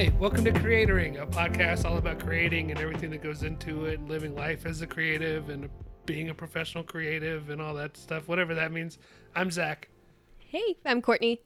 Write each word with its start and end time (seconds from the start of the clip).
Hey, 0.00 0.08
welcome 0.18 0.44
to 0.44 0.50
Creatoring, 0.50 1.20
a 1.20 1.26
podcast 1.26 1.84
all 1.84 1.98
about 1.98 2.20
creating 2.20 2.70
and 2.70 2.80
everything 2.80 3.10
that 3.10 3.22
goes 3.22 3.42
into 3.42 3.84
it, 3.84 4.02
living 4.08 4.34
life 4.34 4.64
as 4.64 4.80
a 4.80 4.86
creative 4.86 5.50
and 5.50 5.68
being 6.06 6.30
a 6.30 6.34
professional 6.34 6.82
creative 6.82 7.50
and 7.50 7.60
all 7.60 7.74
that 7.74 7.98
stuff, 7.98 8.26
whatever 8.26 8.54
that 8.54 8.72
means. 8.72 8.96
I'm 9.36 9.50
Zach. 9.50 9.90
Hey, 10.38 10.78
I'm 10.86 11.02
Courtney. 11.02 11.42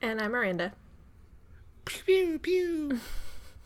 And 0.00 0.22
I'm 0.22 0.30
Miranda. 0.30 0.72
Pew 1.84 2.02
pew 2.06 2.38
pew. 2.38 3.00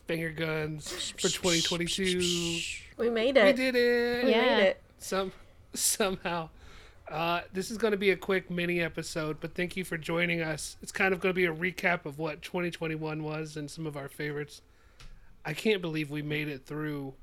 Finger 0.08 0.30
guns 0.30 1.12
for 1.12 1.28
2022. 1.28 2.58
We 2.96 3.10
made 3.10 3.36
it. 3.36 3.44
We 3.44 3.52
did 3.52 3.76
it. 3.76 4.24
We 4.24 4.30
Yeah. 4.32 4.40
made 4.40 4.62
it. 4.64 4.82
Some 4.98 5.30
somehow. 5.72 6.48
Uh, 7.10 7.40
this 7.52 7.70
is 7.70 7.76
going 7.78 7.90
to 7.90 7.96
be 7.96 8.10
a 8.10 8.16
quick 8.16 8.50
mini 8.50 8.80
episode, 8.80 9.38
but 9.40 9.54
thank 9.54 9.76
you 9.76 9.84
for 9.84 9.98
joining 9.98 10.40
us. 10.42 10.76
It's 10.82 10.92
kind 10.92 11.12
of 11.12 11.20
going 11.20 11.30
to 11.30 11.36
be 11.36 11.44
a 11.46 11.52
recap 11.54 12.06
of 12.06 12.18
what 12.18 12.40
2021 12.42 13.22
was 13.22 13.56
and 13.56 13.68
some 13.70 13.86
of 13.86 13.96
our 13.96 14.08
favorites. 14.08 14.62
I 15.44 15.52
can't 15.52 15.82
believe 15.82 16.10
we 16.10 16.22
made 16.22 16.46
it 16.48 16.66
through 16.66 17.14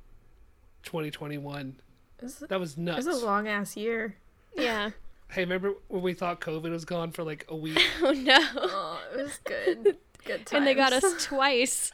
2021. 0.83 1.75
It 2.19 2.23
was, 2.23 2.35
That 2.39 2.59
was 2.59 2.77
nuts. 2.77 3.05
It 3.05 3.09
was 3.09 3.21
a 3.21 3.25
long 3.25 3.47
ass 3.47 3.75
year. 3.77 4.15
Yeah. 4.55 4.91
Hey, 5.29 5.41
remember 5.41 5.73
when 5.89 6.01
we 6.03 6.13
thought 6.13 6.39
COVID 6.39 6.71
was 6.71 6.85
gone 6.85 7.11
for 7.11 7.21
like 7.21 7.45
a 7.49 7.55
week? 7.55 7.85
Oh 8.01 8.11
no. 8.11 8.39
Oh, 8.55 9.01
it 9.13 9.23
was 9.23 9.37
good. 9.43 9.97
Good 10.23 10.45
times. 10.45 10.51
and 10.53 10.65
they 10.65 10.73
got 10.73 10.93
us 10.93 11.25
twice. 11.25 11.91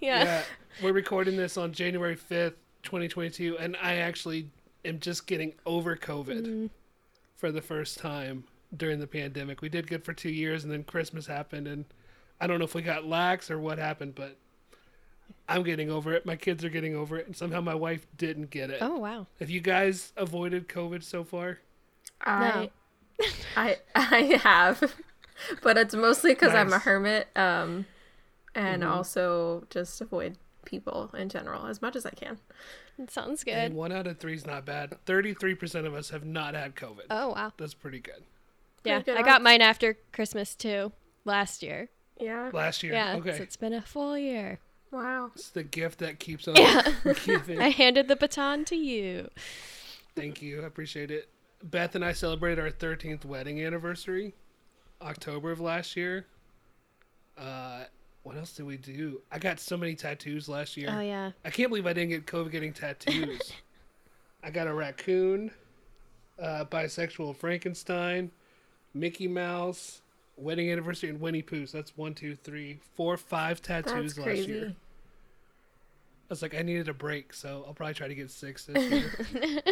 yeah. 0.00 0.24
yeah. 0.24 0.42
We're 0.82 0.94
recording 0.94 1.36
this 1.36 1.58
on 1.58 1.72
January 1.74 2.16
5th, 2.16 2.54
2022, 2.84 3.58
and 3.58 3.76
I 3.82 3.96
actually 3.96 4.48
am 4.82 4.98
just 4.98 5.26
getting 5.26 5.52
over 5.66 5.94
COVID 5.94 6.46
Mm. 6.46 6.70
For 7.38 7.50
the 7.50 7.62
first 7.62 7.96
time 7.98 8.44
during 8.76 8.98
the 9.00 9.06
pandemic. 9.06 9.62
We 9.62 9.70
did 9.70 9.86
good 9.86 10.04
for 10.04 10.12
two 10.12 10.28
years, 10.30 10.64
and 10.64 10.72
then 10.72 10.84
Christmas 10.84 11.26
happened, 11.26 11.66
and 11.66 11.86
I 12.40 12.46
don't 12.46 12.58
know 12.58 12.64
if 12.66 12.74
we 12.74 12.82
got 12.82 13.06
lax 13.06 13.50
or 13.50 13.58
what 13.58 13.78
happened, 13.78 14.14
but 14.14 14.36
I'm 15.48 15.62
getting 15.62 15.90
over 15.90 16.12
it. 16.12 16.26
My 16.26 16.36
kids 16.36 16.64
are 16.64 16.68
getting 16.68 16.94
over 16.94 17.16
it, 17.16 17.26
and 17.26 17.34
somehow 17.36 17.60
my 17.62 17.74
wife 17.74 18.06
didn't 18.16 18.50
get 18.50 18.68
it. 18.70 18.82
Oh 18.82 18.98
wow. 18.98 19.26
Have 19.38 19.48
you 19.48 19.60
guys 19.60 20.12
avoided 20.16 20.68
COVID 20.68 21.02
so 21.02 21.24
far? 21.24 21.60
I, 22.26 22.70
I, 23.56 23.78
I 23.94 24.38
have, 24.42 24.94
but 25.62 25.78
it's 25.78 25.94
mostly 25.94 26.34
because 26.34 26.54
I'm 26.54 26.72
a 26.72 26.78
hermit, 26.80 27.28
um, 27.36 27.86
and 28.54 28.82
Mhm. 28.82 28.90
also 28.90 29.64
just 29.70 30.00
avoid 30.00 30.36
people 30.68 31.10
in 31.16 31.28
general 31.28 31.66
as 31.66 31.80
much 31.82 31.96
as 31.96 32.06
I 32.06 32.10
can. 32.10 32.38
It 32.98 33.10
sounds 33.10 33.42
And 33.46 33.72
good. 33.72 33.76
one 33.76 33.90
out 33.90 34.06
of 34.06 34.18
three 34.18 34.34
is 34.34 34.46
not 34.46 34.64
bad. 34.64 34.96
33% 35.06 35.86
of 35.86 35.94
us 35.94 36.10
have 36.10 36.24
not 36.24 36.54
had 36.54 36.76
COVID. 36.76 37.06
Oh 37.10 37.30
wow. 37.30 37.52
That's 37.56 37.74
pretty 37.74 38.00
good. 38.00 38.22
Yeah. 38.84 39.00
good 39.00 39.16
I 39.16 39.22
got 39.22 39.42
mine 39.42 39.60
after 39.62 39.96
Christmas 40.12 40.54
too. 40.54 40.92
Last 41.24 41.62
year. 41.62 41.88
Yeah. 42.20 42.50
Last 42.52 42.82
year. 42.82 42.92
Yeah. 42.92 43.16
Okay. 43.16 43.36
So 43.36 43.42
it's 43.42 43.56
been 43.56 43.72
a 43.72 43.82
full 43.82 44.16
year. 44.18 44.58
Wow. 44.90 45.30
It's 45.34 45.50
the 45.50 45.62
gift 45.64 45.98
that 46.00 46.18
keeps 46.18 46.46
on 46.48 46.56
Yeah. 46.56 46.92
giving. 47.24 47.60
I 47.60 47.68
handed 47.70 48.08
the 48.08 48.16
baton 48.16 48.64
to 48.66 48.76
you. 48.76 49.28
Thank 50.14 50.42
you. 50.42 50.62
I 50.62 50.66
appreciate 50.66 51.10
it. 51.10 51.28
Beth 51.62 51.94
and 51.94 52.04
I 52.04 52.12
celebrated 52.12 52.60
our 52.60 52.70
13th 52.70 53.24
wedding 53.24 53.62
anniversary, 53.64 54.34
October 55.02 55.50
of 55.50 55.60
last 55.60 55.96
year. 55.96 56.26
Uh, 57.36 57.84
what 58.28 58.36
else 58.36 58.52
did 58.52 58.66
we 58.66 58.76
do? 58.76 59.22
I 59.32 59.38
got 59.38 59.58
so 59.58 59.74
many 59.78 59.94
tattoos 59.94 60.50
last 60.50 60.76
year. 60.76 60.90
Oh 60.94 61.00
yeah. 61.00 61.30
I 61.46 61.50
can't 61.50 61.70
believe 61.70 61.86
I 61.86 61.94
didn't 61.94 62.10
get 62.10 62.26
COVID 62.26 62.50
getting 62.50 62.74
tattoos. 62.74 63.54
I 64.44 64.50
got 64.50 64.66
a 64.66 64.74
raccoon, 64.74 65.50
uh, 66.38 66.66
bisexual 66.70 67.36
Frankenstein, 67.36 68.30
Mickey 68.92 69.28
Mouse, 69.28 70.02
wedding 70.36 70.70
anniversary, 70.70 71.08
and 71.08 71.22
Winnie 71.22 71.40
Pooh. 71.40 71.64
So 71.64 71.78
that's 71.78 71.96
one, 71.96 72.12
two, 72.12 72.36
three, 72.36 72.80
four, 72.94 73.16
five 73.16 73.62
tattoos 73.62 74.14
That's 74.14 74.18
last 74.18 74.24
crazy. 74.26 74.52
year. 74.52 74.74
I 76.30 76.32
was 76.34 76.42
like, 76.42 76.54
I 76.54 76.60
needed 76.60 76.90
a 76.90 76.94
break, 76.94 77.32
so 77.32 77.64
I'll 77.66 77.72
probably 77.72 77.94
try 77.94 78.06
to 78.06 78.14
get 78.14 78.30
six 78.30 78.66
this 78.66 78.90
year. 78.90 79.10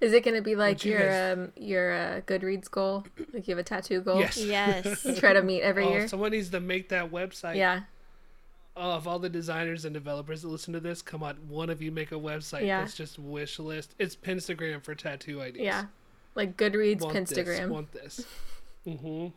Is 0.00 0.12
it 0.12 0.22
going 0.24 0.36
to 0.36 0.42
be 0.42 0.54
like 0.54 0.76
What'd 0.76 0.84
you 0.84 0.92
your 0.92 1.08
guys- 1.08 1.32
um 1.38 1.52
your 1.56 1.92
uh, 1.92 2.20
Goodreads 2.26 2.70
goal? 2.70 3.04
Like 3.32 3.48
you 3.48 3.52
have 3.56 3.58
a 3.58 3.64
tattoo 3.64 4.00
goal? 4.00 4.20
yes. 4.20 4.36
Yes. 4.36 5.04
You 5.04 5.14
try 5.16 5.32
to 5.32 5.42
meet 5.42 5.62
every 5.62 5.84
oh, 5.84 5.90
year. 5.90 6.08
someone 6.08 6.30
needs 6.30 6.50
to 6.50 6.60
make 6.60 6.90
that 6.90 7.10
website. 7.10 7.56
Yeah. 7.56 7.80
Oh, 8.76 8.92
of 8.92 9.08
all 9.08 9.18
the 9.18 9.28
designers 9.28 9.84
and 9.84 9.92
developers 9.94 10.42
that 10.42 10.48
listen 10.48 10.74
to 10.74 10.80
this, 10.80 11.02
come 11.02 11.22
on, 11.24 11.36
one 11.48 11.70
of 11.70 11.82
you 11.82 11.90
make 11.90 12.12
a 12.12 12.16
website 12.16 12.66
Yeah. 12.66 12.80
that's 12.80 12.94
just 12.96 13.18
wish 13.18 13.58
list. 13.58 13.94
It's 13.98 14.14
Pinstagram 14.14 14.82
for 14.82 14.94
tattoo 14.94 15.40
ideas. 15.40 15.64
Yeah. 15.64 15.84
Like 16.36 16.56
Goodreads, 16.56 17.00
want 17.00 17.28
This, 17.28 17.38
Pinstagram. 17.38 17.68
want 17.68 17.92
this. 17.92 18.26
mm-hmm. 18.86 19.28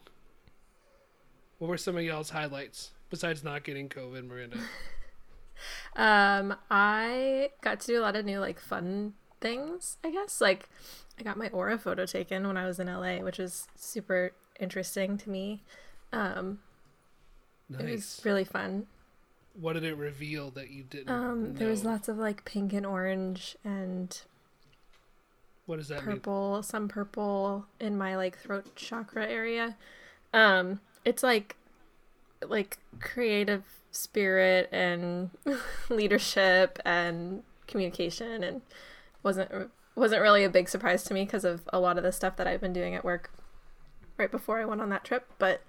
What 1.57 1.67
were 1.67 1.77
some 1.77 1.97
of 1.97 2.03
y'all's 2.03 2.29
highlights 2.29 2.91
besides 3.09 3.43
not 3.43 3.63
getting 3.63 3.89
COVID, 3.89 4.27
Miranda? 4.27 4.57
Um, 5.95 6.55
I 6.69 7.51
got 7.61 7.79
to 7.81 7.87
do 7.87 7.99
a 7.99 8.01
lot 8.03 8.15
of 8.15 8.25
new 8.25 8.39
like 8.39 8.59
fun 8.59 9.13
things, 9.41 9.97
I 10.03 10.11
guess. 10.11 10.41
Like 10.41 10.69
I 11.19 11.23
got 11.23 11.37
my 11.37 11.49
aura 11.49 11.77
photo 11.77 12.05
taken 12.05 12.47
when 12.47 12.57
I 12.57 12.65
was 12.65 12.79
in 12.79 12.87
LA, 12.87 13.17
which 13.17 13.37
was 13.39 13.67
super 13.75 14.33
interesting 14.59 15.17
to 15.17 15.29
me. 15.29 15.63
Um, 16.13 16.59
it 17.79 17.83
was 17.91 18.21
really 18.23 18.45
fun. 18.45 18.87
What 19.59 19.73
did 19.73 19.83
it 19.83 19.95
reveal 19.97 20.51
that 20.51 20.69
you 20.69 20.83
didn't? 20.83 21.09
Um, 21.09 21.53
there 21.55 21.67
was 21.67 21.83
lots 21.83 22.07
of 22.07 22.17
like 22.17 22.45
pink 22.45 22.73
and 22.73 22.85
orange 22.85 23.57
and 23.63 24.21
What 25.65 25.77
does 25.77 25.87
that 25.89 26.05
mean? 26.05 26.15
purple, 26.17 26.63
some 26.63 26.87
purple 26.87 27.65
in 27.79 27.97
my 27.97 28.15
like 28.15 28.37
throat 28.37 28.75
chakra 28.75 29.25
area. 29.27 29.75
Um, 30.33 30.79
it's 31.03 31.23
like 31.23 31.55
like 32.47 32.77
creative 32.99 33.63
spirit 33.97 34.69
and 34.71 35.31
leadership 35.89 36.79
and 36.85 37.43
communication 37.67 38.43
and 38.43 38.61
wasn't 39.23 39.71
wasn't 39.95 40.21
really 40.21 40.43
a 40.43 40.49
big 40.49 40.69
surprise 40.69 41.03
to 41.03 41.13
me 41.13 41.25
because 41.25 41.43
of 41.43 41.67
a 41.73 41.79
lot 41.79 41.97
of 41.97 42.03
the 42.03 42.11
stuff 42.11 42.35
that 42.37 42.45
I've 42.45 42.61
been 42.61 42.73
doing 42.73 42.93
at 42.93 43.03
work 43.03 43.31
right 44.17 44.29
before 44.29 44.59
I 44.59 44.65
went 44.65 44.81
on 44.81 44.89
that 44.89 45.03
trip, 45.03 45.27
but 45.39 45.61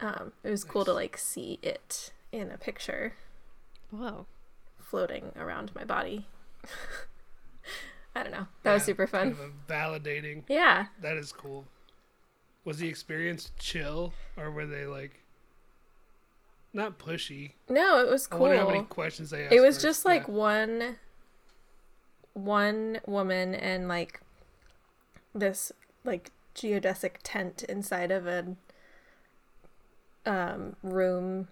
um, 0.00 0.32
it 0.42 0.50
was 0.50 0.64
cool 0.64 0.84
to 0.86 0.92
like 0.92 1.18
see 1.18 1.58
it 1.62 2.12
in 2.32 2.50
a 2.50 2.58
picture 2.58 3.14
Whoa. 3.90 4.26
floating 4.78 5.32
around 5.36 5.74
my 5.74 5.84
body. 5.84 6.26
I 8.16 8.22
don't 8.22 8.32
know. 8.32 8.46
That 8.62 8.72
was 8.72 8.82
super 8.82 9.06
fun. 9.06 9.34
Kind 9.34 9.44
of 9.44 9.66
validating. 9.68 10.44
Yeah. 10.48 10.86
That 11.02 11.18
is 11.18 11.32
cool. 11.32 11.66
Was 12.64 12.78
the 12.78 12.88
experience 12.88 13.52
chill, 13.58 14.14
or 14.38 14.50
were 14.50 14.66
they 14.66 14.86
like 14.86 15.22
not 16.76 16.98
pushy? 16.98 17.52
No, 17.68 17.98
it 18.00 18.08
was 18.10 18.26
I 18.30 18.36
cool. 18.36 18.40
wonder 18.42 18.58
how 18.58 18.68
many 18.68 18.84
questions 18.84 19.30
they 19.30 19.44
asked. 19.44 19.52
It 19.54 19.60
was 19.60 19.76
first. 19.76 19.84
just 19.84 20.04
like 20.04 20.26
Yeah. 20.28 20.34
one 20.34 20.96
one 22.34 23.00
woman 23.06 23.54
and 23.54 23.88
like 23.88 24.20
this 25.34 25.72
like 26.04 26.30
geodesic 26.54 27.12
tent 27.22 27.62
inside 27.64 28.10
of 28.10 28.26
a 28.26 28.54
um 30.26 30.76
room 30.82 31.48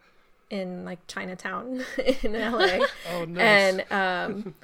in 0.50 0.84
like 0.84 0.98
Chinatown 1.06 1.84
in 2.22 2.32
LA. 2.34 2.84
Oh, 3.10 3.24
nice. 3.24 3.40
and 3.80 3.84
um 3.92 4.54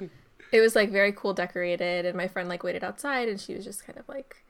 it 0.51 0.59
was 0.61 0.75
like 0.75 0.91
very 0.91 1.11
cool 1.11 1.33
decorated 1.33 2.05
and 2.05 2.15
my 2.15 2.27
friend 2.27 2.47
like 2.49 2.63
waited 2.63 2.83
outside 2.83 3.29
and 3.29 3.39
she 3.39 3.53
was 3.55 3.63
just 3.65 3.85
kind 3.85 3.97
of 3.97 4.07
like 4.07 4.43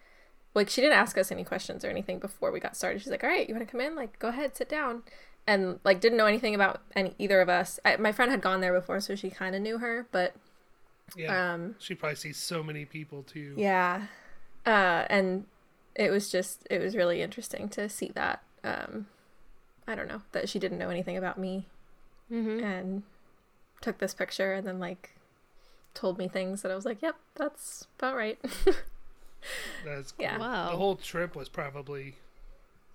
like 0.53 0.69
she 0.69 0.81
didn't 0.81 0.97
ask 0.97 1.17
us 1.17 1.31
any 1.31 1.43
questions 1.43 1.85
or 1.85 1.89
anything 1.89 2.19
before 2.19 2.51
we 2.51 2.59
got 2.59 2.75
started 2.75 3.01
she's 3.01 3.11
like 3.11 3.23
all 3.23 3.29
right 3.29 3.47
you 3.47 3.55
want 3.55 3.65
to 3.65 3.71
come 3.71 3.79
in 3.81 3.95
like 3.95 4.17
go 4.19 4.27
ahead 4.29 4.55
sit 4.57 4.67
down 4.67 5.03
and 5.47 5.79
like 5.83 5.99
didn't 6.01 6.17
know 6.17 6.25
anything 6.27 6.53
about 6.55 6.81
any 6.95 7.13
either 7.17 7.41
of 7.41 7.49
us 7.49 7.79
I, 7.83 7.95
my 7.97 8.11
friend 8.11 8.31
had 8.31 8.41
gone 8.41 8.61
there 8.61 8.73
before 8.73 8.99
so 8.99 9.15
she 9.15 9.29
kind 9.29 9.55
of 9.55 9.61
knew 9.61 9.77
her 9.79 10.07
but 10.11 10.33
yeah. 11.15 11.53
um 11.53 11.75
She 11.79 11.95
probably 11.95 12.15
sees 12.15 12.37
so 12.37 12.61
many 12.63 12.85
people 12.85 13.23
too. 13.23 13.53
yeah 13.57 14.07
uh 14.65 15.05
and 15.09 15.45
it 15.95 16.11
was 16.11 16.29
just 16.29 16.67
it 16.69 16.79
was 16.81 16.95
really 16.95 17.21
interesting 17.21 17.67
to 17.69 17.89
see 17.89 18.11
that 18.15 18.41
um 18.63 19.07
i 19.87 19.95
don't 19.95 20.07
know 20.07 20.21
that 20.31 20.47
she 20.47 20.59
didn't 20.59 20.77
know 20.77 20.89
anything 20.89 21.17
about 21.17 21.37
me 21.37 21.67
Mm-hmm. 22.31 22.63
and 22.63 23.03
took 23.81 23.97
this 23.97 24.13
picture 24.13 24.53
and 24.53 24.65
then 24.65 24.79
like 24.79 25.17
told 25.93 26.17
me 26.17 26.29
things 26.29 26.61
that 26.61 26.71
I 26.71 26.75
was 26.75 26.85
like, 26.85 27.01
"Yep, 27.01 27.15
that's 27.35 27.87
about 27.99 28.15
right." 28.15 28.39
That's 29.85 30.11
cool. 30.13 30.23
Yeah. 30.23 30.37
Wow. 30.37 30.71
The 30.71 30.77
whole 30.77 30.95
trip 30.95 31.35
was 31.35 31.49
probably 31.49 32.15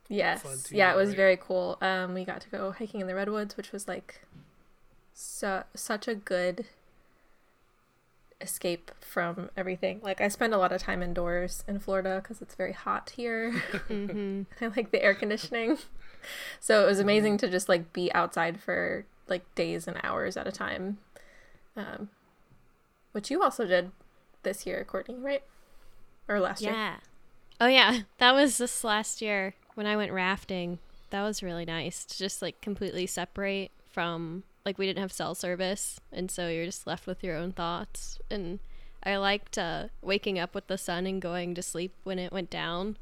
yes. 0.09 0.43
Fun 0.43 0.57
too, 0.65 0.77
yeah, 0.77 0.93
it 0.93 0.97
was 0.97 1.11
right? 1.11 1.17
very 1.17 1.37
cool. 1.37 1.79
Um 1.81 2.15
we 2.15 2.25
got 2.25 2.41
to 2.43 2.49
go 2.49 2.73
hiking 2.73 3.01
in 3.01 3.07
the 3.07 3.15
redwoods, 3.15 3.57
which 3.57 3.73
was 3.73 3.89
like 3.89 4.23
so 5.15 5.65
such 5.75 6.09
a 6.09 6.15
good 6.15 6.67
escape 8.41 8.91
from 9.01 9.51
everything. 9.57 10.01
Like 10.03 10.21
I 10.21 10.29
spend 10.29 10.53
a 10.53 10.59
lot 10.59 10.73
of 10.73 10.83
time 10.83 11.03
indoors 11.03 11.65
in 11.67 11.79
Florida 11.79 12.21
cuz 12.23 12.43
it's 12.43 12.55
very 12.55 12.73
hot 12.73 13.11
here. 13.11 13.63
Mm-hmm. 13.89 14.43
I 14.65 14.69
like 14.77 14.91
the 14.91 15.03
air 15.03 15.15
conditioning. 15.15 15.79
So 16.61 16.83
it 16.83 16.87
was 16.87 16.99
amazing 16.99 17.39
to 17.39 17.49
just 17.49 17.69
like 17.69 17.93
be 17.93 18.13
outside 18.13 18.61
for 18.61 19.07
like 19.29 19.43
days 19.55 19.87
and 19.87 19.99
hours 20.03 20.37
at 20.37 20.47
a 20.47 20.53
time. 20.53 20.99
Um, 21.77 22.11
which 23.13 23.31
you 23.31 23.43
also 23.43 23.67
did 23.67 23.93
this 24.43 24.67
year, 24.67 24.85
Courtney, 24.85 25.17
right? 25.17 25.43
Or 26.29 26.41
last 26.41 26.63
year? 26.63 26.73
Yeah. 26.73 26.97
Oh 27.61 27.67
yeah, 27.67 28.01
that 28.19 28.33
was 28.33 28.59
this 28.59 28.85
last 28.85 29.23
year 29.23 29.55
when 29.77 29.87
I 29.87 29.97
went 29.97 30.11
rafting. 30.11 30.81
That 31.11 31.23
was 31.23 31.41
really 31.43 31.65
nice 31.65 32.05
to 32.05 32.19
just 32.19 32.43
like 32.43 32.61
completely 32.61 33.07
separate 33.07 33.71
from 33.89 34.43
like 34.65 34.79
we 34.79 34.87
didn't 34.87 34.99
have 34.99 35.13
cell 35.13 35.37
service, 35.37 36.01
and 36.13 36.29
so 36.29 36.49
you're 36.49 36.65
just 36.65 36.87
left 36.89 37.07
with 37.07 37.23
your 37.23 37.37
own 37.37 37.53
thoughts. 37.53 38.19
And 38.29 38.59
I 39.05 39.17
liked 39.17 39.57
uh, 39.57 39.85
waking 40.03 40.39
up 40.41 40.53
with 40.53 40.67
the 40.67 40.77
sun 40.77 41.07
and 41.07 41.23
going 41.23 41.55
to 41.55 41.63
sleep 41.63 41.93
when 42.03 42.19
it 42.19 42.33
went 42.33 42.51
down, 42.51 42.97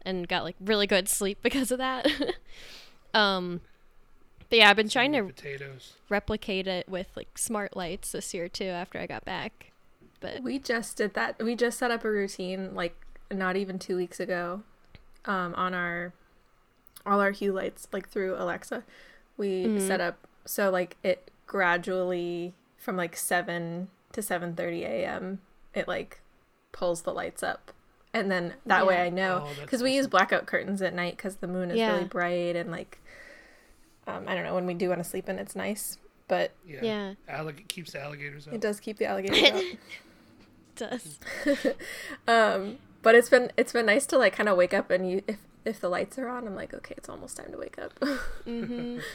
and 0.00 0.26
got 0.26 0.44
like 0.44 0.56
really 0.58 0.86
good 0.86 1.08
sleep 1.08 1.38
because 1.42 1.70
of 1.70 1.76
that. 1.78 2.06
um, 3.14 3.60
but 4.48 4.58
yeah, 4.60 4.70
I've 4.70 4.76
been 4.76 4.88
trying 4.88 5.12
to 5.12 5.24
potatoes. 5.24 5.92
replicate 6.08 6.66
it 6.66 6.88
with 6.88 7.08
like 7.14 7.36
smart 7.36 7.76
lights 7.76 8.12
this 8.12 8.32
year 8.32 8.48
too. 8.48 8.64
After 8.68 8.98
I 8.98 9.06
got 9.06 9.26
back, 9.26 9.72
but 10.20 10.42
We 10.42 10.58
just 10.58 10.96
did 10.96 11.12
that. 11.14 11.42
We 11.42 11.54
just 11.54 11.78
set 11.78 11.90
up 11.90 12.04
a 12.04 12.10
routine 12.10 12.74
like 12.74 12.96
not 13.30 13.56
even 13.56 13.78
two 13.78 13.96
weeks 13.96 14.18
ago, 14.20 14.62
um, 15.28 15.54
on 15.54 15.74
our 15.74 16.12
all 17.06 17.20
our 17.20 17.30
hue 17.30 17.52
lights 17.52 17.86
like 17.92 18.08
through 18.08 18.34
Alexa. 18.36 18.82
We 19.36 19.64
Mhm. 19.66 19.86
set 19.86 20.00
up 20.00 20.26
so 20.44 20.70
like 20.70 20.96
it 21.04 21.30
gradually 21.46 22.54
from 22.76 22.96
like 22.96 23.16
seven 23.16 23.88
to 24.12 24.20
seven 24.22 24.54
thirty 24.56 24.82
a.m. 24.84 25.40
It 25.74 25.86
like 25.86 26.20
pulls 26.72 27.02
the 27.02 27.12
lights 27.12 27.42
up, 27.42 27.72
and 28.12 28.30
then 28.30 28.54
that 28.66 28.86
way 28.86 29.00
I 29.00 29.10
know 29.10 29.42
Oh, 29.44 29.46
that's 29.48 29.60
because 29.60 29.82
we 29.82 29.94
use 29.94 30.06
blackout 30.08 30.46
curtains 30.46 30.82
at 30.82 30.92
night 30.94 31.16
because 31.16 31.36
the 31.36 31.46
moon 31.46 31.70
is 31.70 31.78
Yeah. 31.78 31.92
really 31.92 32.04
bright 32.06 32.56
and 32.56 32.70
like 32.70 32.98
um, 34.06 34.24
I 34.26 34.34
don't 34.34 34.44
know 34.44 34.54
when 34.54 34.66
we 34.66 34.74
do 34.74 34.88
want 34.88 35.00
to 35.02 35.08
sleep 35.08 35.28
in 35.28 35.38
it's 35.38 35.54
nice, 35.54 35.98
but 36.28 36.52
Yeah. 36.66 36.80
yeah, 36.82 37.14
Allig- 37.28 37.68
keeps 37.68 37.92
the 37.92 38.00
alligators 38.02 38.48
out. 38.48 38.54
it 38.54 38.60
does 38.62 38.80
keep 38.80 38.96
the 38.96 39.04
alligators 39.06 39.42
out. 39.52 39.62
it 39.62 39.78
does. 40.76 41.18
um 42.28 42.78
but 43.02 43.14
it's 43.14 43.28
been 43.28 43.50
it's 43.56 43.72
been 43.72 43.86
nice 43.86 44.06
to 44.06 44.18
like 44.18 44.34
kind 44.34 44.48
of 44.48 44.56
wake 44.56 44.74
up 44.74 44.90
and 44.90 45.10
you 45.10 45.22
if 45.26 45.38
if 45.64 45.80
the 45.80 45.88
lights 45.88 46.18
are 46.18 46.28
on 46.28 46.46
i'm 46.46 46.54
like 46.54 46.72
okay 46.72 46.94
it's 46.96 47.08
almost 47.08 47.36
time 47.36 47.50
to 47.50 47.58
wake 47.58 47.78
up 47.78 47.98
mm-hmm. 48.00 48.98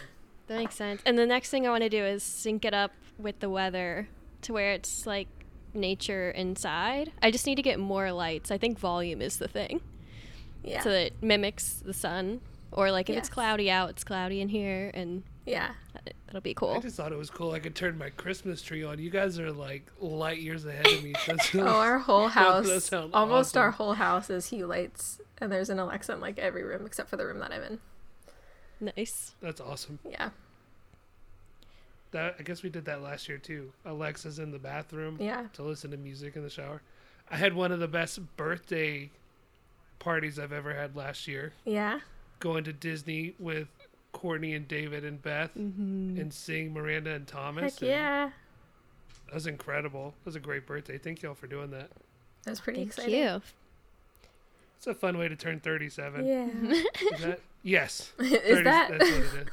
That 0.47 0.57
makes 0.57 0.75
sense. 0.75 1.01
And 1.06 1.18
the 1.18 1.25
next 1.25 1.50
thing 1.50 1.65
I 1.65 1.69
want 1.69 1.83
to 1.83 1.89
do 1.89 2.03
is 2.03 2.21
sync 2.21 2.65
it 2.65 2.74
up 2.74 2.91
with 3.18 3.39
the 3.39 3.50
weather 3.50 4.09
to 4.41 4.53
where 4.53 4.74
it's 4.74 5.06
like 5.06 5.27
nature 5.74 6.31
inside. 6.31 7.12
I 7.21 7.31
just 7.31 7.45
need 7.45 7.56
to 7.56 7.62
get 7.62 7.80
more 7.80 8.12
lights. 8.12 8.51
I 8.51 8.57
think 8.57 8.77
volume 8.77 9.21
is 9.21 9.38
the 9.38 9.47
thing. 9.47 9.81
yeah 10.63 10.81
So 10.81 10.89
that 10.89 11.07
it 11.07 11.13
mimics 11.21 11.75
the 11.75 11.94
sun. 11.94 12.41
Or 12.71 12.91
like 12.91 13.09
if 13.09 13.18
it's 13.18 13.29
cloudy 13.29 13.69
out, 13.69 13.91
it's 13.91 14.03
cloudy 14.03 14.41
in 14.41 14.50
here 14.50 14.91
and 14.94 15.24
yeah 15.45 15.72
that- 15.94 16.13
that'll 16.25 16.42
be 16.42 16.54
cool. 16.54 16.72
I 16.72 16.80
just 16.80 16.95
thought 16.98 17.12
it 17.12 17.18
was 17.18 17.30
cool. 17.30 17.51
I 17.51 17.60
could 17.60 17.75
turn 17.75 17.98
my 17.98 18.10
Christmas 18.10 18.62
tree 18.62 18.84
on. 18.84 18.98
You 19.00 19.10
guys 19.10 19.40
are 19.40 19.51
like 19.51 19.90
light 20.00 20.40
years 20.40 20.66
ahead 20.66 20.88
of 20.88 21.04
me. 21.04 21.13
That's 21.28 21.54
oh 21.56 21.62
our 21.68 22.00
whole 22.00 22.28
house 22.40 22.68
that 22.68 22.81
sounds 22.81 23.12
almost 23.13 23.56
our 23.57 23.72
whole 23.72 23.94
house 23.94 24.30
is 24.30 24.48
hue 24.48 24.66
lights 24.66 25.19
and 25.40 25.51
there's 25.51 25.69
an 25.69 25.80
alexa 25.80 26.13
in 26.13 26.19
like 26.22 26.40
every 26.40 26.63
room 26.63 26.86
except 26.86 27.10
for 27.10 27.18
the 27.18 27.25
room 27.25 27.40
that 27.40 27.51
i'm 27.51 27.62
in 27.63 27.80
Nice. 28.98 29.34
That's 29.42 29.62
awesome. 29.62 30.00
yeah 30.10 30.30
That 32.12 32.36
I 32.39 32.44
guess 32.44 32.63
we 32.63 32.69
did 32.69 32.86
that 32.86 33.01
last 33.01 33.28
year 33.30 33.38
too. 33.38 33.72
Alexa's 33.86 34.39
in 34.39 34.51
the 34.51 34.60
bathroom 34.60 35.18
yeah 35.19 35.46
to 35.54 35.63
listen 35.63 35.92
to 35.92 35.98
music 35.98 36.36
in 36.36 36.44
the 36.44 36.50
shower. 36.50 36.81
I 37.31 37.38
had 37.38 37.54
one 37.54 37.72
of 37.72 37.80
the 37.80 37.88
best 37.88 38.19
birthday 38.38 39.10
parties 40.00 40.38
I've 40.38 40.51
ever 40.54 40.74
had 40.74 40.96
last 40.96 41.28
year. 41.28 41.54
yeah 41.66 42.00
Going 42.39 42.63
to 42.66 42.74
Disney 42.74 43.36
with 43.39 43.68
Courtney 44.24 44.54
and 44.54 44.66
David 44.70 45.04
and 45.04 45.22
Beth 45.22 45.52
Mm-hmm. 45.58 46.18
and 46.18 46.34
seeing 46.34 46.72
Miranda 46.74 47.12
and 47.12 47.28
Thomas. 47.28 47.74
heck 47.74 47.81
and 47.81 47.90
yeah 47.92 48.30
That 49.28 49.36
was 49.36 49.48
incredible. 49.48 50.14
It 50.22 50.25
was 50.25 50.38
a 50.38 50.40
great 50.40 50.66
birthday. 50.66 50.98
Thank 50.98 51.22
y'all 51.22 51.34
for 51.34 51.46
doing 51.48 51.72
that. 51.72 51.90
that 52.46 52.50
was 52.50 52.62
pretty 52.62 52.80
Thank 52.80 52.90
exciting 52.92 53.14
you. 53.16 53.42
It's 54.78 54.88
a 54.88 54.94
fun 54.94 55.18
way 55.18 55.28
to 55.28 55.36
turn 55.36 55.60
37. 55.60 56.25
yeah 56.25 56.46
Is 57.14 57.22
that? 57.22 57.40
Yes. 57.64 58.14
is 58.20 58.31
30 58.31 58.64
that 58.64 58.90
That's 58.92 59.04
what 59.04 59.14
it 59.14 59.24
is. 59.24 59.34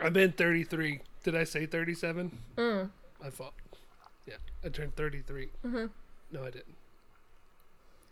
I've 0.00 0.12
been 0.12 0.32
33. 0.32 1.00
Did 1.22 1.36
I 1.36 1.44
say 1.44 1.64
37? 1.66 2.36
mm. 2.56 2.90
My 3.22 3.30
fault. 3.30 3.54
Yeah, 4.26 4.34
I 4.64 4.68
turned 4.68 4.96
33. 4.96 5.48
Mhm. 5.64 5.90
No, 6.32 6.42
I 6.42 6.50
didn't. 6.50 6.74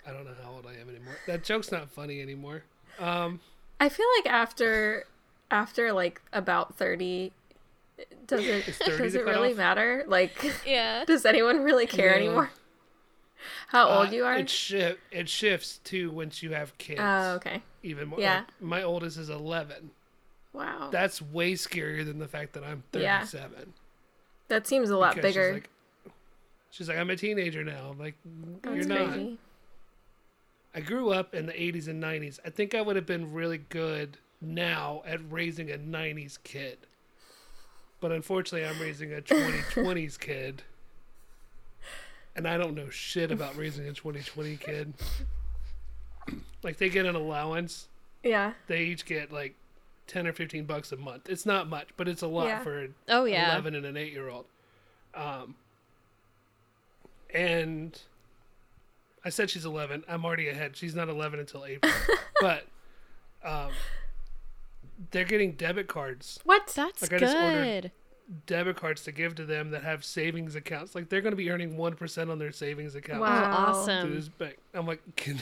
I 0.07 0.13
don't 0.13 0.25
know 0.25 0.35
how 0.43 0.53
old 0.53 0.67
I 0.67 0.81
am 0.81 0.89
anymore. 0.89 1.17
That 1.27 1.43
joke's 1.45 1.71
not 1.73 1.91
funny 1.91 2.21
anymore. 2.23 2.63
Um, 3.01 3.41
i 3.81 3.89
feel 3.89 4.07
like 4.19 4.33
after 4.33 5.05
after 5.51 5.93
like 5.93 6.21
about 6.33 6.77
30 6.77 7.33
does 8.27 8.41
it 8.47 8.69
Is 8.69 8.77
30 8.79 9.03
does 9.03 9.15
it 9.15 9.25
really 9.25 9.49
cutoff? 9.51 9.57
matter 9.57 10.05
like 10.09 10.33
Yeah. 10.67 11.05
Does 11.07 11.25
anyone 11.25 11.63
really 11.63 11.87
care 11.87 12.11
No. 12.11 12.17
anymore? 12.17 12.51
How 13.69 13.89
uh, 13.89 13.99
old 14.01 14.13
you 14.13 14.25
are? 14.25 14.37
It, 14.37 14.49
shi- 14.51 14.95
it 15.13 15.29
shifts 15.29 15.79
to 15.85 16.11
once 16.11 16.43
you 16.43 16.53
have 16.55 16.77
kids. 16.79 17.01
Oh, 17.03 17.35
okay. 17.35 17.63
Even 17.83 18.09
more. 18.09 18.19
Yeah. 18.21 18.39
like, 18.39 18.47
my 18.63 18.83
oldest 18.83 19.19
is 19.19 19.29
11. 19.29 19.91
Wow. 20.53 20.89
That's 20.91 21.21
way 21.21 21.53
scarier 21.53 22.05
than 22.05 22.19
the 22.19 22.27
fact 22.29 22.55
that 22.55 22.65
I'm 22.65 22.83
Yeah. 22.93 23.25
37. 23.25 23.75
seems 24.67 24.91
a 24.91 24.97
lot 24.97 25.15
Because 25.15 25.35
bigger. 25.35 25.49
She's 25.53 25.55
like, 25.55 25.71
she's 26.71 26.89
like, 26.89 26.99
I'm 26.99 27.11
a 27.11 27.17
teenager 27.17 27.63
now. 27.65 27.91
I'm 27.91 27.99
like, 27.99 28.15
That's 28.63 28.77
you're 28.77 28.87
not. 28.87 29.19
Crazy. 30.75 30.85
I 30.85 30.89
grew 30.89 31.11
up 31.11 31.35
in 31.35 31.47
the 31.47 31.53
80s 31.53 31.89
and 31.89 32.03
90s. 32.03 32.39
I 32.45 32.51
think 32.51 32.75
I 32.75 32.81
would 32.81 32.97
have 32.97 33.07
been 33.07 33.33
really 33.33 33.59
good 33.59 34.19
now 34.41 35.03
at 35.07 35.21
raising 35.31 35.71
a 35.71 35.77
90s 35.79 36.39
kid. 36.43 36.79
But 38.01 38.13
unfortunately, 38.13 38.69
I'm 38.69 38.79
raising 38.81 39.13
a 39.15 39.21
2020s 39.23 40.19
kid. 40.21 40.63
And 42.37 42.47
I 42.49 42.59
don't 42.59 42.75
know 42.75 42.91
shit 42.91 43.31
about 43.31 43.57
raising 43.57 43.87
a 43.87 43.93
2020 43.93 44.57
kid. 44.57 44.93
Like, 46.63 46.79
they 46.79 46.89
get 46.89 47.07
an 47.07 47.15
allowance, 47.15 47.89
Yeah. 48.23 48.55
they 48.67 48.83
each 48.85 49.05
get 49.05 49.31
like 49.33 49.55
10 50.09 50.27
or 50.27 50.33
15 50.33 50.65
bucks 50.65 50.91
a 50.93 50.97
month. 50.97 51.29
It's 51.29 51.47
not 51.47 51.69
much, 51.69 51.89
but 51.97 52.09
it's 52.09 52.23
a 52.23 52.27
lot 52.27 52.47
Yeah. 52.49 52.63
for 52.63 52.79
an 52.81 52.95
Oh 53.09 53.25
yeah. 53.25 53.53
11 53.53 53.75
and 53.77 53.87
an 53.87 53.97
8 53.97 54.13
year 54.13 54.29
old. 54.29 54.47
Um, 55.15 55.55
and 57.33 58.01
I 59.25 59.31
said 59.31 59.49
she's 59.51 59.65
11. 59.65 60.05
I'm 60.09 60.25
already 60.25 60.49
ahead. 60.49 60.77
She's 60.77 60.95
not 60.95 61.09
11 61.09 61.41
until 61.41 61.65
April. 61.67 61.93
but 62.41 62.67
um, 63.45 63.71
they're 65.11 65.25
getting 65.25 65.53
debit 65.53 65.89
cards, 65.89 66.39
What? 66.45 66.73
That's 66.75 67.03
Like, 67.03 67.13
I 67.15 67.19
just 67.19 67.37
ordered- 67.37 67.83
good. 67.83 67.91
debit 68.47 68.77
cards 68.77 69.03
to 69.05 69.13
give 69.13 69.35
to 69.37 69.45
them 69.45 69.71
that 69.71 69.83
have 69.83 70.05
savings 70.05 70.55
accounts. 70.57 70.95
Like 70.95 71.09
they're 71.09 71.21
going 71.21 71.33
to 71.33 71.37
be 71.37 71.51
earning 71.51 71.77
1% 71.77 72.31
on 72.31 72.39
their 72.39 72.53
savings 72.53 72.95
account. 72.95 73.21
Wow. 73.21 73.53
awesome. 73.69 74.15
this 74.15 74.29
bank. 74.29 74.57
I'm 74.73 74.87
like, 74.87 75.01
can, 75.17 75.41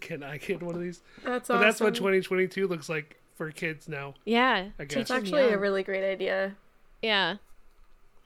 can 0.00 0.22
I 0.22 0.36
get 0.38 0.62
one 0.62 0.74
of 0.74 0.80
these? 0.80 1.00
That's 1.24 1.48
But 1.48 1.54
awesome. 1.54 1.60
that's 1.66 1.80
what 1.80 1.94
2022 1.94 2.66
looks 2.68 2.88
like 2.88 3.16
for 3.36 3.50
kids 3.50 3.88
now. 3.88 4.14
Yeah. 4.24 4.68
I 4.78 4.84
guess. 4.84 4.98
It's 4.98 5.08
them 5.08 5.18
actually 5.18 5.48
a 5.48 5.58
really 5.58 5.82
great 5.82 6.04
idea. 6.08 6.56
Yeah. 7.02 7.36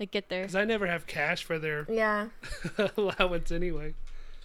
Like 0.01 0.11
get 0.11 0.29
there. 0.29 0.43
Because 0.43 0.57
I 0.57 0.65
never 0.65 0.87
have 0.87 1.07
cash 1.07 1.45
for 1.45 1.59
their 1.59 1.87
Yeah. 1.91 2.29
allowance 2.97 3.53
anyway. 3.53 3.95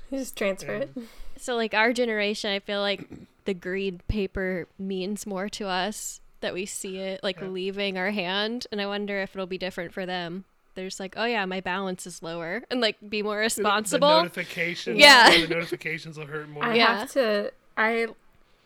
You 0.10 0.18
just 0.20 0.36
transfer 0.36 0.74
it. 0.74 0.92
So 1.38 1.56
like 1.56 1.74
our 1.74 1.94
generation, 1.94 2.52
I 2.52 2.60
feel 2.60 2.82
like 2.82 3.08
the 3.46 3.54
green 3.54 4.02
paper 4.08 4.68
means 4.78 5.26
more 5.26 5.50
to 5.50 5.68
us 5.68 6.22
that 6.42 6.54
we 6.54 6.66
see 6.66 6.98
it 6.98 7.22
like 7.24 7.40
Yeah. 7.42 7.48
leaving 7.48 7.98
our 7.98 8.12
hand, 8.12 8.68
and 8.72 8.80
I 8.82 8.86
wonder 8.88 9.20
if 9.22 9.36
it'll 9.36 9.46
be 9.48 9.58
different 9.58 9.94
for 9.94 10.06
them. 10.06 10.46
They're 10.76 10.86
just 10.88 11.00
like, 11.00 11.16
oh 11.18 11.26
yeah, 11.26 11.46
my 11.46 11.60
balance 11.62 12.06
is 12.08 12.24
lower, 12.24 12.64
and 12.72 12.80
like 12.82 12.98
be 13.10 13.22
more 13.22 13.38
The- 13.38 13.42
responsible. 13.44 14.08
The 14.08 14.22
notifications. 14.24 14.98
Yeah. 15.00 15.30
The 15.32 15.48
notifications 15.56 16.18
will 16.18 16.28
hurt 16.28 16.48
more. 16.50 16.64
I 16.64 16.76
Yeah. 16.76 17.00
have 17.00 17.12
to. 17.14 17.52
I. 17.78 18.08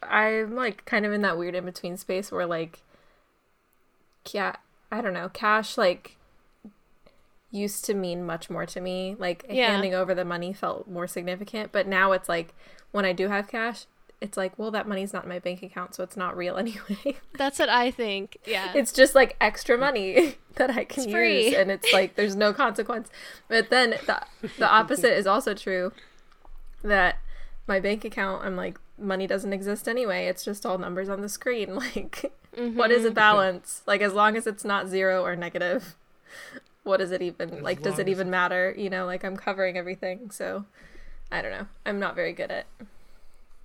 I'm 0.06 0.54
like 0.54 0.84
kind 0.84 1.06
of 1.06 1.14
in 1.14 1.22
that 1.22 1.38
weird 1.38 1.56
in 1.56 1.64
between 1.64 1.96
space 1.96 2.30
where 2.30 2.46
like, 2.46 2.80
yeah, 4.32 4.56
I 4.92 5.00
don't 5.02 5.14
know, 5.14 5.30
cash 5.30 5.78
like 5.78 6.18
used 7.53 7.86
to 7.86 7.93
mean 7.93 8.25
much 8.25 8.50
more 8.50 8.65
to 8.65 8.81
me. 8.81 9.15
Like 9.17 9.45
Yeah. 9.50 9.67
handing 9.72 9.93
over 9.93 10.13
the 10.13 10.25
money 10.25 10.51
felt 10.53 10.88
more 10.89 11.07
significant, 11.07 11.72
but 11.72 11.88
now 11.88 12.12
it's 12.12 12.27
like 12.27 12.53
when 12.91 13.05
I 13.05 13.13
do 13.13 13.29
have 13.29 13.48
cash, 13.48 13.86
it's 14.19 14.38
like, 14.38 14.57
well, 14.57 14.72
that 14.72 14.88
money's 14.88 15.12
not 15.13 15.24
in 15.24 15.29
my 15.29 15.38
bank 15.39 15.62
account, 15.62 15.93
so 15.95 16.01
it's 16.03 16.15
not 16.17 16.36
real 16.36 16.57
anyway. 16.65 17.17
That's 17.38 17.60
what 17.60 17.69
I 17.69 17.91
think. 17.91 18.38
Yeah. 18.45 18.72
it's 18.74 18.91
just 18.91 19.13
like 19.15 19.36
extra 19.39 19.77
money 19.77 20.38
that 20.55 20.72
I 20.72 20.83
can 20.86 21.07
use, 21.10 21.53
and 21.53 21.69
it's 21.72 21.93
like 21.93 22.15
there's 22.15 22.36
no 22.36 22.53
consequence. 22.53 23.10
But 23.48 23.69
then 23.69 23.91
the 24.07 24.22
the 24.57 24.67
opposite 24.69 25.13
is 25.17 25.27
also 25.27 25.53
true. 25.53 25.91
That 26.83 27.17
my 27.67 27.79
bank 27.79 28.03
account, 28.03 28.43
I'm 28.43 28.55
like, 28.57 28.77
money 28.98 29.25
doesn't 29.27 29.53
exist 29.53 29.88
anyway. 29.88 30.25
It's 30.27 30.43
just 30.43 30.65
all 30.65 30.77
numbers 30.77 31.07
on 31.07 31.22
the 31.22 31.29
screen. 31.29 31.75
Like, 31.95 32.31
what 32.75 32.91
is 32.91 33.03
a 33.05 33.10
Mhm. 33.12 33.13
balance? 33.15 33.81
Like, 33.88 34.01
as 34.01 34.13
long 34.13 34.36
as 34.38 34.45
it's 34.48 34.63
not 34.65 34.88
zero 34.88 35.24
or 35.24 35.36
negative, 35.36 35.95
what 36.84 36.98
does 36.98 37.12
it 37.12 37.22
even 37.22 37.54
As 37.56 37.62
like? 37.62 37.82
Does 37.82 38.00
it 38.00 38.08
even 38.10 38.30
matter? 38.30 38.74
You 38.78 38.90
know, 38.90 39.06
like 39.06 39.24
I'm 39.24 39.38
covering 39.38 39.78
everything, 39.78 40.32
so 40.32 40.66
I 41.32 41.42
don't 41.42 41.52
know. 41.52 41.68
I'm 41.86 42.00
not 42.00 42.16
very 42.16 42.34
good 42.34 42.52
at 42.52 42.66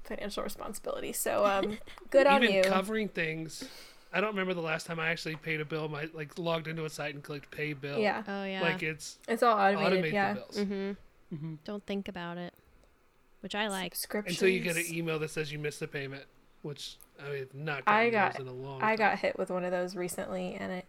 financial 0.05 0.43
responsibility. 0.43 1.13
So, 1.13 1.45
um, 1.45 1.79
good 2.11 2.27
on 2.27 2.43
Even 2.43 2.57
you. 2.57 2.63
covering 2.63 3.09
things. 3.09 3.65
I 4.13 4.21
don't 4.23 4.31
remember 4.31 4.55
the 4.55 4.63
last 4.63 4.87
time 4.87 4.99
I 4.99 5.09
actually 5.11 5.37
paid 5.37 5.61
a 5.61 5.65
bill. 5.67 5.89
My 5.89 6.09
like 6.15 6.39
logged 6.39 6.67
into 6.67 6.85
a 6.85 6.91
site 6.91 7.15
and 7.15 7.23
clicked 7.23 7.51
pay 7.51 7.75
bill. 7.75 7.99
yeah, 7.99 8.23
Oh 8.27 8.45
yeah. 8.45 8.63
Like 8.63 8.83
it's 8.83 9.19
it's 9.29 9.43
all 9.43 9.59
automated. 9.59 10.05
automate 10.05 10.13
yeah, 10.13 10.33
the 10.35 10.41
bills. 10.41 10.57
mm-hmm. 10.57 11.37
hmm 11.37 11.55
Don't 11.65 11.85
think 11.85 12.09
about 12.09 12.39
it, 12.39 12.55
which 13.41 13.55
I 13.55 13.69
like. 13.69 13.95
subscriptions 13.95 14.37
Until 14.41 14.49
you 14.49 14.61
get 14.61 14.77
an 14.77 14.85
email 14.91 15.19
that 15.19 15.31
says 15.31 15.53
you 15.53 15.59
missed 15.59 15.81
the 15.81 15.89
payment, 15.89 16.25
which 16.63 16.97
I 17.23 17.31
mean, 17.31 17.47
not 17.53 17.83
I 17.87 18.09
got 18.09 18.41
in 18.41 18.49
a 18.49 18.53
long 18.53 18.81
I 18.83 18.97
time. 18.97 18.97
got 18.97 19.19
hit 19.19 19.39
with 19.39 19.51
one 19.51 19.65
of 19.65 19.73
those 19.73 19.95
recently, 19.95 20.55
and 20.59 20.73
it 20.73 20.87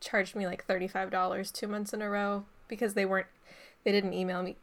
charged 0.00 0.34
me 0.34 0.46
like 0.46 0.64
thirty 0.64 0.88
five 0.88 1.10
dollars 1.10 1.50
two 1.50 1.66
months 1.68 1.92
in 1.92 2.00
a 2.02 2.08
row 2.10 2.44
because 2.68 2.94
they 2.94 3.04
weren't 3.04 3.26
they 3.84 3.92
didn't 3.92 4.14
email 4.14 4.42
me. 4.42 4.56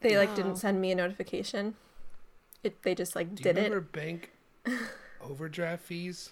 They 0.00 0.16
like 0.16 0.30
Wow. 0.30 0.34
didn't 0.36 0.56
send 0.56 0.80
me 0.80 0.92
a 0.92 0.94
notification. 0.94 1.74
It 2.62 2.82
they 2.82 2.94
just 2.94 3.14
like 3.16 3.34
Do 3.34 3.42
you 3.42 3.52
did 3.52 3.56
remember 3.56 3.78
it. 3.78 3.92
bank 3.92 4.30
overdraft 5.20 5.84
fees? 5.84 6.30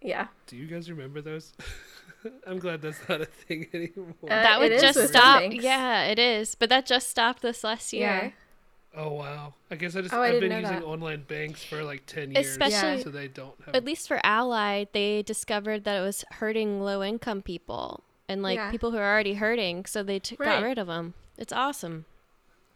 Yeah. 0.00 0.28
Do 0.46 0.56
you 0.56 0.66
guys 0.66 0.90
remember 0.90 1.20
those? 1.20 1.52
I'm 2.46 2.58
glad 2.58 2.82
that's 2.82 3.08
not 3.08 3.20
a 3.20 3.24
thing 3.26 3.66
anymore. 3.74 4.14
Uh, 4.24 4.28
that 4.28 4.58
would 4.60 4.72
just 4.80 5.08
stop. 5.08 5.40
banks. 5.40 5.62
Yeah, 5.64 6.04
it 6.04 6.18
is. 6.18 6.54
But 6.54 6.68
that 6.70 6.86
just 6.86 7.08
stopped 7.08 7.42
this 7.42 7.62
last 7.64 7.92
Yeah. 7.92 8.22
year. 8.22 8.32
Oh 8.96 9.12
wow! 9.12 9.54
I 9.70 9.76
guess 9.76 9.96
I 9.96 10.02
just 10.02 10.12
Oh, 10.14 10.20
I 10.22 10.28
I've 10.28 10.40
been 10.40 10.52
using 10.52 10.80
that. 10.80 10.84
online 10.84 11.22
banks 11.22 11.62
for 11.64 11.82
like 11.82 12.04
ten 12.06 12.30
years, 12.32 12.46
Especially- 12.48 13.02
so 13.02 13.10
they 13.10 13.28
don't 13.28 13.54
have. 13.66 13.74
At 13.74 13.84
least 13.84 14.08
for 14.08 14.20
Ally, 14.24 14.84
they 14.92 15.22
discovered 15.22 15.84
that 15.84 15.96
it 15.96 16.02
was 16.02 16.24
hurting 16.32 16.80
low 16.80 17.02
income 17.02 17.42
people 17.42 18.02
and 18.28 18.42
like 18.42 18.56
Yeah. 18.56 18.70
people 18.70 18.90
who 18.90 18.98
are 18.98 19.12
already 19.12 19.34
hurting, 19.34 19.86
so 19.86 20.02
they 20.02 20.18
t- 20.18 20.36
got 20.36 20.62
rid 20.62 20.78
of 20.78 20.86
them. 20.86 21.14
It's 21.38 21.52
awesome. 21.52 22.04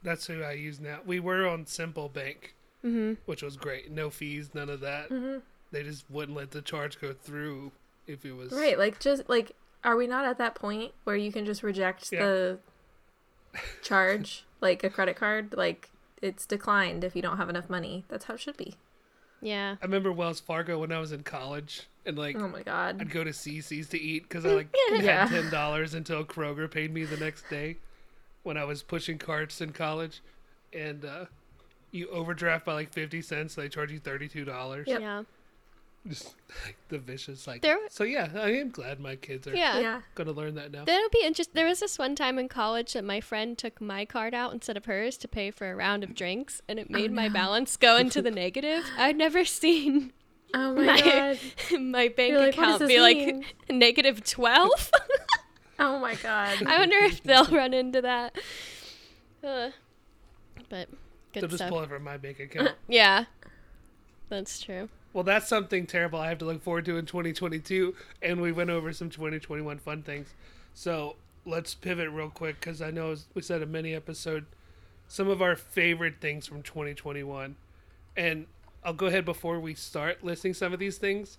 That's 0.02 0.26
who 0.26 0.42
I 0.42 0.52
use 0.52 0.78
now. 0.80 1.00
We 1.04 1.20
were 1.20 1.46
on 1.49 1.66
Simple 1.66 2.08
Bank, 2.08 2.54
hmm 2.82 3.14
which 3.26 3.42
was 3.42 3.56
great. 3.56 3.90
No 3.90 4.11
fees, 4.11 4.50
none 4.54 4.68
of 4.70 4.80
that. 4.80 5.11
Mhm. 5.11 5.42
They 5.73 5.82
just 5.82 6.08
wouldn't 6.11 6.37
let 6.37 6.52
the 6.52 6.62
charge 6.62 7.00
go 7.00 7.12
through 7.12 7.73
if 8.06 8.25
it 8.25 8.32
was 8.32 8.52
Right. 8.52 8.78
Like 8.78 9.00
just 9.00 9.28
like 9.28 9.52
are 9.85 9.96
we 9.96 10.06
not 10.06 10.25
at 10.25 10.38
that 10.38 10.54
point 10.54 10.92
where 11.04 11.16
you 11.16 11.30
can 11.32 11.44
just 11.46 11.62
reject 11.62 12.11
Yeah. 12.12 12.25
the 12.25 12.58
charge 13.82 14.44
like 14.61 14.82
a 14.85 14.90
credit 14.90 15.16
card 15.16 15.54
like 15.56 15.90
it's 16.23 16.46
declined 16.46 17.04
if 17.04 17.14
you 17.16 17.23
don't 17.23 17.37
have 17.37 17.49
enough 17.50 17.68
money. 17.70 18.04
That's 18.08 18.25
how 18.25 18.35
it 18.35 18.40
should 18.40 18.56
be. 18.56 18.75
Yeah. 19.42 19.76
I 19.80 19.85
remember 19.85 20.11
Wells 20.12 20.40
Fargo 20.40 20.78
when 20.80 20.90
I 20.92 20.99
was 20.99 21.12
in 21.12 21.23
college, 21.23 21.82
and 22.06 22.16
like 22.18 22.37
Oh 22.37 22.49
my 22.49 22.62
god. 22.62 23.00
I'd 23.00 23.11
go 23.11 23.23
to 23.25 23.30
CC's 23.30 23.88
to 23.90 24.00
eat 24.00 24.23
because 24.23 24.46
I 24.46 24.50
like 24.50 24.75
Yeah. 24.92 25.26
had 25.26 25.42
ten 25.42 25.50
dollars 25.50 25.94
until 25.94 26.25
Kroger 26.25 26.70
paid 26.70 26.92
me 26.92 27.04
the 27.04 27.18
next 27.18 27.49
day 27.50 27.76
when 28.44 28.56
I 28.56 28.64
was 28.64 28.82
pushing 28.82 29.18
carts 29.18 29.61
in 29.61 29.73
college, 29.73 30.20
and 30.73 31.04
uh, 31.04 31.25
you 31.90 32.08
overdraft 32.08 32.64
by 32.64 32.73
like 32.75 32.92
fifty 32.92 33.20
cents, 33.20 33.54
they 33.54 33.68
charge 33.68 33.92
you 33.92 33.99
thirty 33.99 34.28
two 34.28 34.44
dollars. 34.44 34.87
Yep. 34.88 35.00
Yeah. 35.00 35.23
Just 36.09 36.35
like 36.65 36.77
the 36.89 36.99
vicious 36.99 37.47
like. 37.47 37.63
There- 37.63 37.79
So 37.91 38.05
yeah, 38.05 38.29
I 38.35 38.51
am 38.53 38.71
glad 38.71 39.01
my 39.01 39.17
kids 39.17 39.47
are 39.47 39.55
Yeah. 39.55 39.79
Yeah. 39.81 40.01
gonna 40.15 40.33
learn 40.33 40.55
that 40.55 40.71
now. 40.71 40.85
That'll 40.85 41.11
be 41.11 41.23
interesting. 41.25 41.53
There 41.55 41.67
was 41.67 41.81
this 41.81 41.99
one 41.99 42.15
time 42.15 42.39
in 42.39 42.49
college 42.49 42.93
that 42.93 43.05
my 43.05 43.21
friend 43.21 43.57
took 43.59 43.81
my 43.81 44.05
card 44.05 44.35
out 44.35 44.53
instead 44.53 44.77
of 44.77 44.85
hers 44.87 45.17
to 45.19 45.29
pay 45.29 45.51
for 45.51 45.71
a 45.71 45.75
round 45.75 46.05
of 46.05 46.15
drinks, 46.15 46.63
and 46.69 46.79
it 46.79 46.89
made 46.91 47.13
my 47.13 47.29
no. 47.29 47.35
balance 47.35 47.77
go 47.77 47.97
into 47.97 48.23
the 48.23 48.31
negative. 48.31 48.85
I'd 48.99 49.17
never 49.17 49.45
seen 49.45 50.13
Oh 50.55 50.75
my, 50.75 50.85
My- 50.85 51.01
god. 51.01 51.39
my 51.81 52.09
bank 52.09 52.31
You're 52.33 52.39
like, 52.41 52.57
what 52.57 52.65
does 52.67 52.75
account 52.77 52.79
this 52.81 52.89
be 52.89 53.01
like 53.01 53.57
negative 53.69 54.25
12. 54.25 54.91
Oh 55.79 55.99
my 55.99 56.15
god. 56.15 56.63
I 56.65 56.79
wonder 56.79 56.97
if 56.99 57.23
they'll 57.23 57.45
run 57.47 57.75
into 57.75 58.01
that. 58.03 58.35
Uh, 59.45 59.71
but 60.71 60.89
They'll 61.33 61.43
good 61.43 61.51
just 61.51 61.69
pull 61.69 61.81
it 61.83 61.89
from 61.91 62.03
my 62.05 62.17
bank 62.17 62.41
account. 62.41 62.71
Yeah. 62.89 63.25
That's 64.31 64.59
true. 64.61 64.89
Well, 65.16 65.25
that's 65.25 65.49
something 65.49 65.87
terrible 65.87 66.20
I 66.20 66.28
have 66.28 66.37
to 66.40 66.44
look 66.44 66.62
forward 66.62 66.85
to 66.85 66.99
in 66.99 67.06
2022, 67.06 67.94
and 68.20 68.38
we 68.38 68.52
went 68.52 68.68
over 68.68 68.92
some 68.92 69.08
2021 69.08 69.78
fun 69.78 70.02
things. 70.02 70.28
So 70.75 71.16
let's 71.46 71.75
pivot 71.75 72.11
real 72.11 72.28
quick 72.28 72.61
because 72.61 72.82
I 72.82 72.90
know 72.90 73.12
as 73.12 73.25
we 73.32 73.40
said 73.40 73.62
a 73.62 73.66
mini 73.66 73.94
episode, 73.94 74.44
some 75.08 75.28
of 75.28 75.40
our 75.40 75.56
favorite 75.56 76.16
things 76.20 76.46
from 76.46 76.61
2021, 76.61 77.56
and 78.14 78.46
I'll 78.85 78.92
go 78.92 79.06
ahead 79.06 79.25
before 79.25 79.58
we 79.58 79.73
start 79.73 80.23
listing 80.23 80.52
some 80.52 80.75
of 80.75 80.78
these 80.78 80.99
things. 80.99 81.38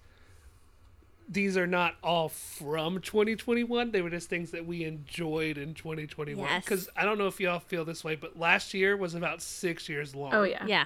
These 1.29 1.55
are 1.55 1.67
not 1.67 1.97
all 2.01 2.29
from 2.29 2.99
2021. 2.99 3.91
They 3.91 4.01
were 4.01 4.09
just 4.09 4.27
things 4.27 4.49
that 4.51 4.65
we 4.65 4.85
enjoyed 4.85 5.59
in 5.59 5.75
2021. 5.75 6.43
Yes. 6.43 6.63
Because 6.63 6.89
I 6.97 7.05
don't 7.05 7.19
know 7.19 7.27
if 7.27 7.39
y'all 7.39 7.59
feel 7.59 7.85
this 7.85 8.03
way, 8.03 8.15
but 8.15 8.39
last 8.39 8.73
year 8.73 8.97
was 8.97 9.13
about 9.13 9.43
six 9.43 9.87
years 9.87 10.15
long. 10.15 10.33
Oh 10.33 10.41
yeah. 10.41 10.65
Yeah. 10.65 10.85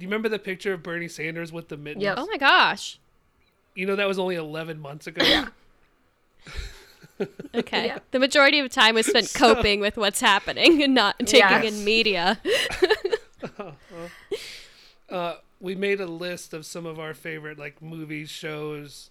Do 0.00 0.04
you 0.04 0.08
remember 0.08 0.30
the 0.30 0.38
picture 0.38 0.72
of 0.72 0.82
Bernie 0.82 1.08
Sanders 1.08 1.52
with 1.52 1.68
the 1.68 1.76
mittens? 1.76 2.02
Yep. 2.02 2.14
Oh 2.18 2.26
my 2.26 2.38
gosh. 2.38 2.98
You 3.74 3.84
know 3.84 3.96
that 3.96 4.08
was 4.08 4.18
only 4.18 4.34
11 4.34 4.80
months 4.80 5.06
ago. 5.06 5.44
Okay. 7.54 7.88
Yeah. 7.88 7.98
The 8.12 8.18
majority 8.18 8.60
of 8.60 8.70
time 8.70 8.94
was 8.94 9.04
spent 9.04 9.26
So- 9.28 9.54
coping 9.54 9.78
with 9.80 9.98
what's 9.98 10.20
happening 10.22 10.82
and 10.82 10.94
not 10.94 11.18
taking 11.18 11.40
Yes. 11.40 11.64
in 11.74 11.84
media. 11.84 12.40
Uh, 15.08 15.34
we 15.60 15.74
made 15.74 16.00
a 16.00 16.06
list 16.06 16.54
of 16.54 16.64
some 16.64 16.86
of 16.86 16.98
our 17.00 17.12
favorite 17.14 17.58
like 17.58 17.82
movies, 17.82 18.30
shows, 18.30 19.10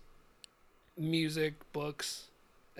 music, 0.97 1.55
books. 1.73 2.27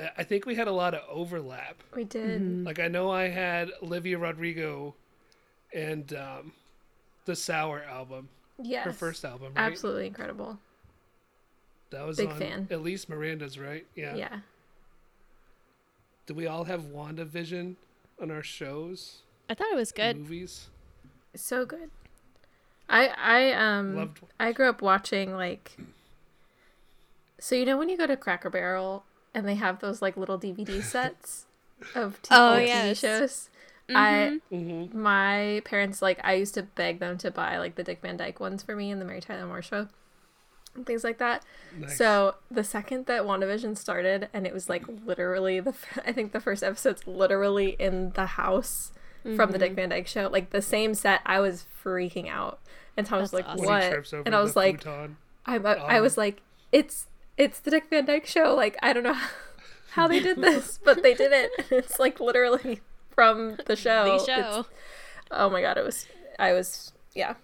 Uh, 0.02 0.08
I 0.18 0.24
think 0.24 0.46
we 0.46 0.56
had 0.56 0.68
a 0.70 0.72
lot 0.72 0.94
of 0.94 1.02
overlap. 1.10 1.84
We 1.94 2.06
did. 2.06 2.64
Like 2.64 2.80
I 2.80 2.88
know 2.88 3.12
I 3.12 3.28
had 3.28 3.72
Olivia 3.84 4.18
Rodrigo 4.18 4.96
and 5.74 6.14
um, 6.14 6.54
the 7.30 7.36
Sour 7.36 7.84
album, 7.84 8.28
Yes. 8.60 8.86
her 8.86 8.92
first 8.92 9.24
album, 9.24 9.54
right? 9.56 9.72
Absolutely 9.72 10.08
incredible. 10.08 10.58
That 11.92 12.06
was 12.08 12.18
Big 12.18 12.28
on 12.30 12.40
fan. 12.40 12.68
at 12.72 12.82
least 12.82 13.08
Miranda's, 13.08 13.60
right? 13.60 13.86
Yeah. 13.96 14.16
Yeah. 14.16 14.40
Do 16.26 16.34
we 16.34 16.48
all 16.48 16.64
have 16.64 16.82
WandaVision 16.82 17.76
on 18.20 18.32
our 18.32 18.42
shows, 18.44 19.22
I 19.48 19.54
thought 19.54 19.72
it 19.72 19.76
was 19.76 19.92
good. 19.92 20.18
movies? 20.18 20.70
So 21.36 21.66
good. 21.66 21.92
I 22.90 23.08
I 23.10 23.52
um 23.54 23.96
Loved. 23.96 24.20
I 24.40 24.52
grew 24.52 24.68
up 24.70 24.82
watching 24.82 25.34
like 25.34 25.78
So 27.40 27.56
you 27.56 27.66
know 27.66 27.78
when 27.78 27.90
you 27.90 27.98
go 27.98 28.08
to 28.08 28.18
Cracker 28.18 28.50
Barrel 28.50 29.06
and 29.36 29.48
they 29.48 29.56
have 29.56 29.80
those 29.80 30.02
like 30.02 30.18
little 30.18 30.40
DVD 30.40 30.82
sets 30.96 31.46
of 31.96 32.20
t- 32.24 32.30
Oh, 32.32 32.54
old 32.54 32.60
TV 32.62 32.68
yes. 32.68 32.98
shows? 33.00 33.49
I 33.96 34.40
hmm 34.50 34.86
my 34.98 35.62
parents 35.66 36.02
like 36.02 36.20
I 36.24 36.34
used 36.34 36.54
to 36.56 36.64
beg 36.64 37.00
them 37.00 37.18
to 37.20 37.32
buy 37.32 37.58
like 37.58 37.76
the 37.76 37.84
Dick 37.84 38.02
Van 38.02 38.18
Dyke 38.18 38.40
ones 38.40 38.64
for 38.64 38.76
me 38.76 38.92
and 38.92 39.02
the 39.02 39.06
Mary 39.06 39.22
Tyler 39.22 39.46
Moore 39.46 39.62
show 39.62 39.88
and 40.76 40.86
things 40.86 41.04
like 41.04 41.18
that. 41.18 41.44
Nice. 41.78 41.98
So 41.98 42.36
the 42.52 42.64
second 42.64 43.06
that 43.08 43.24
WandaVision 43.24 43.78
started 43.78 44.30
and 44.34 44.46
it 44.48 44.54
was 44.54 44.70
like 44.70 44.84
literally 45.06 45.60
the 45.60 45.72
f- 45.72 46.00
I 46.06 46.12
think 46.12 46.32
the 46.32 46.40
first 46.40 46.64
episode's 46.64 47.08
literally 47.08 47.76
in 47.80 48.12
the 48.12 48.26
house 48.26 48.92
from 49.36 49.52
the 49.52 49.58
Dick 49.58 49.74
Van 49.76 49.90
Dyke 49.90 50.08
show, 50.08 50.30
like 50.32 50.52
the 50.52 50.62
same 50.62 50.94
set, 50.94 51.22
I 51.26 51.40
was 51.40 51.66
freaking 51.84 52.30
out. 52.30 52.60
And 52.98 53.06
Tom 53.06 53.20
was 53.20 53.34
like, 53.34 53.46
awesome. 53.48 53.66
"What?" 53.66 53.84
And 54.26 54.36
I 54.36 54.42
was 54.42 54.56
like, 54.56 54.82
futon. 54.82 55.18
I, 55.46 55.58
I 55.58 55.98
Um, 55.98 56.02
was 56.04 56.18
like, 56.18 56.42
it's 56.72 57.08
it's 57.38 57.60
the 57.60 57.72
Dick 57.72 57.86
Van 57.90 58.06
Dyke 58.06 58.26
show. 58.26 58.56
Like 58.56 58.78
I 58.82 58.94
don't 58.94 59.04
know 59.04 59.18
how 59.92 60.08
they 60.08 60.20
did 60.20 60.38
this, 60.42 60.80
but 60.84 61.04
they 61.04 61.14
did 61.14 61.32
it. 61.32 61.52
It's 61.72 62.00
like 62.00 62.20
literally 62.20 62.82
from 63.14 63.58
the 63.66 63.76
show. 63.76 64.18
The 64.26 64.32
It's- 64.32 64.66
oh 65.32 65.50
my 65.50 65.62
god, 65.62 65.78
it 65.78 65.86
was. 65.86 66.08
I 66.38 66.54
was 66.54 66.94
yeah. 67.14 67.36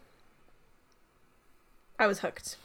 I 2.00 2.08
was 2.08 2.20
hooked. 2.20 2.58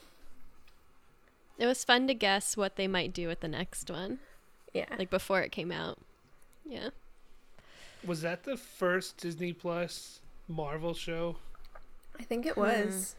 It 1.59 1.67
was 1.67 1.85
fun 1.85 2.07
to 2.09 2.15
guess 2.15 2.57
what 2.57 2.77
they 2.77 2.89
might 2.89 3.13
do 3.13 3.29
with 3.29 3.41
the 3.41 3.49
next 3.49 3.91
one, 3.91 4.19
Yeah. 4.73 4.87
like 4.99 5.11
before 5.11 5.43
it 5.43 5.53
came 5.53 5.71
out. 5.71 5.99
Yeah. 6.65 6.89
Was 8.05 8.23
that 8.23 8.45
the 8.45 8.57
first 8.57 9.19
Disney 9.19 9.53
Plus 9.53 10.21
Marvel 10.49 10.95
show? 10.95 11.37
I 12.19 12.23
think 12.23 12.47
it 12.47 12.55
hmm. 12.55 12.61
was. 12.61 13.15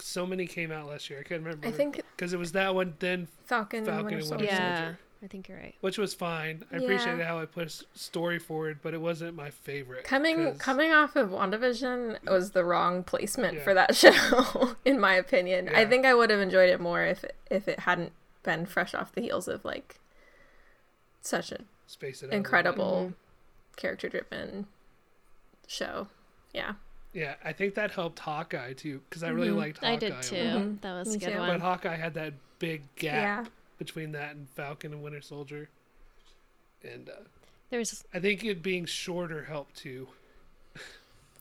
So 0.00 0.26
many 0.26 0.46
came 0.46 0.70
out 0.70 0.88
last 0.88 1.10
year. 1.10 1.20
I 1.20 1.22
can't 1.22 1.42
remember. 1.42 1.66
I 1.66 1.70
think 1.70 2.00
because 2.16 2.32
it 2.32 2.38
was 2.38 2.52
that 2.52 2.74
one, 2.74 2.94
then 2.98 3.28
Falcon, 3.46 3.84
Falcon 3.84 3.98
and 3.98 4.04
Winter 4.04 4.18
and 4.18 4.26
Soldier. 4.26 4.44
Winter 4.46 4.56
Yeah. 4.56 4.94
Soldier. 5.20 5.24
I 5.24 5.28
think 5.28 5.48
you're 5.48 5.58
right. 5.58 5.74
which 5.80 5.98
was 5.98 6.14
fine. 6.14 6.64
I 6.72 6.76
Yeah. 6.76 6.82
appreciated 6.82 7.24
how 7.26 7.38
it 7.40 7.52
pushed 7.52 7.84
story 7.98 8.38
forward, 8.38 8.78
but 8.82 8.94
it 8.94 9.00
wasn't 9.00 9.34
my 9.36 9.50
favorite. 9.50 10.04
Coming 10.04 10.52
'cause- 10.52 10.58
coming 10.58 10.92
off 10.92 11.16
of 11.16 11.30
WandaVision 11.30 12.24
was 12.30 12.52
the 12.52 12.64
wrong 12.64 13.02
placement 13.04 13.58
Yeah. 13.58 13.64
for 13.64 13.74
that 13.74 13.94
show, 13.96 14.76
in 14.84 14.98
my 15.00 15.14
opinion. 15.14 15.68
I 15.74 15.84
think 15.86 16.04
I 16.06 16.14
would 16.14 16.30
have 16.30 16.40
enjoyed 16.40 16.70
it 16.70 16.80
more 16.80 17.02
if 17.02 17.24
if 17.50 17.66
it 17.68 17.80
hadn't 17.80 18.12
been 18.42 18.66
fresh 18.66 18.94
off 18.94 19.12
the 19.12 19.20
heels 19.20 19.48
of 19.48 19.64
like 19.64 19.98
such 21.20 21.52
an 21.52 21.66
Space 21.86 22.22
it 22.22 22.26
out 22.26 22.28
a 22.28 22.30
little 22.30 22.36
incredible 22.38 22.96
Mm-hmm. 23.06 23.12
character 23.76 24.08
driven 24.08 24.66
show. 25.66 26.08
Yeah. 26.52 26.74
Yeah, 27.12 27.34
I 27.42 27.52
think 27.52 27.74
that 27.74 27.90
helped 27.92 28.18
Hawkeye 28.20 28.74
too, 28.74 29.00
because 29.08 29.22
I 29.22 29.28
really 29.30 29.48
Mhm. 29.50 29.56
liked 29.56 29.78
Hawkeye. 29.78 29.92
I 29.92 29.96
did 29.96 30.22
too. 30.22 30.36
lot. 30.36 30.56
Mhm. 30.62 30.80
That 30.82 30.92
was 30.94 31.14
a 31.14 31.18
good 31.18 31.26
too. 31.32 31.38
But. 31.38 31.60
Hawkeye 31.60 31.96
had 31.96 32.14
that 32.14 32.34
big 32.58 32.82
gap 32.96 33.14
Yeah. 33.14 33.50
Between 33.78 34.12
that 34.12 34.34
and 34.34 34.48
Falcon 34.50 34.92
and 34.92 35.02
Winter 35.02 35.20
Soldier, 35.20 35.68
and 36.82 37.08
uh, 37.08 37.12
There's 37.70 38.04
I 38.12 38.18
think 38.20 38.44
it 38.44 38.62
being 38.62 38.84
shorter 38.86 39.44
helped 39.44 39.76
too. 39.76 40.08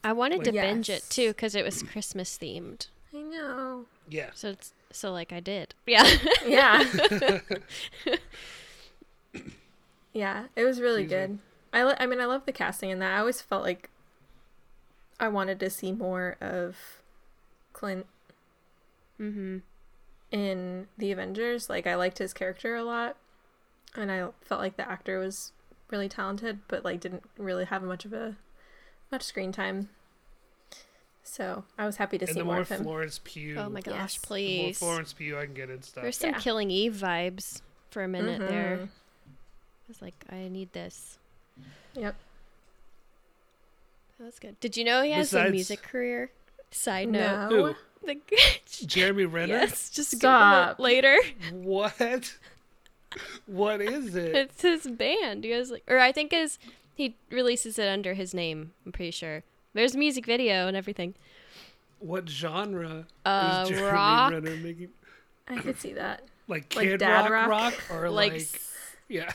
I 0.04 0.14
wanted 0.14 0.44
to 0.46 0.52
Like- 0.52 0.62
binge 0.62 0.90
it 0.90 1.04
too 1.10 1.30
because 1.30 1.56
it 1.56 1.66
was 1.66 1.84
Christmas 1.84 2.38
themed. 2.38 2.88
I 3.14 3.22
know. 3.22 3.86
Yeah, 4.10 4.30
So 4.36 4.50
it's 4.50 4.74
so 4.92 5.12
like 5.12 5.34
I 5.34 5.40
did. 5.40 5.74
Yeah. 5.86 6.08
Yeah. 6.46 7.40
yeah, 10.14 10.46
it 10.56 10.64
was 10.64 10.80
really 10.80 11.04
Teaser. 11.04 11.28
good. 11.28 11.40
I 11.74 11.84
li- 11.84 11.96
I 12.00 12.06
mean 12.06 12.20
I 12.20 12.26
love 12.26 12.46
the 12.46 12.52
casting 12.52 12.90
in 12.90 13.00
that. 13.00 13.14
I 13.16 13.20
always 13.20 13.42
felt 13.42 13.64
like 13.64 13.90
I 15.20 15.28
wanted 15.28 15.60
to 15.60 15.70
see 15.70 15.92
more 15.92 16.38
of 16.42 16.76
Clint 17.74 18.06
Mm-hmm. 19.20 19.58
In 20.32 20.88
the 20.98 21.12
Avengers. 21.12 21.70
Like 21.70 21.88
I 21.88 21.96
liked 21.96 22.18
his 22.18 22.34
character 22.34 22.76
a 22.76 22.84
lot, 22.84 23.16
and 23.96 24.12
I 24.12 24.28
felt 24.42 24.62
like 24.62 24.78
the 24.78 24.90
actor 24.90 25.20
was 25.20 25.52
really 25.90 26.10
talented, 26.10 26.60
but 26.68 26.84
like 26.84 27.00
didn't 27.00 27.24
really 27.38 27.66
have 27.66 27.82
much 27.84 28.04
of 28.06 28.14
a 28.14 28.36
much 29.12 29.24
screen 29.24 29.52
time. 29.52 29.90
So 31.24 31.66
I 31.78 31.86
was 31.86 31.98
happy 31.98 32.18
to 32.18 32.26
And 32.26 32.34
see 32.34 32.40
the 32.40 32.46
more 32.46 32.56
more 32.56 32.62
of 32.62 32.70
him. 32.70 32.84
Florence 32.84 33.20
Pugh, 33.24 33.58
Oh 33.58 33.70
my 33.70 33.82
gosh, 33.82 33.94
Yes. 33.96 34.18
the 34.18 34.20
more 34.20 34.28
please. 34.28 34.80
Florence 34.80 35.14
Pugh 35.14 35.38
I 35.38 35.46
can 35.46 35.54
get 35.54 35.70
in 35.70 35.82
stuff. 35.82 36.02
There's 36.04 36.18
some 36.18 36.30
Yeah. 36.32 36.40
Killing 36.40 36.72
Eve 36.72 36.94
vibes 36.94 37.62
for 37.90 38.04
a 38.04 38.08
minute 38.08 38.40
there. 38.40 38.78
Mhm. 38.78 38.84
I 38.88 39.88
was 39.90 40.02
like, 40.02 40.26
I 40.30 40.48
need 40.48 40.72
this. 40.74 41.18
Yep. 41.96 42.16
That's 44.20 44.40
good. 44.40 44.60
Did 44.60 44.76
you 44.78 44.84
know 44.84 45.02
he 45.04 45.12
has 45.12 45.34
a 45.34 45.50
music 45.50 45.82
career? 45.84 46.32
Side 46.72 47.10
note. 47.10 47.50
No. 47.50 47.76
Who? 48.02 48.08
The- 48.08 48.86
Jeremy 48.86 49.26
Renner. 49.26 49.54
yes, 49.56 49.90
just 49.90 50.12
Google 50.14 50.30
Stop. 50.30 50.80
later. 50.80 51.18
What? 51.52 52.36
What 53.46 53.82
is 53.82 54.16
it? 54.16 54.36
It's 54.36 54.62
his 54.62 54.86
band. 54.88 55.44
He 55.44 55.52
has 55.52 55.72
like, 55.72 55.84
or 55.88 55.98
I 55.98 56.12
think 56.12 56.34
is 56.34 56.60
he 56.94 57.16
releases 57.32 57.80
it 57.80 57.88
under 57.88 58.14
his 58.14 58.34
name. 58.34 58.74
I'm 58.86 58.92
pretty 58.92 59.12
sure. 59.12 59.44
There's 59.74 59.96
a 59.96 59.98
music 59.98 60.26
video 60.26 60.68
and 60.68 60.76
everything. 60.78 61.16
What 62.00 62.30
genre 62.30 63.08
Uh, 63.26 63.62
is 63.64 63.70
Jeremy 63.70 63.88
rock. 63.92 64.32
Renner 64.34 64.56
making? 64.58 64.90
I 65.48 65.58
could 65.60 65.80
see 65.80 65.94
that. 65.94 66.24
Like 66.48 66.76
Like 66.76 66.88
Kid 66.88 67.00
dad 67.00 67.30
rock, 67.32 67.48
rock? 67.50 67.74
rock, 67.90 67.92
or 67.92 68.10
Like, 68.10 68.34
like, 68.34 68.42
s- 68.42 68.72
yeah, 69.10 69.32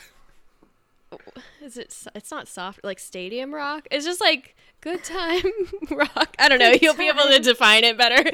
is 1.61 1.77
it? 1.77 1.95
It's 2.15 2.31
not 2.31 2.47
soft. 2.47 2.83
Like 2.83 2.99
stadium 2.99 3.53
rock. 3.53 3.87
It's 3.91 4.05
just 4.05 4.21
like 4.21 4.55
good 4.83 5.03
time 5.03 5.43
rock. 5.91 6.35
I 6.37 6.49
don't 6.49 6.59
know. 6.59 6.71
Good 6.71 6.81
You'll 6.81 6.95
be 6.95 7.07
able 7.07 7.23
to 7.23 7.39
define 7.39 7.83
it 7.85 7.97
better. 7.97 8.29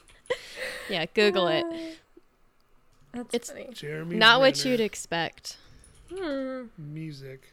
yeah, 0.90 1.06
Google 1.14 1.46
it. 1.48 1.64
That's 3.12 3.34
It's- 3.34 3.50
funny. 3.50 3.68
Jeremy. 3.72 4.16
Not 4.16 4.40
what 4.40 4.64
you'd 4.64 4.80
expect. 4.80 5.56
Hmm. 6.14 6.64
music. 6.76 7.52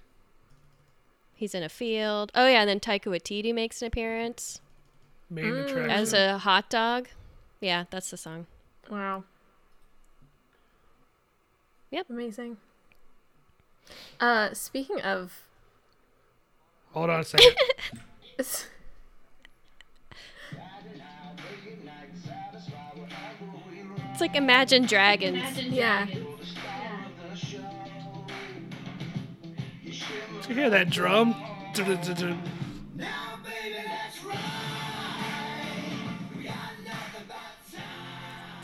He's 1.35 1.55
in 1.55 1.63
a 1.63 1.69
field. 1.69 2.31
Oh 2.35 2.47
yeah, 2.47 2.59
and 2.61 2.69
then 2.69 2.79
Taika 2.81 3.05
Waititi 3.05 3.53
makes 3.53 3.81
an 3.81 3.87
appearance 3.87 4.59
Main 5.29 5.45
Mm. 5.45 5.65
attraction. 5.65 5.89
as 5.91 6.11
a 6.13 6.37
hot 6.39 6.69
dog. 6.69 7.07
Yeah, 7.61 7.85
that's 7.89 8.09
the 8.11 8.17
song. 8.17 8.47
Wow. 8.89 9.23
Yep. 11.91 12.07
Amazing. 12.09 12.57
Uh, 14.19 14.53
speaking 14.53 14.99
of, 15.01 15.43
Hold 16.93 17.09
on 17.11 17.19
a 17.19 17.23
second. 17.23 17.55
It's 24.11 24.21
like 24.21 24.35
Imagine 24.35 24.85
Dragons. 24.85 25.57
yeah, 25.63 26.05
Did 26.05 26.25
you 30.47 30.55
hear 30.55 30.69
that 30.69 30.89
drum? 30.89 31.35
Dun-dun-dun-dun. 31.73 32.41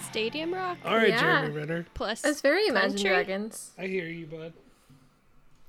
Stadium 0.01 0.53
rock 0.53 0.77
All 0.85 0.95
right, 0.95 1.09
Yeah. 1.09 1.19
Jeremy 1.19 1.57
Renner. 1.57 1.85
plus 1.93 2.23
it's 2.23 2.41
very 2.41 2.67
Imagine 2.67 2.91
country? 2.91 3.09
Dragons. 3.09 3.71
I 3.77 3.87
hear 3.87 4.07
you, 4.07 4.25
bud. 4.25 4.53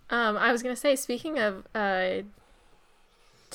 Um, 0.09 0.37
I 0.37 0.53
was 0.53 0.63
gonna 0.63 0.77
say, 0.77 0.95
speaking 0.95 1.39
of 1.39 1.67
uh, 1.75 2.19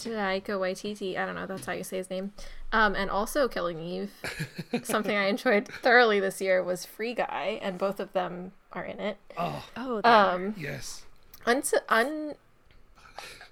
Taika 0.10 0.50
Waititi, 0.60 1.18
I 1.18 1.26
don't 1.26 1.36
know, 1.36 1.46
that's 1.46 1.66
how 1.66 1.74
you 1.74 1.84
say 1.84 1.98
his 1.98 2.10
name. 2.10 2.34
Um, 2.72 2.96
and 2.96 3.10
also 3.10 3.48
Killing 3.48 3.80
Eve. 3.80 4.12
something 4.84 5.16
I 5.16 5.26
enjoyed 5.28 5.68
thoroughly 5.68 6.20
this 6.20 6.40
year 6.42 6.64
was 6.64 6.86
Free 6.86 7.14
Guy, 7.14 7.60
and 7.62 7.78
both 7.78 8.00
of 8.00 8.14
them 8.14 8.52
are 8.74 8.84
in 8.86 9.00
it. 9.00 9.18
Oh, 9.38 9.66
Oh, 9.76 10.02
Um, 10.04 10.56
yes. 10.58 11.04
un- 11.46 11.64
un- 11.90 12.36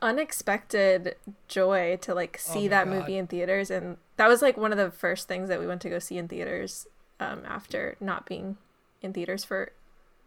unexpected 0.01 1.15
joy 1.47 1.97
to 2.01 2.13
like 2.13 2.37
see 2.37 2.63
my 2.63 2.67
that 2.69 2.85
God. 2.85 2.93
movie 2.95 3.17
in 3.17 3.27
theaters, 3.27 3.69
and 3.69 3.97
that 4.17 4.27
was 4.27 4.41
like 4.41 4.57
one 4.57 4.71
of 4.71 4.77
the 4.77 4.91
first 4.91 5.27
things 5.27 5.49
that 5.49 5.59
we 5.59 5.67
went 5.67 5.81
to 5.81 5.89
go 5.89 5.99
see 5.99 6.17
in 6.17 6.27
theaters 6.27 6.87
um, 7.19 7.41
after 7.47 7.95
not 7.99 8.25
being 8.25 8.57
in 9.01 9.13
theaters 9.13 9.43
for 9.43 9.71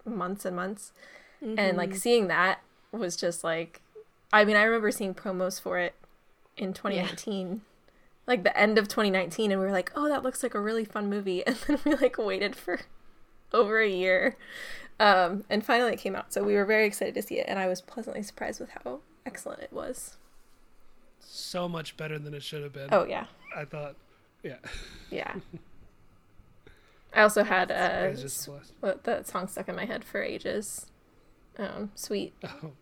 months 0.04 0.44
and 0.44 0.56
months, 0.56 0.92
and 1.40 1.56
Mm-hmm. 1.58 1.76
like 1.78 1.94
seeing 1.94 2.28
that 2.28 2.60
was 2.92 3.16
just 3.16 3.42
like, 3.42 3.80
I 4.32 4.44
mean, 4.44 4.56
I 4.56 4.62
remember 4.62 4.90
seeing 4.92 5.14
promos 5.14 5.60
for 5.60 5.78
it 5.78 5.94
in 6.56 6.72
2019. 6.72 7.62
Like 8.26 8.44
the 8.44 8.56
end 8.56 8.78
of 8.78 8.86
2019, 8.86 9.50
and 9.50 9.60
we 9.60 9.66
were 9.66 9.72
like, 9.72 9.90
"Oh, 9.96 10.08
that 10.08 10.22
looks 10.22 10.42
like 10.42 10.54
a 10.54 10.60
really 10.60 10.84
fun 10.84 11.10
movie," 11.10 11.44
and 11.46 11.56
then 11.66 11.78
we 11.84 11.94
like 11.96 12.18
waited 12.18 12.54
for 12.54 12.80
over 13.52 13.80
a 13.80 13.88
year, 13.88 14.36
um, 15.00 15.44
and 15.50 15.64
finally 15.64 15.92
it 15.92 15.98
came 15.98 16.14
out. 16.14 16.32
So 16.32 16.42
we 16.44 16.54
were 16.54 16.64
very 16.64 16.86
excited 16.86 17.14
to 17.14 17.22
see 17.22 17.38
it, 17.40 17.46
and 17.48 17.58
I 17.58 17.66
was 17.66 17.80
pleasantly 17.80 18.22
surprised 18.22 18.60
with 18.60 18.70
how 18.70 19.00
excellent 19.26 19.60
it 19.60 19.72
was. 19.72 20.16
So 21.20 21.68
much 21.68 21.96
better 21.96 22.18
than 22.18 22.32
it 22.32 22.42
should 22.42 22.62
have 22.62 22.72
been. 22.72 22.88
Oh 22.92 23.04
yeah, 23.04 23.26
I 23.56 23.64
thought. 23.64 23.96
Yeah. 24.42 24.58
yeah. 25.10 25.34
I 27.14 27.22
also 27.22 27.44
had 27.44 27.70
I 27.70 28.10
uh, 28.10 28.14
just 28.14 28.48
that 28.80 29.26
song 29.26 29.48
stuck 29.48 29.68
in 29.68 29.76
my 29.76 29.84
head 29.84 30.04
for 30.04 30.22
ages. 30.22 30.86
Um, 31.58 31.90
sweet. 31.94 32.32
Oh, 32.44 32.72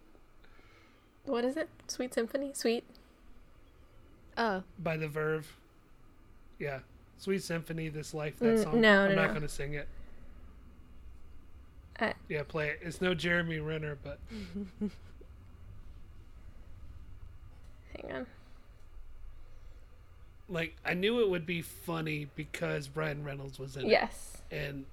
What 1.24 1.44
is 1.44 1.56
it? 1.56 1.68
Sweet 1.88 2.14
Symphony. 2.14 2.52
Sweet. 2.54 2.84
Oh, 4.38 4.62
by 4.78 4.96
the 4.96 5.08
Verve. 5.08 5.56
Yeah. 6.58 6.80
Sweet 7.18 7.42
Symphony, 7.42 7.88
This 7.90 8.14
Life, 8.14 8.38
that 8.38 8.56
Mm, 8.56 8.62
song. 8.62 8.80
no, 8.80 9.04
I'm 9.04 9.10
no, 9.10 9.14
not 9.16 9.26
no. 9.26 9.32
going 9.34 9.42
to 9.42 9.48
sing 9.48 9.74
it. 9.74 9.86
Uh, 11.98 12.12
Yeah, 12.28 12.42
play 12.44 12.68
it. 12.70 12.80
It's 12.82 13.00
no 13.02 13.12
Jeremy 13.14 13.58
Renner, 13.58 13.98
but 14.02 14.18
hang 18.00 18.12
on. 18.12 18.26
like 20.48 20.76
I 20.84 20.94
knew 20.94 21.20
it 21.20 21.28
would 21.28 21.44
be 21.46 21.60
funny 21.62 22.28
because 22.36 22.88
Ryan 22.94 23.22
Reynolds 23.24 23.58
was 23.58 23.76
in 23.76 23.84
it. 23.86 23.88
Yes. 23.90 24.38
And 24.50 24.86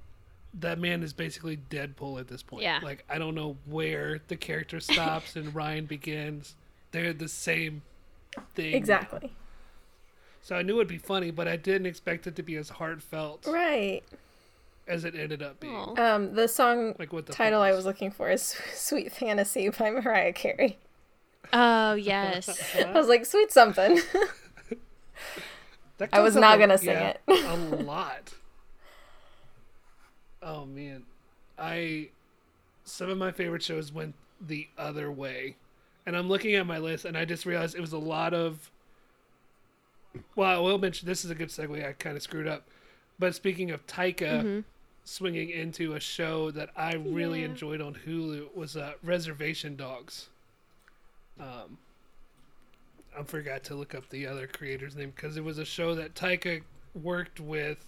that 0.60 0.80
man 0.80 1.04
is 1.04 1.14
basically 1.14 1.58
Deadpool 1.70 2.20
at 2.20 2.28
this 2.28 2.44
point. 2.44 2.64
Yeah. 2.64 2.80
Like 2.84 3.06
I 3.10 3.18
don't 3.18 3.36
know 3.36 3.56
where 3.66 4.20
the 4.28 4.36
character 4.36 4.80
stops 4.80 5.36
and 5.38 5.54
Ryan 5.56 5.86
begins. 5.86 6.56
They're 6.92 7.14
the 7.14 7.30
same 7.30 7.84
thing. 8.56 8.74
Exactly. 8.74 9.34
So 10.42 10.56
I 10.56 10.62
knew 10.62 10.76
it'd 10.76 10.88
be 10.88 10.98
funny, 10.98 11.32
but 11.32 11.48
I 11.48 11.56
didn't 11.58 11.88
expect 11.88 12.26
it 12.28 12.36
to 12.38 12.44
be 12.44 12.56
as 12.56 12.70
heartfelt 12.70 13.46
Right. 13.48 14.02
as 14.88 15.04
it 15.06 15.14
ended 15.16 15.42
up 15.44 15.60
being. 15.60 15.76
Aw. 15.76 16.16
Um, 16.16 16.34
the 16.36 16.48
song 16.48 16.96
Like 16.98 17.12
what 17.12 17.26
the 17.26 17.34
title 17.34 17.62
I 17.62 17.74
was 17.74 17.86
looking 17.86 18.12
for 18.12 18.30
is 18.30 18.44
"Sweet 18.74 19.12
Fantasy" 19.12 19.70
by 19.70 19.90
Mariah 19.92 20.34
Carey. 20.34 20.78
oh 21.54 21.94
yes. 21.96 22.76
I 22.78 22.92
was 22.94 23.08
like, 23.08 23.26
"Sweet 23.26 23.52
something." 23.52 24.00
That 26.00 26.10
I 26.14 26.20
was 26.20 26.36
not 26.36 26.58
a- 26.58 26.60
gonna 26.60 26.78
sing 26.78 26.90
yeah, 26.90 27.18
it. 27.28 27.46
a 27.46 27.56
lot. 27.84 28.36
Oh 30.44 30.66
man, 30.66 31.04
I 31.58 32.10
some 32.84 33.10
of 33.10 33.18
my 33.18 33.32
favorite 33.32 33.64
shows 33.64 33.92
went 33.92 34.14
the 34.40 34.68
other 34.78 35.12
way, 35.12 35.56
and 36.08 36.16
I'm 36.18 36.28
looking 36.28 36.56
at 36.56 36.66
my 36.66 36.80
list, 36.80 37.06
and 37.06 37.16
I 37.16 37.26
just 37.26 37.46
realized 37.46 37.76
it 37.76 37.82
was 37.82 37.94
a 37.94 37.98
lot 38.00 38.34
of. 38.34 38.72
Well, 40.36 40.50
I 40.50 40.60
will 40.60 40.80
mention 40.80 41.06
this 41.08 41.24
is 41.24 41.30
a 41.30 41.36
good 41.36 41.50
segue. 41.50 41.88
I 41.88 41.92
kind 41.94 42.16
of 42.18 42.24
screwed 42.24 42.48
up, 42.48 42.68
but 43.20 43.36
speaking 43.36 43.70
of 43.70 43.86
Taika 43.86 44.64
swinging 45.04 45.50
into 45.52 45.94
a 45.94 46.00
show 46.00 46.50
that 46.52 46.70
I 46.76 46.94
really 46.96 47.40
Yeah. 47.42 47.46
enjoyed 47.48 47.82
on 47.82 47.94
Hulu 48.06 48.56
was 48.56 48.76
uh, 48.76 48.94
Reservation 49.04 49.76
Dogs. 49.76 50.28
Um, 51.40 51.78
I 53.18 53.24
forgot 53.24 53.64
to 53.66 53.76
look 53.76 53.94
up 53.96 54.10
the 54.10 54.26
other 54.28 54.48
creator's 54.48 54.96
name 54.96 55.14
because 55.16 55.38
it 55.38 55.44
was 55.44 55.60
a 55.60 55.66
show 55.66 55.94
that 55.96 56.14
Taika 56.16 56.62
worked 57.02 57.40
with 57.40 57.86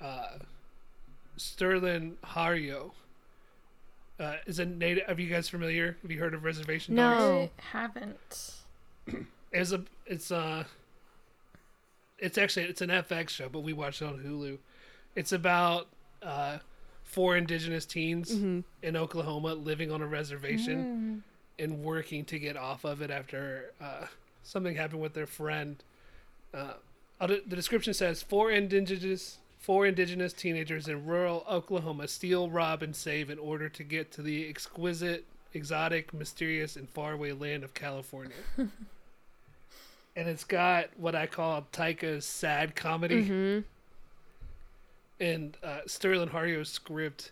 uh, 0.00 0.38
Sterling 1.36 2.16
Harjo. 2.24 2.92
Uh, 4.20 4.36
is 4.46 4.58
a 4.58 4.64
native? 4.64 5.04
Are 5.08 5.20
you 5.20 5.28
guys 5.28 5.48
familiar? 5.48 5.96
Have 6.02 6.10
you 6.10 6.18
heard 6.18 6.34
of 6.34 6.44
Reservation 6.44 6.94
No. 6.94 7.48
Dogs? 7.48 7.52
I 7.58 7.78
haven't. 7.78 8.52
It's 9.52 9.72
a 9.72 9.82
it's 10.06 10.30
a 10.30 10.66
it's 12.18 12.38
actually 12.38 12.66
it's 12.66 12.80
an 12.80 12.90
FX 12.90 13.30
show, 13.30 13.48
but 13.48 13.60
we 13.60 13.72
watched 13.72 14.00
it 14.02 14.06
on 14.06 14.18
Hulu. 14.18 14.58
It's 15.16 15.32
about 15.32 15.88
uh, 16.22 16.58
four 17.04 17.36
indigenous 17.36 17.84
teens 17.84 18.30
in 18.30 18.96
Oklahoma 18.96 19.54
living 19.54 19.90
on 19.90 20.00
a 20.02 20.06
reservation 20.06 21.22
and 21.58 21.82
working 21.84 22.24
to 22.26 22.38
get 22.38 22.56
off 22.56 22.84
of 22.84 23.02
it 23.02 23.10
after 23.10 23.72
uh, 23.80 24.06
something 24.42 24.74
happened 24.76 25.00
with 25.02 25.14
their 25.14 25.26
friend. 25.26 25.82
Uh, 26.54 26.74
I'll 27.20 27.28
the 27.28 27.56
description 27.56 27.92
says 27.94 28.22
four 28.22 28.50
indigenous 28.50 29.38
four 29.62 29.86
indigenous 29.86 30.32
teenagers 30.34 30.88
in 30.88 31.06
rural 31.06 31.44
Oklahoma 31.48 32.06
steal, 32.08 32.50
rob, 32.50 32.82
and 32.82 32.94
save 32.94 33.30
in 33.30 33.38
order 33.38 33.68
to 33.70 33.82
get 33.82 34.10
to 34.12 34.20
the 34.22 34.46
exquisite, 34.48 35.24
exotic, 35.54 36.12
mysterious, 36.12 36.76
and 36.76 36.88
faraway 36.90 37.32
land 37.32 37.62
of 37.64 37.72
California. 37.72 38.34
and 38.58 38.68
it's 40.28 40.44
got 40.44 40.88
what 40.98 41.14
I 41.14 41.26
call 41.26 41.66
Taika's 41.72 42.26
sad 42.26 42.74
comedy. 42.76 43.24
hmm 43.24 43.58
and 45.20 45.56
uh, 45.62 45.80
Sterling 45.86 46.30
Harjo's 46.30 46.68
script 46.68 47.30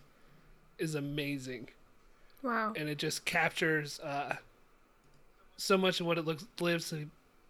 is 0.78 0.94
amazing, 0.94 1.68
Wow. 2.40 2.72
and 2.76 2.88
it 2.88 2.98
just 2.98 3.24
captures 3.24 3.98
uh, 3.98 4.36
so 5.56 5.76
much 5.76 5.98
of 5.98 6.06
what 6.06 6.16
it 6.16 6.24
looks 6.24 6.44
lives 6.60 6.94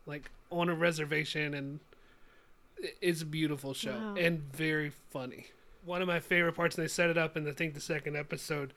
like 0.07 0.31
on 0.51 0.71
a 0.71 0.75
reservation, 0.75 1.53
and 1.53 1.79
it's 3.01 3.23
a 3.23 3.27
beautiful 3.27 3.75
show 3.75 3.93
Wow. 3.93 4.15
and 4.19 4.41
very 4.53 4.91
funny. 5.11 5.47
One 5.85 6.03
of 6.03 6.09
my 6.09 6.21
favorite 6.21 6.55
parts, 6.55 6.77
and 6.77 6.85
they 6.85 6.89
set 6.89 7.11
it 7.11 7.19
up 7.19 7.37
in 7.37 7.49
I 7.49 7.53
think 7.53 7.75
the 7.75 7.81
second 7.81 8.17
episode. 8.17 8.73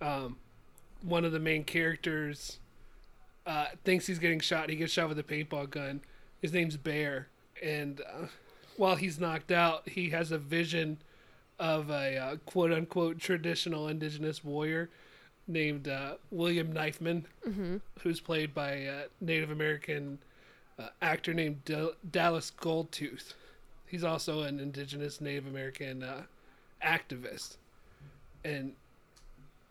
Um, 0.00 0.36
one 1.02 1.24
of 1.24 1.32
the 1.32 1.38
main 1.40 1.64
characters 1.64 2.58
uh, 3.46 3.66
thinks 3.84 4.06
he's 4.06 4.18
getting 4.18 4.40
shot. 4.40 4.70
He 4.70 4.76
gets 4.76 4.92
shot 4.92 5.08
with 5.08 5.18
a 5.18 5.22
paintball 5.22 5.70
gun. 5.70 6.00
His 6.40 6.52
name's 6.52 6.76
Bear, 6.76 7.28
and 7.62 8.00
uh, 8.00 8.26
while 8.76 8.96
he's 8.96 9.18
knocked 9.20 9.50
out, 9.52 9.88
he 9.88 10.10
has 10.10 10.30
a 10.32 10.38
vision 10.38 10.98
of 11.58 11.90
a 11.90 12.16
uh, 12.16 12.36
quote 12.46 12.72
unquote 12.72 13.18
traditional 13.18 13.88
indigenous 13.88 14.42
warrior 14.44 14.90
named 15.46 15.88
uh, 15.88 16.14
William 16.30 16.72
Knifeman, 16.72 17.26
who's 18.00 18.20
played 18.20 18.54
by 18.54 18.70
a 18.72 19.04
Native 19.20 19.50
American 19.50 20.18
uh, 20.78 20.88
actor 21.02 21.34
named 21.34 21.64
Dal- 21.64 21.92
Dallas 22.10 22.50
Goldtooth. 22.58 23.34
He's 23.86 24.04
also 24.04 24.42
an 24.42 24.58
indigenous 24.60 25.20
Native 25.20 25.46
American 25.46 26.02
uh, 26.02 26.22
activist, 26.84 27.56
and 28.44 28.72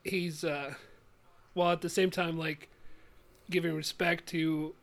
he's 0.04 0.43
uh, 0.43 0.76
while 1.54 1.71
at 1.71 1.82
the 1.82 1.89
same 1.89 2.10
time 2.10 2.38
like 2.38 2.69
giving 3.49 3.76
respect 3.76 4.28
to 4.28 4.73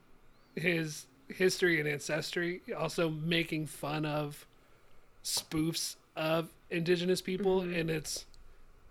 his 0.54 1.06
history 1.28 1.78
and 1.80 1.88
ancestry, 1.88 2.60
also 2.76 3.08
making 3.08 3.66
fun 3.66 4.04
of 4.04 4.46
spoofs 5.24 5.96
of 6.16 6.50
indigenous 6.70 7.22
people, 7.22 7.60
and 7.60 7.90
it's 7.90 8.26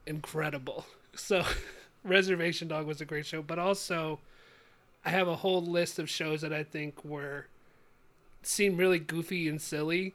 incredible. 0.05 0.85
So, 1.15 1.43
Reservation 2.05 2.67
Dog 2.69 2.85
was 2.85 3.01
a 3.01 3.05
great 3.05 3.25
show, 3.25 3.41
but 3.41 3.59
also 3.59 4.19
I 5.03 5.09
have 5.09 5.27
a 5.27 5.37
whole 5.37 5.61
list 5.61 5.99
of 5.99 6.09
shows 6.09 6.41
that 6.41 6.53
I 6.53 6.63
think 6.63 7.03
were 7.03 7.47
seem 8.41 8.77
really 8.77 8.99
goofy 8.99 9.49
and 9.49 9.61
silly, 9.61 10.13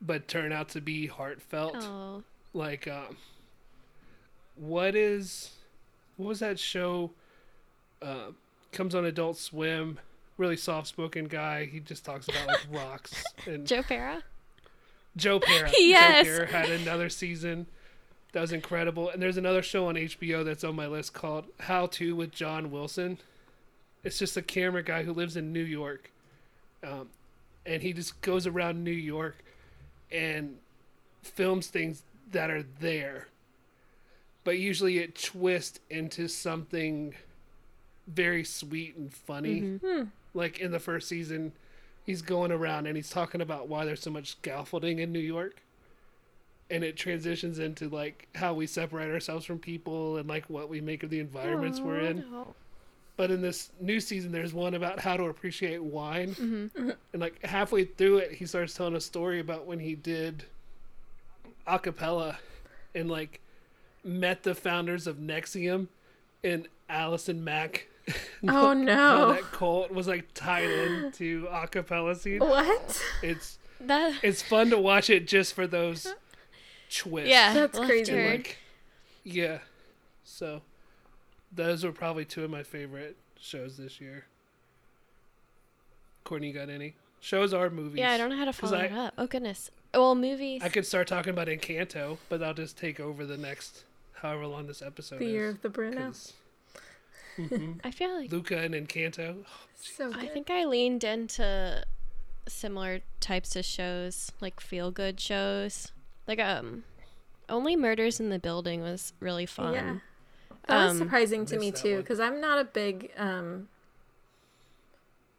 but 0.00 0.28
turn 0.28 0.52
out 0.52 0.68
to 0.70 0.80
be 0.80 1.06
heartfelt. 1.06 1.76
Oh, 1.80 2.22
Like, 2.52 2.88
um, 2.88 3.16
what 4.56 4.94
is 4.94 5.52
what 6.16 6.28
was 6.28 6.40
that 6.40 6.58
show? 6.58 7.10
Uh, 8.02 8.32
comes 8.72 8.94
on 8.94 9.04
Adult 9.04 9.36
Swim. 9.38 9.98
Really 10.36 10.56
soft 10.56 10.86
spoken 10.86 11.26
guy. 11.26 11.66
He 11.66 11.80
just 11.80 12.04
talks 12.04 12.28
about 12.28 12.46
like 12.46 12.60
rocks 12.70 13.22
and 13.46 13.66
Joe 13.66 13.82
Pera. 13.82 14.22
Joe 15.16 15.38
Pera. 15.40 15.70
Yes. 15.78 16.26
Joe 16.26 16.46
Pera 16.46 16.46
had 16.46 16.70
another 16.70 17.08
season 17.08 17.66
that 18.32 18.40
was 18.40 18.52
incredible. 18.52 19.10
And 19.10 19.20
there's 19.20 19.36
another 19.36 19.62
show 19.62 19.86
on 19.88 19.96
HBO 19.96 20.44
that's 20.44 20.64
on 20.64 20.76
my 20.76 20.86
list 20.86 21.12
called 21.12 21.46
How 21.60 21.86
To 21.88 22.14
with 22.16 22.30
John 22.32 22.70
Wilson. 22.70 23.18
It's 24.02 24.18
just 24.18 24.36
a 24.36 24.42
camera 24.42 24.82
guy 24.82 25.02
who 25.02 25.12
lives 25.12 25.36
in 25.36 25.52
New 25.52 25.64
York. 25.64 26.10
Um, 26.82 27.08
and 27.66 27.82
he 27.82 27.92
just 27.92 28.20
goes 28.22 28.46
around 28.46 28.82
New 28.82 28.90
York 28.92 29.36
and 30.12 30.56
films 31.22 31.68
things 31.68 32.02
that 32.30 32.50
are 32.50 32.64
there. 32.80 33.28
But 34.44 34.58
usually 34.58 34.98
it 34.98 35.20
twists 35.20 35.80
into 35.90 36.28
something 36.28 37.14
very 38.06 38.44
sweet 38.44 38.96
and 38.96 39.12
funny. 39.12 39.60
Mm-hmm. 39.60 39.86
Hmm. 39.86 40.04
Like 40.32 40.58
in 40.58 40.70
the 40.70 40.78
first 40.78 41.08
season, 41.08 41.52
he's 42.04 42.22
going 42.22 42.52
around 42.52 42.86
and 42.86 42.96
he's 42.96 43.10
talking 43.10 43.40
about 43.40 43.68
why 43.68 43.84
there's 43.84 44.00
so 44.00 44.10
much 44.10 44.32
scaffolding 44.32 44.98
in 44.98 45.12
New 45.12 45.18
York. 45.18 45.62
And 46.70 46.84
it 46.84 46.96
transitions 46.96 47.58
into 47.58 47.88
like 47.88 48.28
how 48.36 48.54
we 48.54 48.66
separate 48.66 49.12
ourselves 49.12 49.44
from 49.44 49.58
people 49.58 50.16
and 50.16 50.28
like 50.28 50.48
what 50.48 50.68
we 50.68 50.80
make 50.80 51.02
of 51.02 51.10
the 51.10 51.18
environments 51.18 51.80
we're 51.80 51.98
in. 51.98 52.24
Oh, 52.32 52.54
But 53.20 53.30
in 53.30 53.42
this 53.42 53.70
new 53.78 54.00
season, 54.00 54.32
there's 54.32 54.54
one 54.54 54.72
about 54.72 54.98
how 54.98 55.18
to 55.18 55.24
appreciate 55.24 55.82
wine. 55.82 56.34
Mm-hmm. 56.34 56.90
And 57.12 57.20
like 57.20 57.44
halfway 57.44 57.84
through 57.84 58.16
it, 58.16 58.32
he 58.32 58.46
starts 58.46 58.72
telling 58.72 58.94
a 58.94 59.00
story 59.02 59.40
about 59.40 59.66
when 59.66 59.78
he 59.78 59.94
did 59.94 60.44
a 61.66 61.78
cappella 61.78 62.38
and 62.94 63.10
like 63.10 63.42
met 64.02 64.42
the 64.42 64.54
founders 64.54 65.06
of 65.06 65.18
NXIVM 65.18 65.88
and 66.42 66.66
Allison 66.88 67.44
Mack. 67.44 67.88
Oh 68.42 68.68
How 68.68 68.72
no. 68.72 69.32
that 69.34 69.42
cult 69.52 69.90
was 69.92 70.08
like 70.08 70.32
tied 70.32 70.70
into 70.70 71.46
a 71.52 71.68
cappella 71.68 72.14
scene. 72.14 72.38
What? 72.38 73.02
It's 73.22 73.58
That 73.82 74.14
it's 74.22 74.40
fun 74.40 74.70
to 74.70 74.78
watch 74.78 75.10
it 75.10 75.28
just 75.28 75.52
for 75.52 75.66
those 75.66 76.14
twists. 76.90 77.28
yeah, 77.28 77.52
That's 77.52 77.78
crazy. 77.78 78.18
And, 78.18 78.30
like, 78.30 78.56
yeah. 79.24 79.58
So 80.24 80.62
those 81.52 81.84
were 81.84 81.92
probably 81.92 82.24
two 82.24 82.44
of 82.44 82.50
my 82.50 82.62
favorite 82.62 83.16
shows 83.38 83.76
this 83.76 84.00
year. 84.00 84.24
Courtney, 86.24 86.48
you 86.48 86.54
got 86.54 86.68
any? 86.70 86.94
Shows 87.20 87.52
are 87.52 87.68
movies. 87.70 87.98
Yeah, 87.98 88.12
I 88.12 88.18
don't 88.18 88.30
know 88.30 88.36
how 88.36 88.44
to 88.46 88.52
follow 88.52 88.78
I- 88.78 88.84
it 88.84 88.92
up. 88.92 89.14
Oh 89.18 89.26
goodness. 89.26 89.70
Well, 89.92 90.14
movies. 90.14 90.62
I 90.62 90.68
could 90.68 90.86
start 90.86 91.08
talking 91.08 91.30
about 91.30 91.48
Encanto, 91.48 92.18
but 92.28 92.42
I'll 92.42 92.54
just 92.54 92.78
take 92.78 93.00
over 93.00 93.26
the 93.26 93.36
next 93.36 93.84
however 94.14 94.46
long 94.46 94.66
this 94.68 94.82
episode 94.82 95.18
The 95.18 95.26
year 95.26 95.48
is. 95.48 95.54
of 95.56 95.62
the 95.62 95.68
Bruno. 95.68 96.06
'cause- 96.06 96.32
Mhm. 97.36 97.80
I 97.84 97.90
feel 97.90 98.14
like 98.14 98.30
Luca 98.30 98.58
and 98.58 98.74
Encanto. 98.74 99.44
So 99.76 100.12
good. 100.12 100.22
I 100.22 100.26
think 100.28 100.50
I 100.50 100.64
leaned 100.64 101.04
into 101.04 101.82
similar 102.46 103.00
types 103.20 103.56
of 103.56 103.64
shows, 103.64 104.30
like 104.40 104.60
feel 104.60 104.90
good 104.90 105.18
shows. 105.20 105.92
Like 106.26 106.38
um 106.38 106.84
Only 107.48 107.74
Murders 107.76 108.20
in 108.20 108.28
the 108.30 108.38
Building 108.38 108.80
was 108.82 109.12
really 109.20 109.46
fun. 109.46 109.74
Yeah. 109.74 109.96
That 110.66 110.84
was 110.84 110.92
Um, 110.92 110.98
surprising 110.98 111.46
to 111.46 111.58
me 111.58 111.70
too, 111.72 111.98
because 111.98 112.20
I'm 112.20 112.40
not 112.40 112.58
a 112.58 112.64
big. 112.64 113.10
um 113.16 113.68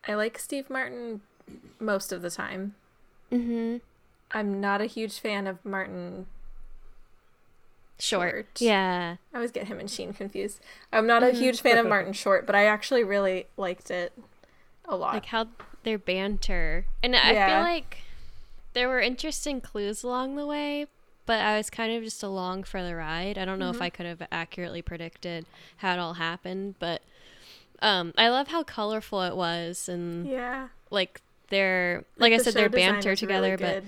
I 0.07 0.15
like 0.15 0.39
Steve 0.39 0.69
Martin 0.69 1.21
most 1.79 2.11
of 2.11 2.21
the 2.21 2.29
time. 2.31 2.75
Mm-hmm. 3.31 3.77
I'm 4.31 4.59
not 4.59 4.81
a 4.81 4.85
huge 4.85 5.19
fan 5.19 5.45
of 5.47 5.63
Martin. 5.63 6.25
Short. 7.99 8.31
Short. 8.33 8.47
Yeah. 8.61 9.17
I 9.31 9.35
always 9.37 9.51
get 9.51 9.67
him 9.67 9.79
and 9.79 9.89
Sheen 9.89 10.11
confused. 10.13 10.59
I'm 10.91 11.05
not 11.05 11.21
a 11.21 11.27
Mhm. 11.27 11.35
huge 11.35 11.61
fan 11.61 11.77
of 11.77 11.85
Martin 11.85 12.13
Short, 12.13 12.47
but 12.47 12.55
I 12.55 12.65
actually 12.65 13.03
really 13.03 13.45
liked 13.57 13.91
it 13.91 14.11
a 14.85 14.95
lot. 14.95 15.13
Like 15.13 15.25
how 15.27 15.47
their 15.83 15.99
banter. 15.99 16.85
And 17.03 17.15
I 17.15 17.33
feel 17.33 17.61
like 17.61 17.99
there 18.73 18.87
were 18.89 18.99
interesting 18.99 19.61
clues 19.61 20.01
along 20.03 20.35
the 20.35 20.47
way, 20.47 20.87
but 21.31 21.39
I 21.39 21.55
was 21.57 21.69
kind 21.69 21.93
of 21.95 22.03
just 22.03 22.23
along 22.23 22.63
for 22.63 22.83
the 22.83 22.93
ride. 22.95 23.37
I 23.37 23.45
don't 23.45 23.57
know 23.57 23.69
Mm-hmm. 23.69 23.75
if 23.77 23.81
I 23.81 23.89
could 23.89 24.05
have 24.05 24.21
accurately 24.31 24.81
predicted 24.81 25.45
how 25.77 25.93
it 25.93 25.99
all 25.99 26.15
happened, 26.15 26.75
but 26.79 27.01
um 27.81 28.13
I 28.17 28.27
love 28.27 28.49
how 28.49 28.63
colorful 28.63 29.21
it 29.21 29.35
was 29.35 29.87
and 29.87 30.27
yeah. 30.27 30.67
like 30.89 31.21
their 31.49 32.03
like, 32.17 32.33
I 32.33 32.37
said 32.37 32.53
show 32.53 32.59
their 32.59 32.69
banter 32.69 33.11
was 33.11 33.21
really 33.21 33.51
together, 33.51 33.57
but 33.57 33.83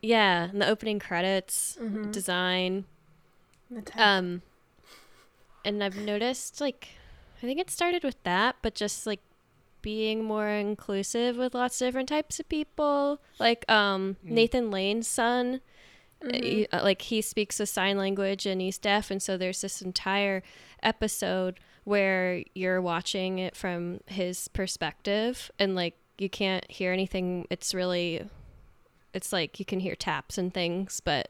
yeah, 0.00 0.44
and 0.50 0.60
the 0.62 0.68
opening 0.68 0.98
credits 0.98 1.76
Mhm. 1.80 2.10
design 2.10 2.84
The 3.70 4.02
um 4.02 4.42
and 5.64 5.84
I've 5.84 5.96
noticed 5.96 6.60
like 6.60 6.88
I 7.42 7.46
think 7.46 7.60
it 7.60 7.70
started 7.70 8.02
with 8.04 8.16
that, 8.22 8.56
but 8.62 8.74
just 8.74 9.06
like 9.06 9.20
being 9.82 10.22
more 10.24 10.48
inclusive 10.48 11.36
with 11.36 11.54
lots 11.54 11.80
of 11.82 11.88
different 11.88 12.08
types 12.08 12.40
of 12.40 12.48
people. 12.48 13.20
Like 13.38 13.70
um 13.70 14.16
Nathan 14.22 14.70
Lane's 14.70 15.08
son 15.08 15.60
Mhm. 16.22 16.68
uh, 16.72 16.80
like 16.82 17.02
he 17.02 17.20
speaks 17.20 17.58
a 17.60 17.66
sign 17.66 17.96
language 17.98 18.46
and 18.46 18.60
he's 18.60 18.78
deaf 18.78 19.10
and 19.10 19.22
so 19.22 19.36
there's 19.36 19.60
this 19.60 19.82
entire 19.82 20.42
episode 20.82 21.58
where 21.84 22.42
you're 22.54 22.80
watching 22.80 23.38
it 23.38 23.56
from 23.56 24.00
his 24.06 24.48
perspective 24.48 25.50
and 25.58 25.74
like 25.74 25.94
you 26.18 26.28
can't 26.30 26.68
hear 26.70 26.92
anything 26.92 27.46
it's 27.50 27.74
really 27.74 28.28
it's 29.14 29.32
like 29.32 29.58
you 29.58 29.64
can 29.64 29.80
hear 29.80 29.94
taps 29.96 30.38
and 30.38 30.54
things 30.54 31.00
but 31.00 31.28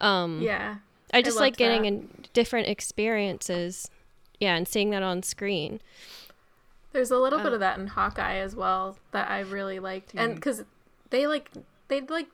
um 0.00 0.40
yeah. 0.42 0.76
I 1.12 1.22
just 1.22 1.38
like 1.40 1.56
getting 1.56 1.82
that. 1.82 1.88
in 1.88 2.08
different 2.34 2.68
experiences. 2.68 3.90
Yeah, 4.40 4.56
and 4.56 4.68
seeing 4.68 4.90
that 4.90 5.02
on 5.02 5.22
screen. 5.22 5.80
There's 6.92 7.10
a 7.10 7.16
little 7.16 7.40
Uh, 7.40 7.44
bit 7.44 7.52
of 7.54 7.60
that 7.60 7.78
in 7.78 7.86
Hawkeye 7.88 8.36
as 8.36 8.54
well 8.54 8.98
that 9.12 9.30
I 9.30 9.40
really 9.40 9.78
liked, 9.80 10.12
and 10.14 10.32
Mhm. 10.32 10.34
because 10.36 10.64
they 11.08 11.26
like 11.26 11.50
they 11.88 12.02
like 12.02 12.26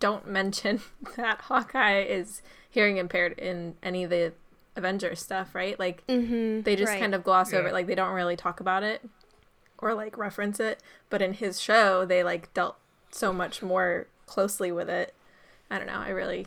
don't 0.00 0.26
mention 0.28 0.80
that 1.16 1.42
Hawkeye 1.42 2.00
is 2.02 2.42
hearing 2.70 2.96
impaired 2.98 3.38
in 3.38 3.74
any 3.82 4.04
of 4.04 4.10
the 4.10 4.32
Avengers 4.76 5.20
stuff, 5.20 5.54
right? 5.54 5.78
Like 5.78 6.06
Mm-hmm. 6.06 6.62
they 6.62 6.76
just 6.76 6.92
kind 6.98 7.14
of 7.14 7.24
gloss 7.24 7.52
over 7.52 7.64
Yeah. 7.64 7.68
it, 7.70 7.72
like 7.72 7.86
they 7.86 7.94
don't 7.94 8.14
really 8.14 8.36
talk 8.36 8.60
about 8.60 8.82
it 8.82 9.02
or 9.78 9.94
like 9.94 10.16
reference 10.16 10.60
it. 10.60 10.82
But 11.10 11.22
in 11.22 11.32
his 11.34 11.60
show, 11.60 12.04
they 12.04 12.22
like 12.22 12.52
dealt 12.54 12.76
so 13.10 13.32
much 13.32 13.62
more 13.62 14.06
closely 14.26 14.70
with 14.70 14.88
it. 14.88 15.14
I 15.70 15.78
don't 15.78 15.86
know. 15.86 15.94
I 15.98 16.10
really 16.10 16.46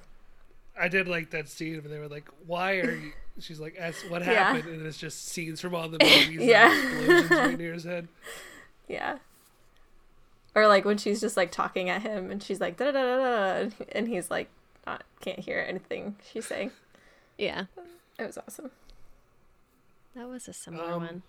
I 0.79 0.87
did 0.87 1.07
like 1.07 1.31
that 1.31 1.49
scene 1.49 1.73
where 1.81 1.89
they 1.91 1.99
were 1.99 2.07
like, 2.07 2.29
"Why 2.47 2.75
are 2.79 2.91
you?" 2.91 3.11
She's 3.39 3.59
like, 3.59 3.75
"Ask 3.79 4.09
what 4.09 4.21
Yeah. 4.21 4.53
happened," 4.53 4.69
and 4.75 4.85
it's 4.85 4.97
just 4.97 5.27
scenes 5.27 5.59
from 5.59 5.75
all 5.75 5.89
the 5.89 5.97
movies. 6.01 6.41
Yeah. 6.41 6.71
and 6.71 6.99
explosions 7.01 7.29
right 7.31 7.57
near 7.57 7.73
his 7.73 7.83
head. 7.83 8.07
Yeah. 8.87 9.17
Or 10.55 10.67
like 10.67 10.83
when 10.85 10.97
she's 10.97 11.21
just 11.21 11.37
like 11.37 11.51
talking 11.51 11.89
at 11.89 12.01
him 12.01 12.29
and 12.31 12.41
she's 12.43 12.59
like 12.59 12.77
da 12.77 12.91
da 12.91 13.01
da 13.01 13.17
da 13.17 13.63
da 13.63 13.69
and 13.93 14.07
he's 14.07 14.29
like 14.29 14.49
not 14.85 15.03
can't 15.21 15.39
hear 15.39 15.63
anything 15.67 16.15
she's 16.31 16.45
saying. 16.47 16.71
Yeah, 17.37 17.65
It 18.19 18.25
was 18.25 18.37
awesome. 18.37 18.71
that 20.15 20.27
was 20.27 20.47
a 20.47 20.53
similar 20.53 20.91
Um, 20.93 21.03
one. 21.03 21.21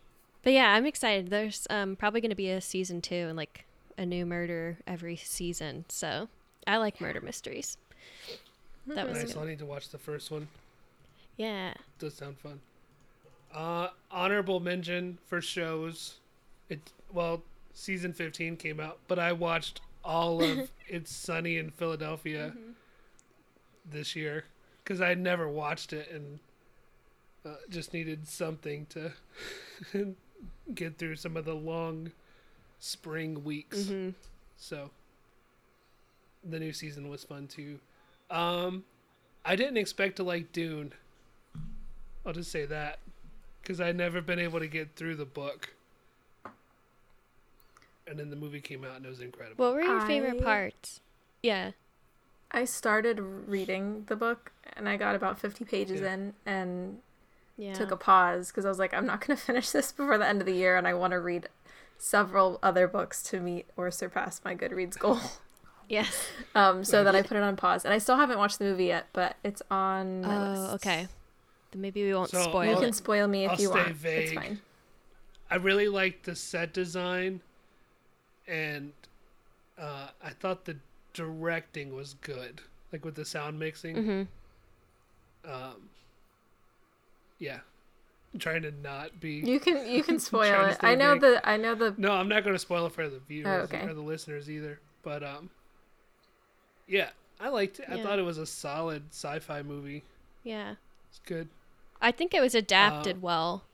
But 0.43 0.53
yeah, 0.55 0.73
I'm 0.75 0.87
excited. 0.87 1.31
There's 1.31 1.67
um 1.71 1.95
probably 1.97 2.21
going 2.21 2.31
to 2.31 2.37
be 2.37 2.51
a 2.51 2.61
season 2.61 3.01
two 3.01 3.15
and 3.15 3.37
like 3.37 3.65
a 3.97 4.05
new 4.05 4.27
murder 4.27 4.79
every 4.87 5.17
season. 5.17 5.85
So 5.89 6.29
I 6.67 6.79
like 6.79 7.01
murder 7.01 7.21
mysteries. 7.21 7.77
That 8.89 9.09
was 9.09 9.19
Nice. 9.19 9.33
good. 9.35 9.41
I'll 9.41 9.47
need 9.47 9.61
to 9.61 9.67
watch 9.67 9.91
the 9.91 9.99
first 9.99 10.31
one. 10.33 10.49
Yeah. 11.37 11.75
Does 12.01 12.15
sound 12.15 12.39
fun. 12.39 12.61
Uh, 13.55 13.89
honorable 14.11 14.59
mention 14.61 15.19
for 15.27 15.41
shows. 15.41 16.15
It 16.69 16.81
well, 17.13 17.43
season 17.75 18.13
fifteen 18.13 18.57
came 18.57 18.81
out, 18.81 18.99
but 19.09 19.19
I 19.19 19.33
watched 19.33 19.81
all 20.05 20.43
of 20.43 20.71
It's 20.89 21.13
Sunny 21.15 21.57
in 21.59 21.71
Philadelphia 21.71 22.53
this 23.89 24.15
year 24.15 24.45
because 24.83 25.01
I 25.01 25.09
had 25.09 25.19
never 25.21 25.49
watched 25.49 25.93
it 25.93 26.11
and 26.13 26.39
uh, 27.47 27.57
just 27.69 27.93
needed 27.93 28.27
something 28.29 28.87
to 28.91 29.13
get 30.75 30.99
through 30.99 31.17
some 31.17 31.37
of 31.37 31.45
the 31.45 31.55
long 31.55 32.13
spring 32.79 33.43
weeks. 33.45 33.87
hmm 33.89 34.11
So 34.57 34.91
the 36.45 36.59
new 36.59 36.73
season 36.73 37.09
was 37.09 37.25
fun 37.25 37.47
too. 37.47 37.79
Um, 38.31 38.85
I 39.45 39.57
didn't 39.57 39.77
expect 39.77 40.17
to 40.17 40.23
like 40.23 40.53
Dune. 40.53 40.93
I'll 42.27 42.33
just 42.33 42.51
say 42.53 42.67
that 42.67 42.99
because 43.61 43.81
I'd 43.81 43.97
never 43.97 44.21
been 44.21 44.39
able 44.39 44.59
to 44.61 44.67
get 44.69 44.95
through 44.97 45.17
the 45.17 45.25
book. 45.25 45.75
And 48.07 48.19
then 48.19 48.31
the 48.31 48.37
movie 48.37 48.61
came 48.61 48.85
out 48.85 48.97
and 48.97 49.07
it 49.07 49.09
was 49.09 49.21
incredible. 49.21 49.65
What 49.65 49.75
were 49.75 49.83
your 49.83 50.01
favorite 50.03 50.43
parts? 50.43 51.01
Yeah. 51.43 51.73
I 52.51 52.65
started 52.65 53.21
reading 53.21 54.05
the 54.09 54.17
book 54.17 54.53
and 54.75 54.89
I 54.89 54.97
got 54.97 55.15
about 55.15 55.39
50 55.39 55.65
pages 55.65 56.01
Yeah. 56.01 56.15
in 56.15 56.35
and 56.45 56.99
Yeah. 57.57 57.75
took 57.75 57.91
a 57.91 57.97
pause 57.97 58.49
because 58.49 58.65
I 58.65 58.69
was 58.69 58.79
like, 58.79 58.93
I'm 58.93 59.07
not 59.07 59.27
going 59.27 59.37
to 59.39 59.43
finish 59.43 59.71
this 59.71 59.93
before 59.93 60.19
the 60.19 60.27
end 60.27 60.41
of 60.41 60.47
the 60.47 60.53
year 60.55 60.77
and 60.77 60.87
I 60.87 60.95
want 60.95 61.13
to 61.13 61.21
read 61.21 61.49
several 61.99 62.59
other 62.63 62.89
books 62.89 63.23
to 63.25 63.41
meet 63.41 63.67
or 63.77 63.91
surpass 63.91 64.41
my 64.45 64.55
Goodreads 64.57 64.99
goal. 64.99 65.19
yes. 65.89 66.27
Um, 66.55 66.85
so 66.85 67.03
then 67.03 67.17
I 67.17 67.23
put 67.23 67.37
it 67.39 67.43
on 67.43 67.57
pause 67.57 67.85
and 67.87 67.95
I 67.95 67.99
still 67.99 68.17
haven't 68.17 68.37
watched 68.37 68.59
the 68.59 68.67
movie 68.67 68.87
yet, 68.87 69.07
but 69.15 69.37
it's 69.43 69.63
on 69.71 70.21
my 70.21 70.37
Oh, 70.37 70.51
list. 70.51 70.75
okay. 70.75 71.09
Then 71.71 71.81
maybe 71.81 72.05
we 72.05 72.13
won't 72.15 72.29
So, 72.29 72.43
spoil 72.43 72.67
You 72.67 72.73
I'll- 72.73 72.81
can 72.83 72.93
spoil 72.93 73.27
me 73.27 73.47
if 73.47 73.53
I'll 73.53 73.61
you 73.61 73.69
stay 73.69 73.79
want. 73.79 74.05
It's 74.05 74.33
fine. 74.35 74.61
I 75.51 75.55
really 75.57 75.89
liked 75.89 76.25
the 76.27 76.37
set 76.37 76.75
design, 76.75 77.41
and 78.47 78.93
uh, 79.79 80.09
I 80.23 80.31
thought 80.31 80.65
the 80.65 80.77
directing 81.15 81.95
was 81.95 82.15
good, 82.15 82.61
like 82.93 83.05
with 83.05 83.15
the 83.15 83.25
sound 83.25 83.59
mixing. 83.59 83.97
hmm 83.97 84.23
Um, 85.51 85.89
yeah, 87.39 87.61
I'm 88.33 88.41
trying 88.41 88.63
to 88.63 88.71
not 88.83 89.21
be. 89.21 89.43
You 89.45 89.61
can 89.61 89.87
you 89.89 90.03
can 90.03 90.19
spoil 90.29 90.67
it. 90.67 90.79
I 90.81 90.95
know 90.95 91.13
vague. 91.13 91.21
the 91.23 91.49
I 91.49 91.57
know 91.57 91.75
the 91.75 91.95
No, 91.99 92.13
I'm 92.13 92.29
not 92.29 92.45
going 92.45 92.55
to 92.55 92.59
spoil 92.59 92.87
it 92.87 92.93
for 92.93 93.09
the 93.09 93.19
viewers 93.21 93.47
Oh, 93.73 93.77
okay. 93.77 93.87
or 93.87 93.95
the 93.95 94.01
listeners 94.01 94.49
either. 94.51 94.79
But 95.03 95.23
um, 95.25 95.51
yeah, 96.87 97.11
I 97.41 97.49
liked 97.49 97.81
it. 97.81 97.87
I 97.89 98.01
thought 98.03 98.19
it 98.19 98.23
was 98.25 98.39
a 98.39 98.47
solid 98.47 99.05
sci-fi 99.11 99.63
movie. 99.63 100.05
Yeah. 100.45 100.75
It's 101.11 101.21
good. 101.27 101.49
I 102.01 102.11
think 102.13 102.35
it 102.35 102.41
was 102.41 102.55
adapted 102.55 103.17
Uh, 103.17 103.21
well. 103.21 103.65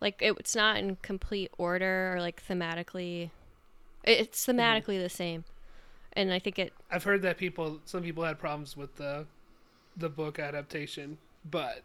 Like 0.00 0.20
it, 0.22 0.34
it's 0.38 0.56
not 0.56 0.78
in 0.78 0.96
complete 1.02 1.50
order 1.58 2.14
or 2.14 2.20
like 2.20 2.42
thematically. 2.46 3.30
It- 4.04 4.18
It's 4.20 4.46
Mm-hmm. 4.46 4.58
thematically 4.58 5.02
the 5.02 5.08
same, 5.08 5.44
and 6.14 6.32
I 6.32 6.38
think 6.38 6.58
it. 6.58 6.72
I've 6.90 7.04
heard 7.04 7.22
that 7.22 7.38
people, 7.38 7.80
some 7.84 8.02
people 8.02 8.24
had 8.24 8.38
problems 8.38 8.76
with 8.76 8.96
the, 8.96 9.26
the 9.96 10.08
book 10.08 10.38
adaptation, 10.38 11.18
but 11.48 11.82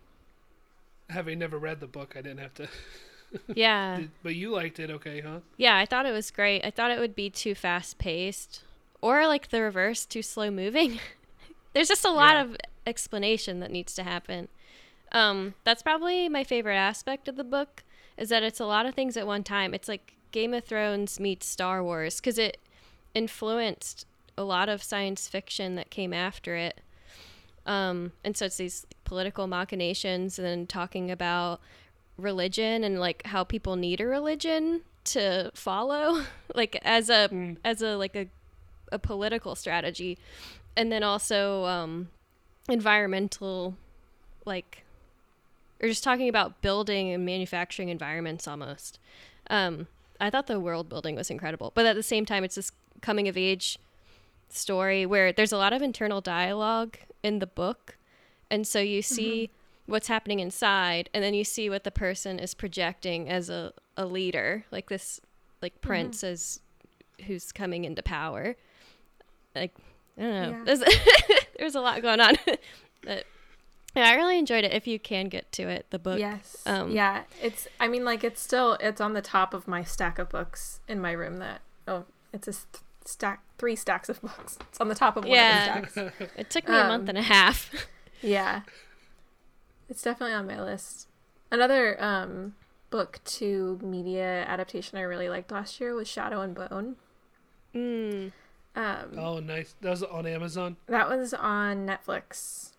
having 1.10 1.39
never 1.39 1.58
read 1.58 1.80
the 1.80 1.88
book, 1.88 2.15
I 2.17 2.21
didn't 2.21 2.39
have 2.39 2.54
to. 2.56 2.67
Yeah, 3.54 3.97
Did- 3.97 4.12
but 4.23 4.36
you 4.36 4.51
liked 4.51 4.80
it, 4.80 4.89
okay, 4.89 5.19
huh? 5.19 5.39
yeah. 5.58 5.75
I 5.75 5.86
thought 5.86 6.06
it 6.06 6.13
was 6.13 6.32
great. 6.32 6.63
I 6.63 6.71
thought 6.71 6.91
it 6.91 6.99
would 6.99 7.15
be 7.15 7.30
too 7.30 7.54
fast 7.54 7.97
paced, 7.97 8.63
or 9.01 9.28
like 9.28 9.49
the 9.49 9.62
reverse, 9.62 10.06
too 10.06 10.21
slow 10.21 10.49
moving. 10.49 10.99
There's 11.73 11.89
just 11.89 12.06
a 12.06 12.12
lot 12.12 12.36
Yeah. 12.36 12.41
of 12.43 12.58
explanation 12.88 13.60
that 13.60 13.71
needs 13.71 13.93
to 13.95 14.04
happen. 14.04 14.47
Um, 15.12 15.54
that's 15.65 15.82
probably 15.84 16.30
my 16.30 16.45
favorite 16.45 16.78
aspect 16.78 17.28
of 17.28 17.36
the 17.36 17.43
book 17.43 17.84
is 18.15 18.30
that 18.30 18.43
it's 18.43 18.62
a 18.62 18.65
lot 18.65 18.86
of 18.86 18.95
things 18.95 19.17
at 19.17 19.28
one 19.28 19.43
time. 19.43 19.73
It's 19.73 19.89
like 19.89 20.13
Game 20.36 20.54
of 20.54 20.65
Thrones 20.65 21.17
meets 21.17 21.45
Star 21.45 21.82
Wars 21.82 22.17
because 22.19 22.38
it 22.38 22.58
influenced 23.13 24.06
a 24.38 24.43
lot 24.43 24.67
of 24.67 24.84
science 24.84 25.30
fiction 25.30 25.76
that 25.76 25.89
came 25.89 26.13
after 26.13 26.58
it. 26.58 26.82
Um, 27.65 28.12
and 28.21 28.36
so 28.36 28.48
it's 28.48 28.58
these 28.58 28.86
political 29.06 29.48
machinations 29.48 30.38
and 30.38 30.45
then 30.45 30.67
talking 30.67 31.10
about 31.10 31.62
religion 32.17 32.84
and 32.84 33.00
like 33.00 33.26
how 33.28 33.45
people 33.45 33.78
need 33.78 34.02
a 34.02 34.06
religion 34.06 34.82
to 35.06 35.52
follow 35.54 36.24
like 36.54 36.78
as 36.84 37.10
a 37.10 37.30
Mm. 37.32 37.56
as 37.63 37.82
a 37.82 37.95
like 37.95 38.17
a 38.17 38.28
a 38.91 39.00
political 39.00 39.56
strategy 39.56 40.17
and 40.76 40.91
then 40.91 41.02
also 41.02 41.63
um 41.63 42.10
environmental 42.67 43.78
like 44.45 44.84
or 45.82 45.88
just 45.88 46.04
talking 46.04 46.28
about 46.28 46.62
building 46.62 47.13
and 47.13 47.26
manufacturing 47.26 47.88
environments 47.89 48.48
almost 48.48 49.00
um 49.50 49.88
i 50.19 50.30
thought 50.30 50.47
the 50.47 50.60
world 50.60 50.89
building 50.89 51.15
was 51.15 51.30
incredible 51.30 51.71
but 51.75 51.86
at 51.86 51.95
the 51.95 52.04
same 52.04 52.25
time 52.25 52.43
it's 52.43 52.56
this 52.56 52.71
coming 53.01 53.28
of 53.28 53.38
age 53.38 53.78
story 54.49 55.06
where 55.06 55.32
there's 55.32 55.51
a 55.51 55.58
lot 55.58 55.73
of 55.73 55.82
internal 55.82 56.21
dialogue 56.21 56.97
in 57.23 57.39
the 57.39 57.47
book. 57.47 57.97
And 58.49 58.67
so 58.67 58.80
you 58.80 59.01
mm-hmm. 59.01 59.15
see 59.15 59.49
what's 59.86 60.08
happening 60.08 60.39
inside 60.39 61.10
and 61.13 61.23
then 61.23 61.34
you 61.34 61.43
see 61.43 61.69
what 61.69 61.84
the 61.84 61.91
person 61.91 62.39
is 62.39 62.54
projecting 62.54 63.30
as 63.30 63.49
a, 63.49 63.71
a 63.97 64.06
leader 64.06 64.65
like 64.71 64.89
this 64.89 65.19
like 65.62 65.73
mm-hmm. 65.73 65.88
prince 65.88 66.23
as 66.23 66.60
who's 67.25 67.51
coming 67.51 67.86
into 67.86 68.01
power. 68.01 68.56
Like 69.54 69.75
i 70.17 70.21
don't 70.21 70.32
know. 70.32 70.49
Yeah. 70.49 70.63
there's, 70.65 70.84
there's 71.60 71.75
a 71.75 71.82
lot 71.82 72.01
going 72.01 72.19
on 72.19 72.36
but 73.04 73.25
yeah 73.95 74.10
i 74.10 74.15
really 74.15 74.38
enjoyed 74.38 74.63
it 74.63 74.73
if 74.73 74.86
you 74.88 74.99
can 74.99 75.27
get 75.29 75.51
to 75.51 75.63
it 75.63 75.86
the 75.89 75.99
book 75.99 76.19
Yes. 76.19 76.62
um, 76.65 76.91
yeah, 76.91 77.23
it's 77.41 77.67
I 77.79 77.88
mean 77.88 78.03
like 78.05 78.23
it's 78.23 78.41
still 78.41 78.73
it's 78.79 78.99
on 79.01 79.13
the 79.13 79.21
top 79.21 79.53
of 79.53 79.67
my 79.67 79.84
stack 79.84 80.19
of 80.19 80.29
books 80.29 80.79
in 80.88 80.99
my 81.01 81.12
room 81.12 81.38
that 81.38 81.62
oh, 81.88 82.05
it's 82.34 82.47
a 82.47 82.53
st- 82.53 82.81
stack 83.05 83.41
three 83.58 83.75
stacks 83.75 84.10
of 84.10 84.19
books. 84.21 84.58
It's 84.69 84.81
on 84.81 84.88
the 84.89 84.95
top 84.95 85.15
of 85.15 85.23
one 85.23 85.34
Yeah. 85.34 85.77
of 85.79 85.84
the 85.86 85.89
stacks. 85.91 86.15
it 86.38 86.49
took 86.49 86.67
me 86.67 86.75
a 86.75 86.84
month 86.88 87.03
Um, 87.03 87.10
and 87.10 87.17
a 87.19 87.21
half 87.21 87.71
Yeah. 88.21 88.62
It's 89.89 90.01
definitely 90.01 90.34
on 90.36 90.47
my 90.47 90.62
list. 90.62 91.08
Another 91.51 92.01
um 92.03 92.55
book 92.89 93.19
to 93.25 93.79
media 93.84 94.43
adaptation 94.47 94.97
I 94.97 95.01
really 95.01 95.29
liked 95.29 95.51
last 95.51 95.79
year 95.79 95.93
was 95.93 96.08
Shadow 96.08 96.41
and 96.41 96.55
Bone. 96.55 96.95
mm. 97.73 98.31
Um 98.75 99.17
Oh, 99.17 99.39
nice. 99.39 99.75
That 99.81 99.91
was 99.91 100.03
on 100.03 100.25
Amazon. 100.25 100.77
That 100.88 101.08
was 101.10 101.34
on 101.34 101.86
Netflix. 101.86 102.71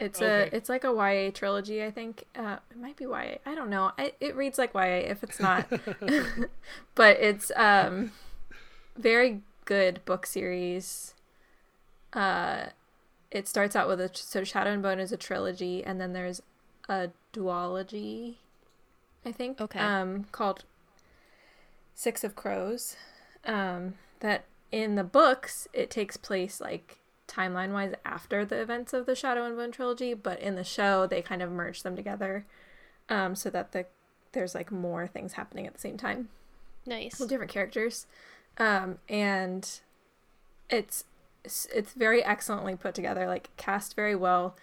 It's 0.00 0.22
Okay. 0.22 0.48
a 0.52 0.56
it's 0.56 0.68
like 0.68 0.84
a 0.84 0.92
YA 0.92 1.30
trilogy, 1.32 1.82
I 1.82 1.90
think. 1.90 2.24
Uh, 2.36 2.56
it 2.70 2.78
might 2.78 2.96
be 2.96 3.04
YA. 3.04 3.36
I 3.44 3.54
don't 3.54 3.68
know. 3.70 3.92
I, 3.98 4.12
it 4.20 4.36
reads 4.36 4.58
like 4.58 4.74
YA 4.74 5.10
if 5.10 5.22
it's 5.22 5.40
not, 5.40 5.66
but 6.94 7.18
it's 7.20 7.50
um 7.56 8.12
very 8.96 9.42
good 9.64 10.04
book 10.04 10.24
series. 10.26 11.14
Uh, 12.12 12.66
it 13.30 13.46
starts 13.48 13.76
out 13.76 13.88
with 13.88 14.00
a 14.00 14.10
so 14.14 14.44
Shadow 14.44 14.72
and 14.72 14.82
Bone 14.82 14.98
is 15.00 15.12
a 15.12 15.16
trilogy, 15.16 15.84
and 15.84 16.00
then 16.00 16.12
there's 16.12 16.40
a 16.88 17.10
duology, 17.34 18.36
I 19.26 19.32
think. 19.32 19.60
Okay. 19.60 19.78
Um, 19.78 20.24
called 20.32 20.64
Six 21.94 22.24
of 22.24 22.34
Crows. 22.36 22.96
Um, 23.44 23.94
that 24.20 24.44
in 24.70 24.94
the 24.96 25.04
books 25.04 25.66
it 25.72 25.90
takes 25.90 26.16
place 26.16 26.60
like 26.60 26.98
timeline 27.28 27.72
wise 27.72 27.94
after 28.04 28.44
the 28.44 28.60
events 28.60 28.92
of 28.92 29.06
the 29.06 29.14
Shadow 29.14 29.44
and 29.44 29.56
Bone 29.56 29.70
trilogy, 29.70 30.14
but 30.14 30.40
in 30.40 30.56
the 30.56 30.64
show 30.64 31.06
they 31.06 31.22
kind 31.22 31.42
of 31.42 31.50
merge 31.50 31.82
them 31.82 31.94
together, 31.94 32.46
um, 33.08 33.36
so 33.36 33.50
that 33.50 33.72
the 33.72 33.86
there's 34.32 34.54
like 34.54 34.72
more 34.72 35.06
things 35.06 35.34
happening 35.34 35.66
at 35.66 35.74
the 35.74 35.80
same 35.80 35.96
time 35.96 36.28
nice 36.88 37.20
with 37.20 37.28
different 37.28 37.52
characters, 37.52 38.06
um, 38.58 38.98
and 39.08 39.80
it's 40.70 41.04
it's 41.44 41.92
very 41.92 42.24
excellently 42.24 42.74
put 42.74 42.94
together, 42.94 43.26
like 43.26 43.50
cast 43.56 43.94
very 43.94 44.16
well. 44.16 44.56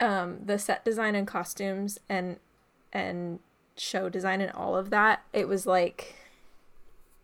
Um, 0.00 0.40
the 0.44 0.58
set 0.58 0.84
design 0.84 1.14
and 1.14 1.26
costumes 1.26 1.98
and 2.08 2.38
and 2.92 3.38
show 3.76 4.08
design 4.08 4.40
and 4.40 4.52
all 4.52 4.76
of 4.76 4.90
that, 4.90 5.22
it 5.32 5.48
was 5.48 5.66
like 5.66 6.16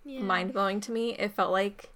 yeah. 0.04 0.20
mind 0.20 0.52
blowing 0.52 0.80
to 0.82 0.92
me. 0.92 1.10
It 1.14 1.32
felt 1.32 1.50
like 1.50 1.90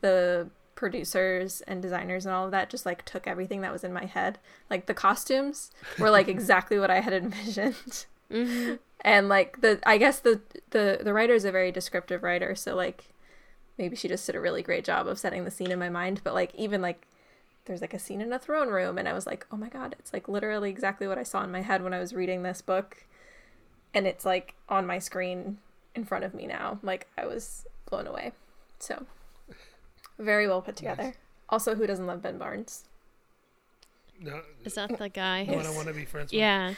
the 0.00 0.48
producers 0.80 1.60
and 1.68 1.82
designers 1.82 2.24
and 2.24 2.34
all 2.34 2.46
of 2.46 2.50
that 2.52 2.70
just 2.70 2.86
like 2.86 3.04
took 3.04 3.26
everything 3.26 3.60
that 3.60 3.70
was 3.70 3.84
in 3.84 3.92
my 3.92 4.06
head. 4.06 4.38
Like 4.70 4.86
the 4.86 4.94
costumes 4.94 5.70
were 5.98 6.08
like 6.10 6.26
exactly 6.36 6.78
what 6.78 6.90
I 6.90 7.00
had 7.00 7.12
envisioned. 7.12 8.06
Mhm. 8.32 8.78
And 9.02 9.28
like 9.28 9.60
the 9.60 9.78
I 9.84 9.98
guess 9.98 10.20
the 10.20 10.40
the 10.70 11.00
the 11.02 11.12
writer 11.12 11.34
is 11.34 11.44
a 11.44 11.52
very 11.52 11.70
descriptive 11.70 12.22
writer, 12.22 12.54
so 12.54 12.74
like 12.74 13.12
maybe 13.76 13.94
she 13.94 14.08
just 14.08 14.24
did 14.24 14.34
a 14.34 14.40
really 14.40 14.62
great 14.62 14.82
job 14.84 15.06
of 15.06 15.18
setting 15.18 15.44
the 15.44 15.50
scene 15.50 15.70
in 15.70 15.78
my 15.78 15.90
mind, 15.90 16.22
but 16.24 16.32
like 16.32 16.54
even 16.54 16.80
like 16.80 17.06
there's 17.66 17.82
like 17.82 17.92
a 17.92 17.98
scene 17.98 18.22
in 18.22 18.32
a 18.32 18.38
throne 18.38 18.68
room 18.68 18.96
and 18.96 19.06
I 19.06 19.12
was 19.12 19.26
like, 19.26 19.46
"Oh 19.52 19.56
my 19.58 19.68
god, 19.68 19.94
it's 19.98 20.14
like 20.14 20.28
literally 20.28 20.70
exactly 20.70 21.06
what 21.06 21.18
I 21.18 21.24
saw 21.24 21.44
in 21.44 21.52
my 21.52 21.60
head 21.60 21.82
when 21.82 21.92
I 21.92 21.98
was 21.98 22.14
reading 22.14 22.42
this 22.42 22.62
book." 22.62 23.04
And 23.92 24.06
it's 24.06 24.24
like 24.24 24.54
on 24.70 24.86
my 24.86 24.98
screen 24.98 25.58
in 25.94 26.04
front 26.06 26.24
of 26.24 26.32
me 26.32 26.46
now. 26.46 26.78
Like 26.82 27.06
I 27.18 27.26
was 27.26 27.66
blown 27.90 28.06
away. 28.06 28.32
So, 28.78 29.04
very 30.20 30.46
well 30.46 30.62
put 30.62 30.76
together. 30.76 31.02
Nice. 31.04 31.14
Also, 31.48 31.74
who 31.74 31.86
doesn't 31.86 32.06
love 32.06 32.22
Ben 32.22 32.38
Barnes? 32.38 32.84
No, 34.20 34.42
Is 34.64 34.74
that 34.74 34.98
the 34.98 35.08
guy? 35.08 35.44
no 35.44 35.54
one 35.56 35.66
I 35.66 35.70
want 35.70 35.88
to 35.88 35.94
be 35.94 36.04
friends 36.04 36.30
with. 36.30 36.38
Yeah. 36.38 36.74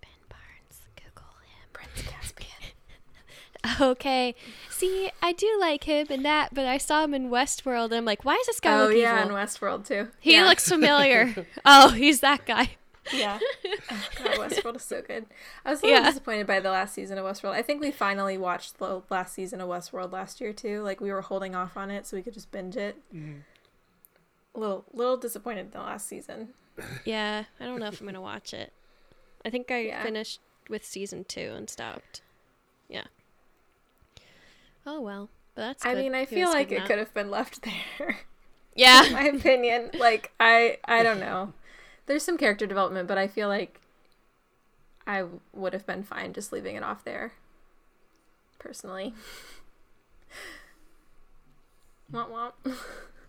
Ben 0.00 0.10
Barnes. 0.28 0.80
Google 0.96 1.28
him. 1.42 1.68
Prince 1.72 2.08
Caspian. 2.08 2.48
Okay. 3.80 4.34
See, 4.70 5.10
I 5.20 5.32
do 5.32 5.56
like 5.60 5.84
him 5.84 6.06
and 6.10 6.24
that, 6.24 6.54
but 6.54 6.64
I 6.64 6.78
saw 6.78 7.04
him 7.04 7.12
in 7.12 7.28
Westworld 7.28 7.86
and 7.86 7.96
I'm 7.96 8.04
like, 8.04 8.24
why 8.24 8.34
is 8.36 8.46
this 8.46 8.60
guy 8.60 8.80
oh 8.80 8.86
look 8.86 8.96
yeah, 8.96 9.22
evil? 9.22 9.36
in 9.36 9.42
Westworld 9.44 9.86
too. 9.86 10.08
he 10.20 10.32
yeah. 10.34 10.44
looks 10.46 10.68
familiar. 10.68 11.46
oh, 11.64 11.90
he's 11.90 12.20
that 12.20 12.46
guy. 12.46 12.76
Yeah. 13.12 13.38
Oh, 13.90 14.08
God, 14.22 14.32
Westworld 14.38 14.76
is 14.76 14.82
so 14.82 15.00
good. 15.00 15.24
I 15.64 15.70
was 15.70 15.80
a 15.82 15.86
little 15.86 16.00
Yeah. 16.02 16.08
disappointed 16.10 16.46
by 16.46 16.60
the 16.60 16.70
last 16.70 16.92
season 16.94 17.16
of 17.18 17.24
Westworld. 17.24 17.52
I 17.52 17.62
think 17.62 17.80
we 17.80 17.90
finally 17.90 18.36
watched 18.36 18.78
the 18.78 19.02
last 19.08 19.32
season 19.34 19.60
of 19.62 19.68
Westworld 19.68 20.12
last 20.12 20.40
year 20.40 20.52
too. 20.52 20.82
Like 20.82 21.00
we 21.00 21.10
were 21.10 21.22
holding 21.22 21.54
off 21.54 21.76
on 21.76 21.90
it 21.90 22.06
so 22.06 22.16
we 22.16 22.22
could 22.22 22.34
just 22.34 22.50
binge 22.50 22.76
it. 22.76 22.96
Mhm. 23.14 23.40
A 24.54 24.58
little, 24.58 24.84
little 24.92 25.16
disappointed 25.16 25.66
in 25.66 25.70
the 25.70 25.78
last 25.78 26.06
season. 26.06 26.48
Yeah, 27.04 27.44
I 27.58 27.64
don't 27.64 27.80
know 27.80 27.86
if 27.86 28.00
I'm 28.00 28.06
gonna 28.06 28.20
watch 28.20 28.52
it. 28.54 28.72
I 29.44 29.50
think 29.50 29.70
I 29.70 29.80
Yeah. 29.80 30.02
finished 30.02 30.40
with 30.68 30.84
season 30.84 31.24
two 31.24 31.52
and 31.56 31.68
stopped. 31.70 32.20
Yeah. 32.88 33.04
Oh 34.86 35.00
well, 35.00 35.28
but 35.54 35.62
that's. 35.62 35.84
I 35.84 35.94
good. 35.94 36.02
mean, 36.02 36.14
I 36.14 36.20
He 36.20 36.36
feel 36.36 36.48
like 36.50 36.70
it 36.72 36.84
could 36.86 36.98
have 36.98 37.12
been 37.14 37.30
left 37.30 37.62
there. 37.98 38.08
in 38.10 38.16
Yeah. 38.76 39.08
my 39.12 39.24
opinion, 39.24 39.90
like 39.98 40.32
I, 40.38 40.78
I 40.84 41.02
don't 41.02 41.20
know. 41.20 41.52
There's 42.08 42.24
some 42.24 42.36
character 42.38 42.66
development, 42.66 43.06
but 43.06 43.18
I 43.18 43.28
feel 43.28 43.46
like 43.48 43.80
I 45.06 45.24
would 45.52 45.74
have 45.74 45.86
been 45.86 46.02
fine 46.02 46.32
just 46.32 46.52
leaving 46.52 46.74
it 46.74 46.82
off 46.82 47.04
there. 47.04 47.32
Personally. 48.58 49.14
Womp 52.12 52.30
womp. 52.30 52.52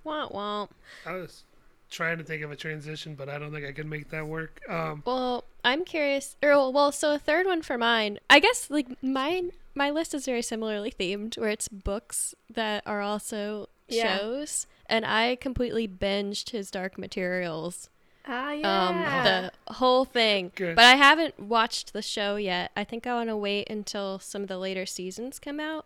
Womp 0.06 0.32
womp. 0.34 0.70
I 1.06 1.12
was 1.14 1.44
trying 1.90 2.18
to 2.18 2.24
think 2.24 2.42
of 2.44 2.52
a 2.52 2.56
transition, 2.56 3.16
but 3.16 3.28
I 3.28 3.38
don't 3.38 3.52
think 3.52 3.66
I 3.66 3.74
can 3.74 3.90
make 3.90 4.10
that 4.12 4.26
work. 4.26 4.62
Um, 4.70 5.04
Well, 5.06 5.44
I'm 5.66 5.84
curious. 5.84 6.38
Or 6.42 6.72
well, 6.72 6.92
so 6.94 7.14
a 7.14 7.20
third 7.20 7.46
one 7.46 7.62
for 7.62 7.78
mine. 7.78 8.20
I 8.30 8.40
guess 8.40 8.70
like 8.70 8.88
mine. 9.04 9.52
My 9.76 9.92
list 9.92 10.14
is 10.14 10.26
very 10.26 10.42
similarly 10.42 10.92
themed, 10.98 11.38
where 11.38 11.50
it's 11.50 11.68
books 11.68 12.34
that 12.50 12.84
are 12.86 13.02
also 13.02 13.68
Yeah. 13.90 14.18
shows, 14.18 14.68
and 14.88 15.06
I 15.06 15.36
completely 15.36 15.88
binged 15.88 16.52
his 16.52 16.72
Dark 16.72 16.98
Materials. 16.98 17.90
Ah, 18.32 18.90
um 18.90 19.24
the 19.24 19.74
whole 19.74 20.06
thing 20.06 20.52
Good. 20.56 20.76
but 20.76 20.86
i 20.86 20.96
haven't 20.96 21.40
watched 21.40 21.94
the 21.94 22.02
show 22.02 22.36
yet 22.36 22.72
i 22.78 22.84
think 22.84 23.08
i 23.08 23.14
want 23.14 23.30
to 23.30 23.36
wait 23.38 23.70
until 23.70 24.20
some 24.20 24.44
of 24.44 24.48
the 24.48 24.58
later 24.58 24.86
seasons 24.86 25.40
come 25.40 25.60
out 25.60 25.86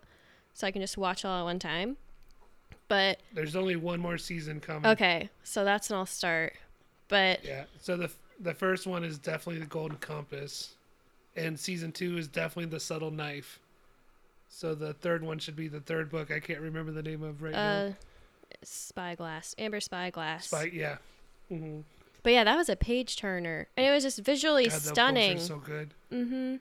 so 0.52 0.66
i 0.66 0.70
can 0.70 0.82
just 0.82 0.98
watch 0.98 1.24
all 1.24 1.40
at 1.40 1.44
one 1.44 1.58
time 1.58 1.96
but 2.88 3.18
there's 3.32 3.56
only 3.56 3.76
one 3.76 3.98
more 3.98 4.18
season 4.18 4.60
coming. 4.60 4.90
okay 4.90 5.30
so 5.42 5.64
that's 5.64 5.88
an 5.90 5.96
all 5.96 6.06
start 6.06 6.52
but 7.08 7.44
Yeah. 7.44 7.64
So 7.80 7.96
the 7.96 8.10
the 8.40 8.54
first 8.54 8.86
one 8.86 9.04
is 9.04 9.18
definitely 9.18 9.60
the 9.60 9.66
Golden 9.66 9.96
Compass, 9.98 10.74
and 11.36 11.58
season 11.60 11.92
two 11.92 12.16
is 12.18 12.26
definitely 12.26 12.70
the 12.70 12.80
Subtle 12.80 13.10
Knife. 13.10 13.60
So 14.48 14.74
the 14.74 14.94
third 14.94 15.22
one 15.22 15.38
should 15.38 15.54
be 15.54 15.68
the 15.68 15.80
third 15.80 16.10
book. 16.10 16.30
I 16.30 16.40
can't 16.40 16.60
remember 16.60 16.90
the 16.92 17.02
name 17.02 17.22
of 17.22 17.42
right 17.42 17.54
uh 17.54 17.88
now. 17.90 17.94
spyglass 18.62 19.54
amber 19.58 19.80
spyglass 19.80 20.46
Spike. 20.46 20.72
Yeah. 20.72 20.96
hmm 21.48 21.80
but 22.24 22.32
yeah 22.32 22.42
that 22.42 22.56
was 22.56 22.68
a 22.68 22.74
page 22.74 23.14
turner 23.16 23.68
and 23.76 23.86
it 23.86 23.90
was 23.92 24.02
just 24.02 24.18
visually 24.18 24.64
God, 24.64 24.72
those 24.72 24.82
books 24.82 24.90
are 24.90 24.94
stunning 24.94 25.38
so 25.38 25.58
good. 25.58 25.94
mm-hmm 26.12 26.56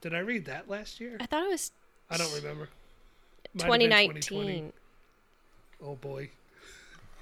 Did 0.00 0.12
I 0.14 0.18
read 0.18 0.46
that 0.46 0.68
last 0.68 1.00
year? 1.00 1.16
i 1.20 1.26
thought 1.26 1.44
it 1.44 1.50
was 1.50 1.70
I 2.10 2.16
don't 2.18 2.34
remember. 2.34 2.68
Might 3.54 3.64
2019 3.66 4.72
Oh 5.82 5.94
boy. 5.96 6.30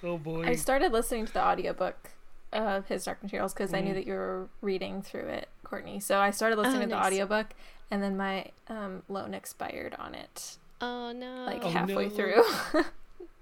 Oh 0.02 0.18
boy. 0.18 0.44
I 0.46 0.54
started 0.56 0.92
listening 0.92 1.26
to 1.26 1.32
the 1.32 1.44
audiobook 1.44 2.10
of 2.52 2.86
his 2.88 3.04
Dark 3.04 3.22
Materials 3.22 3.52
because 3.54 3.72
I 3.72 3.80
knew 3.80 3.92
Mm. 3.92 3.94
that 3.94 4.06
you 4.06 4.12
were 4.14 4.48
reading 4.60 5.02
through 5.02 5.28
it, 5.28 5.48
Courtney. 5.64 6.00
So 6.00 6.18
I 6.18 6.30
started 6.30 6.56
listening 6.56 6.78
Oh, 6.78 6.82
to 6.82 6.88
the 6.88 6.94
nice. 6.96 7.06
audiobook 7.06 7.46
and 7.90 8.02
then 8.02 8.16
my 8.16 8.46
um, 8.68 9.02
loan 9.08 9.34
expired 9.34 9.94
on 9.98 10.14
it 10.14 10.56
oh 10.80 11.12
no 11.12 11.44
like 11.46 11.62
Oh, 11.64 11.70
halfway 11.70 12.04
no. 12.08 12.10
through. 12.10 12.34
oh, 12.74 12.84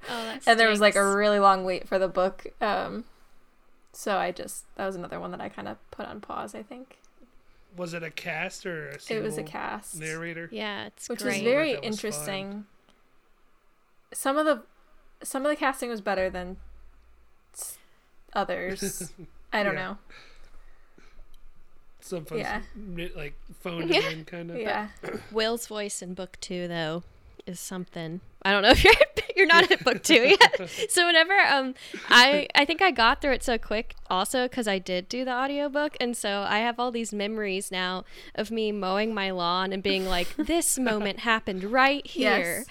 that 0.08 0.42
and 0.46 0.60
there 0.60 0.68
was 0.68 0.80
like 0.80 0.96
a 0.96 1.14
really 1.16 1.38
long 1.38 1.64
wait 1.64 1.88
for 1.88 1.98
the 1.98 2.08
book. 2.08 2.46
Um, 2.60 3.04
so 3.92 4.16
I 4.18 4.30
just, 4.32 4.64
that 4.76 4.86
was 4.86 4.96
another 4.96 5.18
one 5.20 5.30
that 5.32 5.40
I 5.40 5.48
kind 5.48 5.68
of 5.68 5.76
put 5.90 6.06
on 6.06 6.20
pause, 6.20 6.54
I 6.54 6.62
think. 6.62 6.98
was 7.76 7.94
it 7.94 8.02
a 8.02 8.10
cast 8.10 8.66
or 8.66 8.90
a 8.90 8.98
It 9.12 9.22
was 9.22 9.38
a 9.38 9.42
cast. 9.42 9.96
narrator? 9.98 10.48
yeah 10.52 10.86
it's 10.86 11.08
which 11.08 11.20
great 11.22 11.42
was 11.42 11.52
very 11.52 11.74
was 11.76 11.84
interesting. 11.84 12.64
Some 14.12 14.36
of 14.38 14.44
the 14.46 14.62
some 15.22 15.44
of 15.44 15.50
the 15.50 15.56
casting 15.56 15.88
was 15.90 16.00
better 16.00 16.30
than 16.30 16.56
others. 18.32 19.12
I 19.52 19.62
don't 19.62 19.74
Yeah. 19.74 19.80
know. 19.90 19.98
Some 22.00 22.24
folks 22.24 22.40
Yeah. 22.40 22.62
like 23.14 23.34
phoned 23.60 23.90
it 23.94 24.12
in 24.12 24.24
kind 24.24 24.50
of. 24.50 24.56
Yeah. 24.58 24.88
Will's 25.30 25.66
voice 25.66 26.00
in 26.02 26.14
book 26.14 26.38
two, 26.40 26.66
though, 26.66 27.02
is 27.46 27.60
something. 27.60 28.20
I 28.42 28.52
don't 28.52 28.62
know 28.62 28.70
if 28.70 28.82
you're 28.84 28.92
you're 29.36 29.46
not 29.46 29.70
at 29.70 29.84
book 29.84 30.02
two 30.02 30.14
yet. 30.40 30.70
so 30.90 31.06
whenever 31.06 31.32
um 31.38 31.74
I 32.08 32.46
I 32.54 32.64
think 32.64 32.80
I 32.82 32.90
got 32.90 33.20
through 33.20 33.32
it 33.32 33.42
so 33.42 33.58
quick 33.58 33.94
also 34.08 34.44
because 34.48 34.66
I 34.68 34.78
did 34.78 35.08
do 35.08 35.24
the 35.24 35.32
audiobook 35.32 35.96
and 36.00 36.16
so 36.16 36.44
I 36.48 36.58
have 36.60 36.78
all 36.80 36.90
these 36.90 37.12
memories 37.12 37.70
now 37.70 38.04
of 38.34 38.50
me 38.50 38.72
mowing 38.72 39.12
my 39.14 39.30
lawn 39.30 39.72
and 39.72 39.82
being 39.82 40.06
like 40.06 40.34
this 40.36 40.78
moment 40.78 41.20
happened 41.20 41.64
right 41.64 42.06
here 42.06 42.64
Yes. 42.64 42.66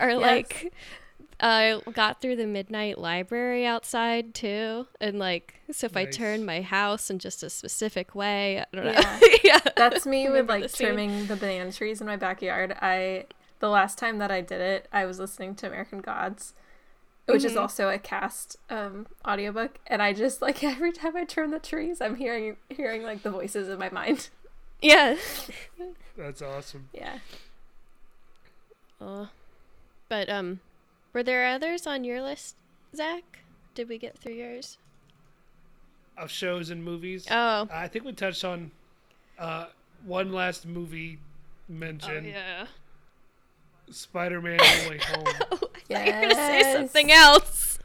or 0.00 0.10
Yes. 0.10 0.20
like 0.20 0.72
I 1.44 1.80
got 1.92 2.20
through 2.20 2.36
the 2.36 2.46
midnight 2.46 2.98
library 2.98 3.66
outside 3.66 4.32
too 4.34 4.86
and 5.00 5.18
like 5.18 5.54
so 5.72 5.86
if 5.86 5.96
I 5.96 6.04
turn 6.04 6.44
my 6.44 6.62
house 6.62 7.10
in 7.10 7.18
just 7.18 7.42
a 7.42 7.50
specific 7.50 8.14
way 8.14 8.60
I 8.60 8.66
don't 8.76 8.84
know 8.84 8.92
Yeah. 8.92 9.18
yeah 9.44 9.58
That's 9.76 10.06
me 10.06 10.28
with 10.28 10.48
like 10.48 10.62
the 10.62 10.68
trimming 10.68 11.26
the 11.26 11.34
banana 11.36 11.72
trees 11.72 12.00
in 12.00 12.06
my 12.06 12.16
backyard. 12.16 12.76
I 12.80 13.24
the 13.62 13.68
last 13.70 13.96
time 13.96 14.18
that 14.18 14.30
I 14.32 14.40
did 14.40 14.60
it, 14.60 14.88
I 14.92 15.06
was 15.06 15.18
listening 15.20 15.54
to 15.54 15.68
American 15.68 16.00
Gods, 16.00 16.52
which 17.26 17.44
is 17.44 17.52
Mhm. 17.52 17.60
also 17.60 17.88
a 17.88 17.98
cast 17.98 18.56
um 18.68 19.06
audiobook, 19.26 19.78
and 19.86 20.02
I 20.02 20.12
just 20.12 20.42
like 20.42 20.62
every 20.74 20.90
time 20.92 21.16
I 21.16 21.24
turn 21.24 21.52
the 21.52 21.60
trees, 21.60 22.00
I'm 22.00 22.16
hearing 22.16 22.56
hearing 22.68 23.04
like 23.04 23.22
the 23.22 23.30
voices 23.30 23.68
in 23.68 23.78
my 23.78 23.88
mind. 23.90 24.28
yeah 24.82 25.16
That's 26.16 26.42
awesome. 26.42 26.88
Yeah. 26.92 27.20
Oh. 29.00 29.28
But 30.08 30.28
um 30.28 30.60
were 31.12 31.22
there 31.22 31.46
others 31.46 31.86
on 31.86 32.02
your 32.04 32.20
list, 32.20 32.56
Zach? 32.96 33.38
Did 33.74 33.88
we 33.88 33.96
get 33.96 34.18
through 34.18 34.34
yours? 34.34 34.76
Of 36.18 36.30
shows 36.30 36.68
and 36.70 36.84
movies. 36.84 37.26
Oh. 37.30 37.68
I 37.72 37.86
think 37.88 38.04
we 38.04 38.12
touched 38.12 38.44
on 38.44 38.70
uh, 39.38 39.66
one 40.04 40.32
last 40.32 40.66
movie 40.66 41.18
mention. 41.68 42.24
Oh 42.26 42.28
yeah. 42.28 42.66
Spider-Man: 43.92 44.56
No 44.84 44.88
Way 44.90 44.98
Home. 44.98 45.24
Oh, 45.26 45.32
I 45.32 45.56
thought 45.56 46.06
you 46.06 46.12
were 46.14 46.20
gonna 46.22 46.34
say 46.34 46.72
something 46.74 47.12
else. 47.12 47.78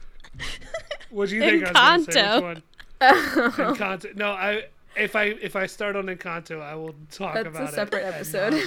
What 1.09 1.29
do 1.29 1.35
you 1.35 1.41
think 1.41 1.75
I 1.75 1.97
was 1.97 2.05
going 2.05 2.05
to 2.05 2.11
say? 2.11 2.21
Encanto. 2.21 2.35
Which 2.35 3.57
one? 3.57 3.75
Encanto. 3.75 4.15
No, 4.15 4.31
I 4.31 4.65
if 4.95 5.15
I 5.15 5.23
if 5.25 5.55
I 5.55 5.65
start 5.67 5.95
on 5.95 6.05
Encanto, 6.07 6.61
I 6.61 6.75
will 6.75 6.95
talk 7.11 7.35
That's 7.35 7.47
about 7.47 7.47
it. 7.47 7.57
That's 7.57 7.71
a 7.71 7.75
separate 7.75 8.05
episode. 8.05 8.63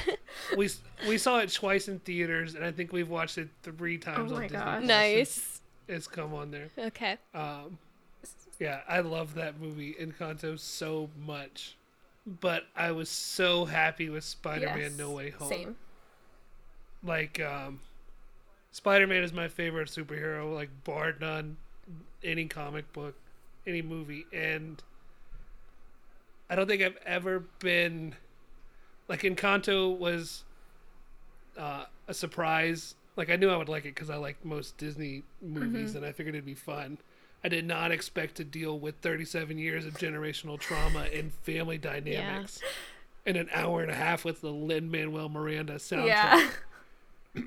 we 0.56 0.68
we 1.08 1.18
saw 1.18 1.38
it 1.38 1.52
twice 1.52 1.88
in 1.88 1.98
theaters, 2.00 2.54
and 2.54 2.64
I 2.64 2.70
think 2.72 2.92
we've 2.92 3.08
watched 3.08 3.38
it 3.38 3.48
three 3.62 3.98
times 3.98 4.30
Oh 4.32 4.34
on 4.36 4.40
my 4.40 4.48
Disney. 4.48 4.58
gosh. 4.58 4.82
Nice. 4.84 5.30
since 5.34 5.60
It's 5.88 6.06
come 6.06 6.34
on 6.34 6.50
there. 6.50 6.68
Okay. 6.78 7.16
Um, 7.34 7.78
yeah, 8.58 8.80
I 8.88 9.00
love 9.00 9.34
that 9.34 9.60
movie 9.60 9.94
Encanto 10.00 10.58
so 10.58 11.10
much, 11.26 11.76
but 12.26 12.64
I 12.76 12.92
was 12.92 13.08
so 13.08 13.64
happy 13.64 14.08
with 14.08 14.24
Spider-Man: 14.24 14.78
Yes. 14.78 14.98
No 14.98 15.10
Way 15.10 15.30
Home. 15.30 15.48
Same. 15.48 15.76
Like, 17.06 17.40
um, 17.40 17.80
Spider-Man 18.72 19.22
is 19.22 19.32
my 19.32 19.48
favorite 19.48 19.88
superhero, 19.88 20.54
like 20.54 20.68
bar 20.84 21.14
none. 21.18 21.56
Any 22.24 22.46
comic 22.46 22.92
book, 22.92 23.14
any 23.66 23.80
movie, 23.80 24.26
and 24.32 24.82
I 26.50 26.56
don't 26.56 26.66
think 26.66 26.82
I've 26.82 26.98
ever 27.06 27.44
been 27.60 28.16
like 29.08 29.22
Encanto 29.22 29.96
was 29.96 30.44
uh, 31.56 31.84
a 32.08 32.14
surprise. 32.14 32.96
Like 33.16 33.30
I 33.30 33.36
knew 33.36 33.48
I 33.48 33.56
would 33.56 33.68
like 33.68 33.84
it 33.84 33.94
because 33.94 34.10
I 34.10 34.16
like 34.16 34.44
most 34.44 34.76
Disney 34.76 35.22
movies, 35.40 35.94
and 35.94 36.04
I 36.04 36.12
figured 36.12 36.34
it'd 36.34 36.44
be 36.44 36.54
fun. 36.54 36.98
I 37.44 37.48
did 37.48 37.64
not 37.64 37.92
expect 37.92 38.34
to 38.36 38.44
deal 38.44 38.78
with 38.78 38.96
37 39.02 39.56
years 39.56 39.86
of 39.86 39.94
generational 39.94 40.58
trauma 40.58 41.06
and 41.14 41.32
family 41.32 41.78
dynamics 41.78 42.60
in 43.24 43.36
an 43.36 43.48
hour 43.52 43.82
and 43.82 43.90
a 43.90 43.94
half 43.94 44.24
with 44.24 44.40
the 44.40 44.50
Lin 44.50 44.90
Manuel 44.90 45.28
Miranda 45.28 45.74
soundtrack. 45.74 46.06
Yeah. 46.06 46.50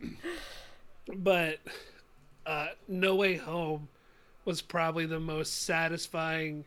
But 1.16 1.60
uh, 2.46 2.68
No 2.88 3.16
Way 3.16 3.36
Home 3.36 3.88
was 4.46 4.62
probably 4.62 5.08
the 5.08 5.20
most 5.20 5.64
satisfying 5.64 6.66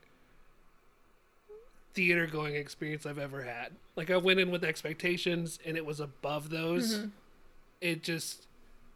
theater 1.95 2.27
going 2.27 2.57
experience 2.57 3.07
I've 3.07 3.19
ever 3.19 3.43
had. 3.43 3.73
Like 3.97 4.11
I 4.11 4.17
went 4.17 4.41
in 4.41 4.51
with 4.51 4.65
expectations 4.65 5.59
and 5.65 5.77
it 5.77 5.87
was 5.87 6.01
above 6.01 6.51
those. 6.51 6.95
Mm-hmm. 6.99 7.09
It 7.81 8.03
just 8.03 8.47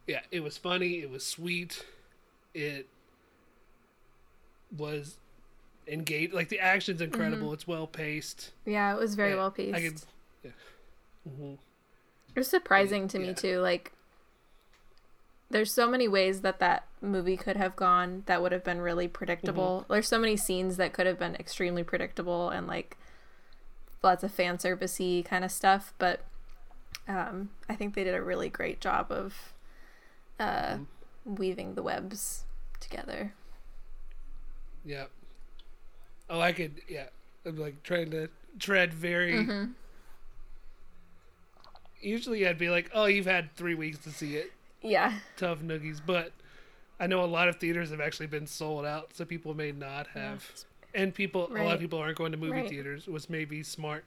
yeah, 0.05 0.21
it 0.31 0.41
was 0.41 0.57
funny, 0.57 1.01
it 1.01 1.09
was 1.09 1.25
sweet. 1.25 1.85
It 2.53 2.87
was 4.75 5.17
engaged 5.87 6.33
like 6.33 6.49
the 6.49 6.59
action's 6.59 7.01
incredible, 7.01 7.53
it's 7.53 7.67
well 7.67 7.87
paced. 7.87 8.51
Yeah, 8.65 8.93
it 8.93 8.99
was 8.99 9.15
very 9.15 9.31
Yeah, 9.31 9.37
well 9.37 9.51
paced. 9.51 9.75
I 9.75 9.81
could 9.81 10.01
yeah. 10.43 10.51
hmm 11.23 11.53
It 12.35 12.39
was 12.39 12.47
surprising 12.47 13.07
to 13.09 13.19
me 13.19 13.27
Yeah. 13.27 13.33
too. 13.33 13.59
Like, 13.59 13.93
there's 15.49 15.71
so 15.71 15.89
many 15.89 16.07
ways 16.07 16.41
that 16.41 16.59
that 16.59 16.85
movie 17.01 17.37
could 17.37 17.55
have 17.57 17.75
gone 17.75 18.23
that 18.25 18.41
would 18.41 18.51
have 18.51 18.63
been 18.63 18.81
really 18.81 19.07
predictable. 19.07 19.81
Mm-hmm. 19.81 19.93
There's 19.93 20.07
so 20.07 20.19
many 20.19 20.35
scenes 20.37 20.77
that 20.77 20.93
could 20.93 21.05
have 21.05 21.17
been 21.17 21.35
extremely 21.35 21.83
predictable 21.83 22.49
and 22.49 22.67
like 22.67 22.97
lots 24.03 24.23
of 24.23 24.31
fan 24.31 24.57
servicey 24.57 25.23
kind 25.23 25.45
of 25.45 25.51
stuff. 25.51 25.93
But 25.97 26.21
um, 27.07 27.49
I 27.69 27.75
think 27.75 27.95
they 27.95 28.03
did 28.03 28.13
a 28.15 28.21
really 28.21 28.49
great 28.49 28.81
job 28.81 29.11
of 29.11 29.53
uh, 30.39 30.77
Mm-hmm. 31.27 31.35
weaving 31.35 31.75
the 31.75 31.83
webs 31.83 32.43
together. 32.79 33.33
Yeah. 34.85 35.05
Oh, 36.29 36.39
I 36.39 36.51
could. 36.51 36.81
Yeah, 36.89 37.07
I'm 37.45 37.57
like 37.57 37.83
trying 37.83 38.11
to 38.11 38.29
tread 38.59 38.93
very. 38.93 39.33
Mm-hmm. 39.33 39.71
Usually, 42.01 42.47
I'd 42.47 42.57
be 42.59 42.69
like, 42.69 42.89
"Oh, 42.93 43.05
you've 43.05 43.25
had 43.25 43.53
three 43.55 43.75
weeks 43.75 43.97
to 43.99 44.11
see 44.11 44.35
it, 44.35 44.51
Yeah. 44.81 45.19
tough 45.35 45.59
noogies." 45.59 45.99
But 46.05 46.31
I 46.99 47.07
know 47.07 47.23
a 47.23 47.25
lot 47.25 47.47
of 47.47 47.57
theaters 47.57 47.91
have 47.91 48.01
actually 48.01 48.27
been 48.27 48.47
sold 48.47 48.85
out, 48.85 49.09
so 49.15 49.25
people 49.25 49.53
may 49.53 49.71
not 49.71 50.07
have. 50.07 50.51
And 50.93 51.13
people, 51.13 51.47
a 51.55 51.61
lot 51.63 51.75
of 51.75 51.79
people 51.79 51.99
aren't 51.99 52.17
going 52.17 52.31
to 52.31 52.37
movie 52.37 52.61
Right. 52.61 52.69
theaters. 52.69 53.07
Was 53.07 53.29
maybe 53.29 53.61
smart. 53.63 54.05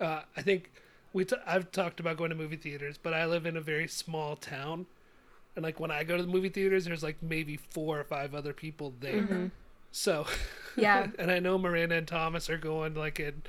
Uh, 0.00 0.22
I 0.36 0.42
think 0.42 0.72
we. 1.12 1.24
T- 1.24 1.36
I've 1.46 1.70
talked 1.70 2.00
about 2.00 2.16
going 2.16 2.30
to 2.30 2.36
movie 2.36 2.56
theaters, 2.56 2.98
but 3.00 3.14
I 3.14 3.24
live 3.26 3.46
in 3.46 3.56
a 3.56 3.60
very 3.60 3.86
small 3.86 4.34
town, 4.34 4.86
and 5.54 5.62
like 5.62 5.78
when 5.78 5.90
I 5.92 6.02
go 6.02 6.16
to 6.16 6.22
the 6.24 6.28
movie 6.32 6.48
theaters, 6.48 6.86
there's 6.86 7.02
like 7.04 7.22
maybe 7.22 7.56
four 7.56 8.00
or 8.00 8.04
five 8.04 8.34
other 8.34 8.52
people 8.52 8.92
there. 9.00 9.50
So, 9.92 10.26
Yeah. 10.76 11.06
and 11.20 11.30
I 11.30 11.38
know 11.38 11.56
Miranda 11.56 11.94
and 11.94 12.08
Thomas 12.08 12.50
are 12.50 12.58
going 12.58 12.94
like 12.94 13.20
in 13.20 13.42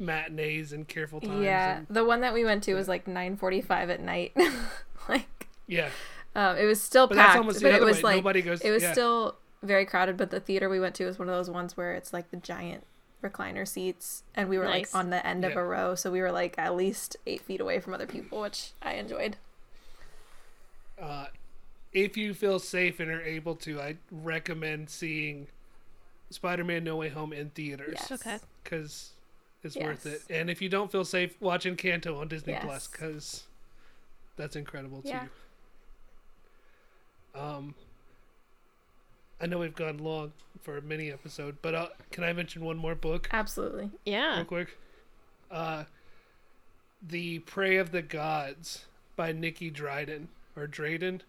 matinees 0.00 0.72
and 0.72 0.88
careful 0.88 1.20
times. 1.20 1.44
Yeah. 1.44 1.76
and- 1.78 1.86
The 1.88 2.04
one 2.04 2.22
that 2.22 2.34
we 2.34 2.44
went 2.44 2.64
to 2.64 2.74
was 2.74 2.88
like 2.88 3.04
9:45 3.06 3.88
at 3.90 4.00
night. 4.00 4.32
like 5.08 5.26
yeah. 5.72 5.90
Um, 6.34 6.56
it 6.56 6.64
was 6.64 6.80
still 6.80 7.06
But 7.06 7.16
that's 7.16 7.26
packed, 7.28 7.38
almost 7.38 7.60
the 7.60 7.66
but 7.66 7.74
it 7.74 7.82
was 7.82 7.96
way. 7.98 8.02
like 8.02 8.16
Nobody 8.16 8.42
goes- 8.42 8.60
it 8.62 8.70
was 8.70 8.82
yeah. 8.82 8.92
still 8.92 9.36
very 9.62 9.84
crowded. 9.84 10.16
But 10.16 10.30
the 10.30 10.40
theater 10.40 10.68
we 10.68 10.80
went 10.80 10.94
to 10.96 11.04
was 11.04 11.18
one 11.18 11.28
of 11.28 11.34
those 11.34 11.50
ones 11.50 11.76
where 11.76 11.92
it's 11.94 12.12
like 12.12 12.30
the 12.30 12.38
giant 12.38 12.84
recliner 13.22 13.68
seats, 13.68 14.22
and 14.34 14.48
we 14.48 14.58
were 14.58 14.64
Nice. 14.64 14.92
like 14.94 15.04
on 15.04 15.10
the 15.10 15.24
end 15.26 15.44
of 15.44 15.56
a 15.56 15.64
row, 15.64 15.94
so 15.94 16.10
we 16.10 16.20
were 16.20 16.32
like 16.32 16.54
at 16.58 16.74
least 16.74 17.16
eight 17.26 17.42
feet 17.42 17.60
away 17.60 17.80
from 17.80 17.92
other 17.94 18.06
people, 18.06 18.40
which 18.40 18.72
I 18.82 18.94
enjoyed. 18.94 19.36
Uh, 21.00 21.26
if 21.92 22.16
you 22.16 22.32
feel 22.34 22.58
safe 22.58 22.98
and 23.00 23.10
are 23.10 23.22
able 23.22 23.54
to, 23.56 23.80
I 23.80 23.96
recommend 24.10 24.88
seeing 24.90 25.48
Spider-Man: 26.30 26.84
No 26.84 26.96
Way 26.96 27.10
Home 27.10 27.32
in 27.32 27.50
theaters 27.50 27.96
Yes. 27.98 28.12
Okay. 28.12 28.38
because 28.64 29.10
it's 29.62 29.76
worth 29.76 30.06
it. 30.06 30.22
And 30.30 30.48
if 30.50 30.62
you 30.62 30.68
don't 30.68 30.90
feel 30.90 31.04
safe, 31.04 31.40
watching 31.40 31.76
Canto 31.76 32.18
on 32.20 32.28
Disney 32.28 32.54
Yes. 32.54 32.64
Plus 32.64 32.86
because 32.88 33.44
that's 34.36 34.56
incredible 34.56 35.02
Yeah. 35.04 35.24
too. 35.24 35.28
Um, 37.34 37.74
I 39.40 39.46
know 39.46 39.58
we've 39.58 39.74
gone 39.74 39.98
long 39.98 40.32
for 40.62 40.76
a 40.76 40.82
mini 40.82 41.10
episode, 41.10 41.56
but 41.62 41.74
uh, 41.74 41.88
can 42.10 42.24
I 42.24 42.32
mention 42.32 42.64
one 42.64 42.76
more 42.76 42.94
book? 42.94 43.28
Absolutely. 43.32 43.90
Yeah. 44.04 44.36
real 44.36 44.44
quick. 44.44 44.78
Uh, 45.50 45.84
the 47.06 47.40
Prey 47.40 47.76
of 47.76 47.90
the 47.90 48.02
Gods 48.02 48.84
by 49.16 49.32
Nicky 49.32 49.70
Dryden 49.70 50.28
or 50.56 50.66
Drayden. 50.66 51.20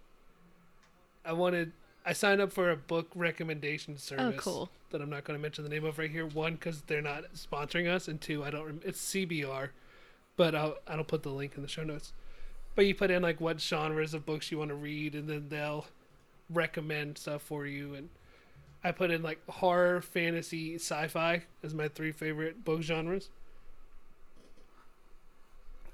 I 1.25 1.33
wanted. 1.33 1.71
I 2.05 2.13
signed 2.13 2.41
up 2.41 2.51
for 2.51 2.69
a 2.69 2.75
book 2.75 3.07
recommendation 3.15 3.97
service. 3.97 4.35
Oh, 4.37 4.39
cool. 4.39 4.69
That 4.91 5.01
I'm 5.01 5.09
not 5.09 5.23
going 5.23 5.37
to 5.37 5.41
mention 5.41 5.63
the 5.63 5.69
name 5.69 5.85
of 5.85 5.97
right 5.97 6.11
here. 6.11 6.27
One, 6.27 6.53
because 6.53 6.81
they're 6.83 7.01
not 7.01 7.23
sponsoring 7.33 7.87
us, 7.89 8.07
and 8.07 8.19
two, 8.21 8.43
I 8.43 8.51
don't. 8.51 8.65
Rem- 8.65 8.81
it's 8.85 9.01
CBR, 9.13 9.69
but 10.35 10.53
I'll 10.53 10.75
I'll 10.87 11.03
put 11.03 11.23
the 11.23 11.29
link 11.29 11.53
in 11.55 11.61
the 11.63 11.67
show 11.67 11.83
notes. 11.83 12.13
But 12.75 12.85
you 12.85 12.95
put 12.95 13.11
in 13.11 13.21
like 13.21 13.39
what 13.39 13.61
genres 13.61 14.13
of 14.13 14.25
books 14.25 14.51
you 14.51 14.57
want 14.57 14.69
to 14.69 14.75
read, 14.75 15.13
and 15.15 15.29
then 15.29 15.47
they'll 15.49 15.85
recommend 16.49 17.17
stuff 17.17 17.41
for 17.41 17.65
you. 17.65 17.93
And 17.93 18.09
I 18.83 18.91
put 18.91 19.11
in 19.11 19.21
like 19.21 19.39
horror, 19.47 20.01
fantasy, 20.01 20.75
sci-fi 20.75 21.43
as 21.63 21.73
my 21.73 21.87
three 21.87 22.11
favorite 22.11 22.65
book 22.65 22.81
genres. 22.81 23.29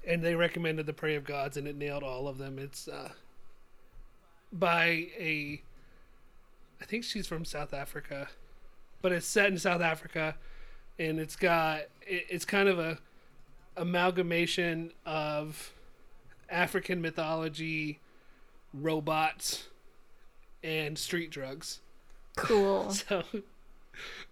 And 0.06 0.22
they 0.22 0.34
recommended 0.34 0.86
The 0.86 0.94
Prey 0.94 1.14
of 1.14 1.24
Gods, 1.24 1.58
and 1.58 1.68
it 1.68 1.76
nailed 1.76 2.02
all 2.02 2.26
of 2.26 2.38
them. 2.38 2.58
It's 2.58 2.88
uh, 2.88 3.10
by 4.50 5.08
a, 5.18 5.62
I 6.80 6.84
think 6.86 7.04
she's 7.04 7.26
from 7.26 7.44
South 7.44 7.74
Africa, 7.74 8.28
but 9.02 9.12
it's 9.12 9.26
set 9.26 9.48
in 9.48 9.58
South 9.58 9.82
Africa, 9.82 10.36
and 10.98 11.20
it's 11.20 11.36
got 11.36 11.80
it, 12.00 12.26
it's 12.30 12.46
kind 12.46 12.68
of 12.68 12.78
a 12.78 12.98
amalgamation 13.76 14.92
of 15.04 15.74
African 16.50 17.00
mythology, 17.00 18.00
robots, 18.74 19.68
and 20.62 20.98
street 20.98 21.30
drugs. 21.30 21.80
Cool. 22.36 22.94
So 23.08 23.22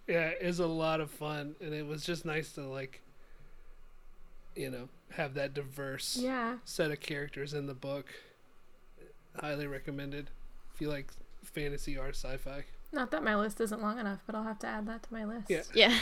yeah, 0.07 0.29
it 0.29 0.45
was 0.47 0.59
a 0.59 0.65
lot 0.65 0.99
of 0.99 1.11
fun 1.11 1.55
and 1.61 1.75
it 1.75 1.85
was 1.85 2.03
just 2.03 2.25
nice 2.25 2.53
to 2.53 2.61
like 2.61 3.01
you 4.55 4.69
know, 4.69 4.89
have 5.11 5.35
that 5.35 5.53
diverse 5.53 6.17
yeah. 6.19 6.57
set 6.65 6.91
of 6.91 6.99
characters 6.99 7.53
in 7.53 7.65
the 7.65 7.73
book. 7.73 8.07
Highly 9.39 9.67
recommended. 9.67 10.29
If 10.73 10.81
you 10.81 10.89
like 10.89 11.11
fantasy 11.43 11.97
or 11.97 12.09
sci-fi. 12.09 12.65
Not 12.91 13.11
that 13.11 13.23
my 13.23 13.35
list 13.35 13.61
isn't 13.61 13.81
long 13.81 13.99
enough, 13.99 14.19
but 14.25 14.35
I'll 14.35 14.43
have 14.43 14.59
to 14.59 14.67
add 14.67 14.87
that 14.87 15.03
to 15.03 15.13
my 15.13 15.23
list. 15.23 15.49
Yeah. 15.49 15.61
Yeah. 15.73 15.95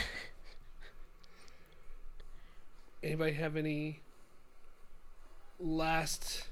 Anybody 3.03 3.33
have 3.33 3.55
any 3.55 4.01
last 5.59 6.47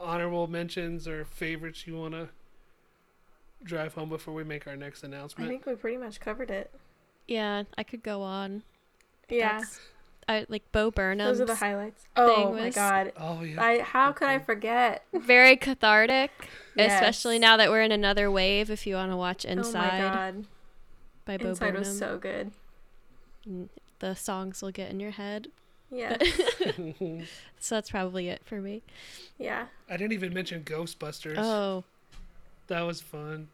honorable 0.00 0.46
mentions 0.46 1.06
or 1.06 1.24
favorites 1.24 1.86
you 1.86 1.96
want 1.96 2.14
to 2.14 2.28
drive 3.64 3.94
home 3.94 4.08
before 4.08 4.32
we 4.34 4.44
make 4.44 4.66
our 4.66 4.76
next 4.76 5.02
announcement? 5.02 5.48
I 5.48 5.52
think 5.52 5.66
we 5.66 5.74
pretty 5.74 5.96
much 5.98 6.20
covered 6.20 6.50
it. 6.50 6.70
Yeah. 7.26 7.64
I 7.76 7.82
could 7.82 8.02
go 8.02 8.22
on. 8.22 8.62
Yeah. 9.28 9.52
That's- 9.58 9.80
I 10.28 10.46
like 10.48 10.70
Bo 10.70 10.92
Burnham. 10.92 11.26
Those 11.26 11.40
are 11.40 11.44
the 11.44 11.56
highlights. 11.56 12.04
Oh 12.14 12.52
my 12.52 12.70
god. 12.70 13.12
oh 13.16 13.42
yeah. 13.42 13.60
I 13.60 13.80
how 13.80 14.12
could 14.12 14.28
I 14.28 14.38
forget? 14.38 15.04
Very 15.12 15.56
cathartic, 15.56 16.30
especially 16.78 17.40
now 17.40 17.56
that 17.56 17.68
we're 17.68 17.82
in 17.82 17.90
another 17.90 18.30
wave. 18.30 18.70
If 18.70 18.86
you 18.86 18.94
want 18.94 19.10
to 19.10 19.16
watch 19.16 19.44
Inside, 19.44 19.68
Oh 19.68 19.72
my 19.72 19.84
Inside 19.96 20.14
god. 20.14 20.44
by 21.24 21.36
Bo 21.36 21.48
Inside 21.48 21.64
Burnham, 21.64 21.80
was 21.80 21.98
so 21.98 22.18
good. 22.18 22.52
the 23.98 24.14
songs 24.14 24.62
will 24.62 24.70
get 24.70 24.90
in 24.90 25.00
your 25.00 25.10
head. 25.12 25.48
Yeah. 25.90 26.16
So 27.62 27.74
that's 27.74 27.90
probably 27.90 28.28
it 28.28 28.40
for 28.46 28.60
me. 28.60 28.82
yeah. 29.38 29.66
I 29.88 29.96
didn't 29.98 30.12
even 30.14 30.32
mention 30.32 30.62
Ghostbusters. 30.62 31.34
Oh, 31.36 31.84
That 32.68 32.80
was 32.82 33.00
fun. 33.02 33.48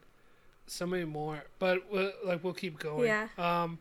So 0.69 0.87
many 0.87 1.05
more, 1.05 1.43
but 1.59 1.91
we'll, 1.91 2.13
like 2.25 2.45
we'll 2.45 2.53
keep 2.55 2.79
going. 2.79 3.07
Yeah. 3.07 3.29
Um. 3.39 3.79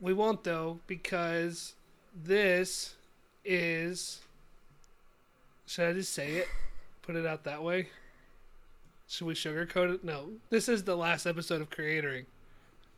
We 0.00 0.12
won't 0.12 0.44
though 0.44 0.80
because 0.86 1.74
this 2.14 2.94
is. 3.44 4.20
Should 5.66 5.88
I 5.88 5.92
just 5.94 6.12
say 6.12 6.32
it? 6.32 6.48
Put 7.02 7.16
it 7.16 7.24
out 7.26 7.44
that 7.44 7.62
way. 7.62 7.88
Should 9.08 9.26
we 9.26 9.34
sugarcoat 9.34 9.94
it? 9.94 10.04
No. 10.04 10.30
This 10.50 10.68
is 10.68 10.84
the 10.84 10.96
last 10.96 11.26
episode 11.26 11.60
of 11.62 11.70
Creatoring, 11.70 12.26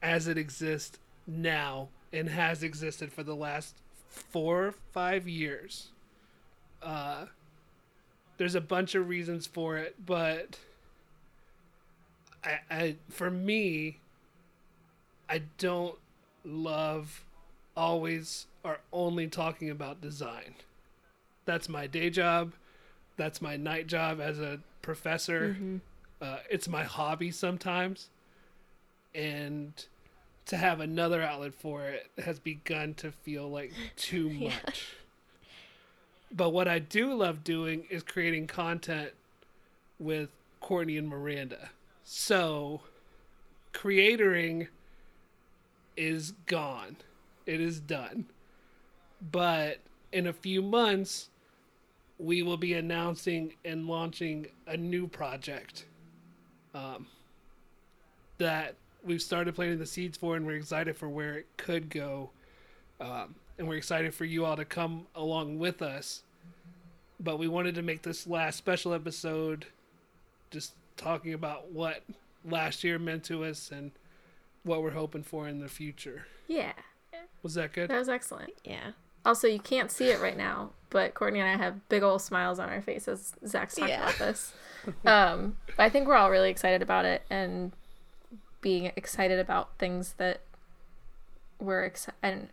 as 0.03 0.27
it 0.27 0.39
exists 0.39 0.99
now 1.27 1.89
and 2.13 2.29
has 2.29 2.63
existed 2.63 3.13
for 3.13 3.23
the 3.23 3.35
last 3.37 3.77
four 4.09 4.67
or 4.67 4.73
five 4.93 5.29
years. 5.29 5.89
Uh. 6.83 7.27
There's 8.37 8.55
a 8.55 8.61
bunch 8.61 8.95
of 8.95 9.09
reasons 9.09 9.49
for 9.49 9.79
it, 9.79 9.97
but 10.07 10.61
I, 12.45 12.61
I 12.71 12.97
for 13.11 13.33
me, 13.33 13.99
I 15.29 15.43
don't 15.59 15.97
love 16.45 17.25
always 17.77 18.47
or 18.63 18.79
only 18.93 19.27
talking 19.27 19.71
about 19.71 20.01
design. 20.01 20.55
That's 21.47 21.69
my 21.69 21.89
day 21.89 22.11
job. 22.11 22.53
That's 23.17 23.43
my 23.43 23.57
night 23.57 23.89
job 23.89 24.21
as 24.21 24.39
a 24.39 24.61
professor. 24.83 25.57
Uh, 26.23 26.39
it's 26.49 26.69
my 26.69 26.85
hobby 26.85 27.33
sometimes, 27.33 28.09
and 29.17 29.85
to 30.49 30.57
have 30.57 30.81
another 30.81 31.23
outlet 31.23 31.55
for 31.55 31.85
it 31.85 32.11
has 32.25 32.39
begun 32.39 32.95
to 32.95 33.13
feel 33.13 33.49
like 33.49 33.73
too 33.97 34.31
much. 34.31 34.95
But 36.33 36.51
what 36.51 36.67
I 36.67 36.79
do 36.79 37.15
love 37.15 37.45
doing 37.45 37.85
is 37.91 38.03
creating 38.03 38.47
content 38.49 39.13
with 39.99 40.31
Courtney 40.61 40.97
and 40.97 41.09
Miranda. 41.09 41.71
So, 42.03 42.81
creatoring 43.73 44.69
is 45.97 46.33
gone. 46.47 46.97
It 47.47 47.61
is 47.61 47.81
done. 47.81 48.27
But 49.21 49.79
in 50.13 50.27
a 50.27 50.33
few 50.33 50.63
months, 50.63 51.29
we 52.19 52.43
will 52.43 52.57
be 52.57 52.73
announcing 52.73 53.55
and 53.65 53.87
launching 53.87 54.47
a 54.67 54.77
new 54.77 55.07
project 55.09 55.85
um, 56.75 57.07
that 58.39 58.75
we've 59.05 59.23
started 59.23 59.55
planting 59.55 59.79
the 59.79 59.87
seeds 59.87 60.17
for, 60.19 60.37
and 60.37 60.47
we're 60.47 60.57
excited 60.57 60.97
for 60.97 61.09
where 61.09 61.35
it 61.39 61.47
could 61.57 61.91
go. 61.91 62.31
Um, 63.01 63.35
and 63.59 63.69
we're 63.69 63.77
excited 63.77 64.15
for 64.15 64.25
you 64.25 64.45
all 64.45 64.57
to 64.57 64.65
come 64.65 65.07
along 65.15 65.59
with 65.59 65.83
us. 65.83 66.23
But 67.21 67.39
we 67.39 67.49
wanted 67.49 67.75
to 67.77 67.83
make 67.83 68.03
this 68.03 68.27
last 68.27 68.57
special 68.57 68.95
episode 68.95 69.67
just 70.51 70.73
talking 70.97 71.33
about 71.35 71.71
what 71.73 72.03
last 72.45 72.85
year 72.85 72.99
meant 72.99 73.25
to 73.25 73.45
us 73.45 73.71
and 73.73 73.91
what 74.63 74.83
we're 74.83 74.91
hoping 74.91 75.23
for 75.23 75.49
in 75.49 75.59
the 75.59 75.69
future. 75.69 76.27
Yeah. 76.47 76.73
Was 77.43 77.55
that 77.55 77.73
good? 77.73 77.91
That 77.91 77.99
was 77.99 78.09
excellent. 78.09 78.53
Yeah. 78.65 78.93
Also, 79.25 79.47
you 79.49 79.59
can't 79.59 79.91
see 79.91 80.07
it 80.11 80.21
right 80.21 80.37
now, 80.37 80.71
but 80.91 81.15
Courtney 81.15 81.41
and 81.41 81.49
I 81.49 81.63
have 81.63 81.89
big 81.89 82.03
old 82.03 82.23
smiles 82.23 82.59
on 82.59 82.69
our 82.69 82.81
faces. 82.81 83.35
Zach's 83.47 83.75
talking 83.75 83.91
Yeah. 83.95 84.03
about 84.05 84.19
this. 84.19 84.53
Um, 85.05 85.57
but 85.77 85.83
I 85.83 85.89
think 85.91 86.07
we're 86.07 86.15
all 86.17 86.31
really 86.31 86.51
excited 86.51 86.83
about 86.83 87.05
it 87.05 87.23
and 87.29 87.73
being 88.61 88.93
excited 88.97 89.39
about 89.39 89.77
things 89.79 90.15
that 90.15 90.41
we're 91.61 91.85
excited 91.85 92.17
and 92.23 92.49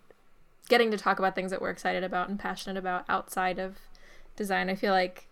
getting 0.68 0.92
to 0.92 0.98
talk 0.98 1.20
about 1.20 1.36
things 1.36 1.52
that 1.52 1.62
we're 1.62 1.70
excited 1.70 2.04
about 2.04 2.28
and 2.30 2.40
passionate 2.40 2.78
about 2.78 3.06
outside 3.08 3.60
of 3.60 3.78
design. 4.36 4.70
I 4.70 4.76
feel 4.76 4.94
like 4.94 5.28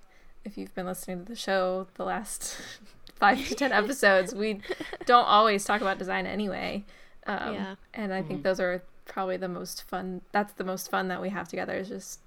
if 0.45 0.57
you've 0.57 0.73
been 0.75 0.85
listening 0.85 1.19
to 1.19 1.25
the 1.25 1.35
show 1.35 1.87
the 1.95 2.03
last 2.05 2.57
five 3.15 3.47
to 3.47 3.55
ten 3.55 3.71
episodes, 3.71 4.33
we 4.33 4.61
don't 5.05 5.25
always 5.25 5.65
talk 5.65 5.81
about 5.81 5.97
design 5.97 6.25
anyway. 6.27 6.83
Um, 7.25 7.53
Yeah. 7.53 7.75
And 7.93 8.13
I 8.13 8.21
think 8.21 8.43
those 8.43 8.59
are 8.59 8.83
probably 9.05 9.37
the 9.37 9.47
most 9.47 9.83
fun. 9.83 10.21
That's 10.31 10.53
the 10.53 10.63
most 10.63 10.89
fun 10.89 11.07
that 11.07 11.21
we 11.21 11.29
have 11.29 11.47
together 11.47 11.75
is 11.75 11.87
just 11.89 12.19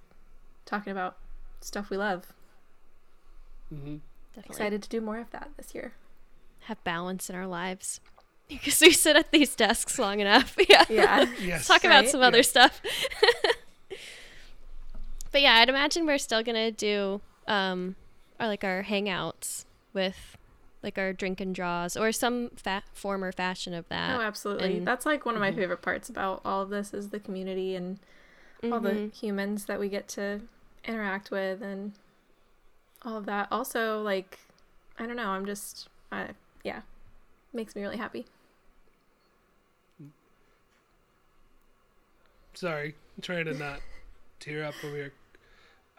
talking 0.64 0.90
about 0.90 1.16
stuff 1.60 1.90
we 1.90 1.96
love. 1.96 2.32
hmm 3.68 3.96
Definitely. 4.34 4.52
Excited 4.54 4.82
to 4.82 4.88
do 4.90 5.00
more 5.00 5.18
of 5.18 5.30
that 5.30 5.48
this 5.56 5.74
year. 5.74 5.94
Have 6.64 6.82
balance 6.84 7.30
in 7.30 7.36
our 7.36 7.46
lives. 7.46 8.00
Because 8.48 8.80
we 8.80 8.92
sit 8.92 9.16
at 9.16 9.30
these 9.32 9.54
desks 9.56 9.98
long 9.98 10.20
enough. 10.20 10.56
Yeah. 10.68 10.84
Yeah. 10.88 11.20
Yes. 11.40 11.48
Let's 11.48 11.66
talk 11.68 11.84
about 11.84 12.02
Right? 12.04 12.08
some 12.08 12.20
other 12.22 12.38
Yeah. 12.38 12.42
stuff. 12.42 12.80
but 15.32 15.40
yeah, 15.42 15.54
I'd 15.54 15.68
imagine 15.68 16.06
we're 16.06 16.18
still 16.18 16.42
gonna 16.42 16.70
do 16.70 17.20
um 17.46 17.96
our 18.40 18.46
like 18.48 18.64
our 18.64 18.82
hangouts 18.84 19.64
with 19.92 20.36
like 20.82 20.98
our 20.98 21.12
drink 21.12 21.40
and 21.40 21.54
draws 21.54 21.96
or 21.96 22.12
some 22.12 22.50
fa- 22.56 22.82
form 22.92 23.24
or 23.24 23.32
fashion 23.32 23.74
of 23.74 23.88
that. 23.88 24.18
oh, 24.18 24.22
absolutely. 24.22 24.76
and- 24.78 24.86
That's 24.86 25.04
like 25.06 25.26
one 25.26 25.34
of 25.34 25.40
my 25.40 25.50
favorite 25.52 25.82
parts 25.82 26.08
about 26.08 26.40
all 26.44 26.62
of 26.62 26.68
this 26.70 26.94
is 26.94 27.10
the 27.10 27.18
community 27.18 27.74
and 27.74 27.98
all 28.62 28.78
the 28.80 28.90
Mhm. 28.92 29.14
humans 29.14 29.64
that 29.64 29.80
we 29.80 29.88
get 29.88 30.06
to 30.08 30.42
interact 30.84 31.30
with 31.32 31.60
and 31.62 31.92
all 33.02 33.16
of 33.16 33.26
that. 33.26 33.48
Also, 33.50 34.00
like, 34.02 34.38
I 34.98 35.06
don't 35.06 35.16
know. 35.16 35.30
I'm 35.30 35.44
just, 35.46 35.88
I, 36.12 36.28
yeah, 36.62 36.82
makes 37.52 37.74
me 37.74 37.82
really 37.82 37.96
happy. 37.96 38.26
Sorry, 42.56 42.94
I'm 43.16 43.22
trying 43.22 43.44
to 43.44 43.54
not 43.54 43.80
tear 44.40 44.64
up 44.64 44.74
over 44.82 44.96
here. 44.96 45.12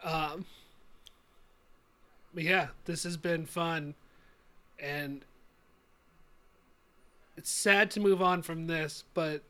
Um, 0.02 0.44
but 2.34 2.42
yeah, 2.42 2.68
this 2.84 3.04
has 3.04 3.16
been 3.16 3.46
fun, 3.46 3.94
and 4.80 5.24
it's 7.36 7.48
sad 7.48 7.92
to 7.92 8.00
move 8.00 8.20
on 8.20 8.42
from 8.42 8.66
this, 8.66 9.04
but 9.14 9.42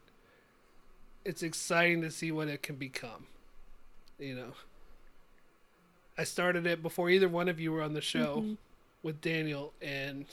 it's 1.24 1.42
exciting 1.42 2.02
to 2.02 2.10
see 2.10 2.30
what 2.30 2.48
it 2.48 2.62
can 2.62 2.76
become. 2.76 3.26
You 4.18 4.34
know, 4.34 4.52
I 6.18 6.24
started 6.24 6.66
it 6.66 6.82
before 6.82 7.08
either 7.08 7.28
one 7.28 7.48
of 7.48 7.58
you 7.58 7.72
were 7.72 7.82
on 7.82 7.94
the 7.94 8.02
show 8.02 8.44
with 9.02 9.22
Daniel, 9.22 9.72
and 9.80 10.26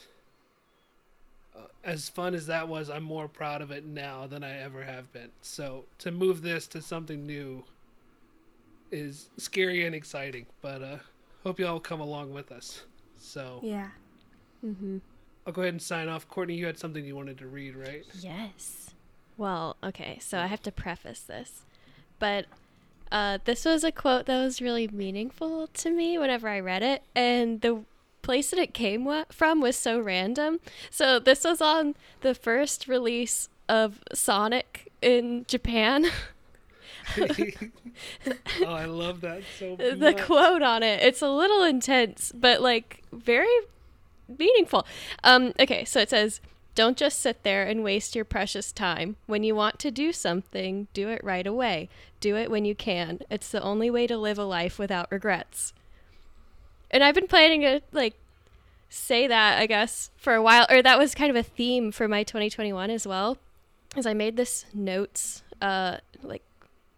as 1.84 2.10
fun 2.10 2.34
as 2.34 2.48
that 2.48 2.68
was, 2.68 2.90
I'm 2.90 3.04
more 3.04 3.28
proud 3.28 3.62
of 3.62 3.72
it 3.72 3.86
now 3.86 4.28
than 4.28 4.44
I 4.44 4.60
ever 4.60 4.84
have 4.84 5.12
been. 5.14 5.30
So 5.42 5.86
to 6.00 6.12
move 6.12 6.42
this 6.42 6.68
to 6.68 6.82
something 6.82 7.26
new 7.26 7.64
is 8.92 9.30
scary 9.38 9.86
and 9.86 9.96
exciting, 9.96 10.46
but 10.62 10.82
uh, 10.82 10.98
hope 11.44 11.60
you 11.60 11.68
all 11.68 11.80
come 11.80 12.00
along 12.00 12.34
with 12.34 12.52
us. 12.52 12.84
So 13.18 13.60
Yeah. 13.64 13.90
Mhm. 14.64 15.02
I'll 15.46 15.54
go 15.54 15.62
ahead 15.62 15.74
and 15.74 15.82
sign 15.82 16.08
off. 16.08 16.28
Courtney, 16.28 16.56
you 16.56 16.66
had 16.66 16.80
something 16.80 17.06
you 17.06 17.16
wanted 17.16 17.38
to 17.38 17.48
read, 17.48 17.76
right? 17.76 18.04
Yes. 18.20 18.90
Well, 19.38 19.76
okay, 19.84 20.18
so 20.20 20.40
I 20.40 20.48
have 20.48 20.64
to 20.64 20.72
preface 20.72 21.20
this. 21.20 21.64
But 22.18 22.46
uh, 23.12 23.38
this 23.46 23.66
was 23.66 23.84
a 23.84 23.92
quote 23.92 24.26
that 24.26 24.42
was 24.44 24.62
really 24.62 24.88
meaningful 24.88 25.68
to 25.68 25.92
me 25.92 26.18
whenever 26.18 26.48
I 26.50 26.60
read 26.62 26.82
it. 26.82 27.04
And 27.14 27.62
the 27.62 27.84
place 28.26 28.50
that 28.50 28.60
it 28.60 28.74
came 28.74 29.06
wa- 29.06 29.26
from 29.30 29.62
was 29.62 29.78
so 29.78 30.00
random. 30.00 30.60
So 30.90 31.20
this 31.20 31.44
was 31.46 31.62
on 31.62 31.96
the 32.22 32.36
first 32.36 32.88
release 32.88 33.48
of 33.70 34.00
Sonic 34.14 34.92
in 35.02 35.46
Japan. 35.48 36.08
oh, 37.18 38.66
I 38.66 38.86
love 38.86 39.22
that 39.22 39.44
so 39.60 39.70
much. 39.80 40.00
the 40.00 40.14
quote 40.26 40.62
on 40.62 40.84
it. 40.84 41.02
It's 41.04 41.22
a 41.22 41.30
little 41.30 41.64
intense, 41.64 42.32
but 42.36 42.62
like 42.62 43.04
very 43.14 43.48
meaningful. 44.40 44.86
Um, 45.24 45.54
okay, 45.60 45.86
so 45.86 46.00
it 46.00 46.10
says, 46.10 46.42
"Don't 46.74 46.98
just 46.98 47.20
sit 47.20 47.44
there 47.44 47.64
and 47.64 47.84
waste 47.84 48.16
your 48.16 48.26
precious 48.26 48.72
time. 48.72 49.18
When 49.28 49.44
you 49.44 49.56
want 49.56 49.78
to 49.80 49.92
do 49.92 50.12
something, 50.12 50.88
do 50.94 51.10
it 51.10 51.24
right 51.24 51.46
away. 51.46 51.90
Do 52.20 52.36
it 52.36 52.50
when 52.50 52.66
you 52.66 52.76
can. 52.76 53.20
It's 53.30 53.50
the 53.52 53.62
only 53.62 53.90
way 53.92 54.08
to 54.08 54.18
live 54.18 54.40
a 54.40 54.44
life 54.46 54.80
without 54.80 55.12
regrets." 55.12 55.74
And 56.96 57.04
I've 57.04 57.14
been 57.14 57.28
planning 57.28 57.60
to 57.62 57.82
like 57.92 58.16
say 58.88 59.28
that, 59.28 59.60
I 59.60 59.66
guess, 59.66 60.12
for 60.16 60.34
a 60.34 60.42
while, 60.42 60.66
or 60.70 60.82
that 60.82 60.98
was 60.98 61.14
kind 61.14 61.30
of 61.30 61.36
a 61.36 61.44
theme 61.44 61.92
for 61.92 62.08
my 62.08 62.24
2021 62.24 62.90
as 62.90 63.06
well. 63.06 63.38
As 63.98 64.06
I 64.06 64.14
made 64.14 64.38
this 64.38 64.66
notes, 64.74 65.44
uh, 65.62 65.98
like 66.24 66.42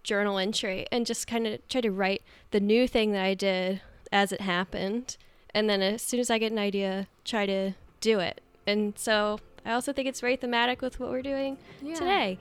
journal 0.04 0.38
entry 0.38 0.86
and 0.92 1.04
just 1.08 1.26
kind 1.26 1.48
of 1.48 1.68
try 1.68 1.82
to 1.82 1.90
write 1.92 2.22
the 2.52 2.60
new 2.60 2.88
thing 2.88 3.12
that 3.14 3.26
I 3.26 3.34
did 3.34 3.82
as 4.12 4.32
it 4.32 4.42
happened. 4.42 5.18
And 5.56 5.68
then 5.68 5.82
as 5.82 6.04
soon 6.04 6.20
as 6.20 6.30
I 6.30 6.38
get 6.38 6.52
an 6.52 6.60
idea, 6.60 7.08
try 7.26 7.48
to 7.48 7.74
do 8.00 8.20
it. 8.20 8.42
And 8.68 8.94
so 9.00 9.40
I 9.66 9.74
also 9.74 9.94
think 9.94 10.08
it's 10.08 10.22
very 10.22 10.36
thematic 10.36 10.80
with 10.84 11.00
what 11.00 11.10
we're 11.10 11.24
doing 11.24 11.58
Yeah. 11.82 11.96
today. 11.96 12.38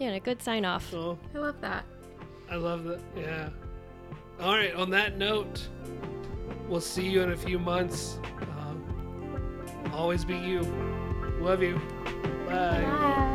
Yeah, 0.00 0.08
and 0.08 0.16
a 0.16 0.20
good 0.20 0.42
sign 0.42 0.64
off. 0.64 0.92
Oh, 0.92 1.16
I 1.32 1.38
love 1.38 1.60
that. 1.60 1.84
I 2.50 2.56
love 2.56 2.82
that. 2.84 3.00
Yeah. 3.16 3.50
All 4.40 4.52
right. 4.56 4.74
On 4.74 4.90
that 4.90 5.16
note, 5.16 5.68
we'll 6.68 6.80
see 6.80 7.06
you 7.08 7.22
in 7.22 7.32
a 7.32 7.36
few 7.36 7.58
months. 7.58 8.20
Um, 8.58 8.82
always 9.92 10.24
be 10.24 10.36
you. 10.36 10.62
Love 11.40 11.62
you. 11.62 11.80
Bye. 12.46 12.82
Bye. 12.82 13.25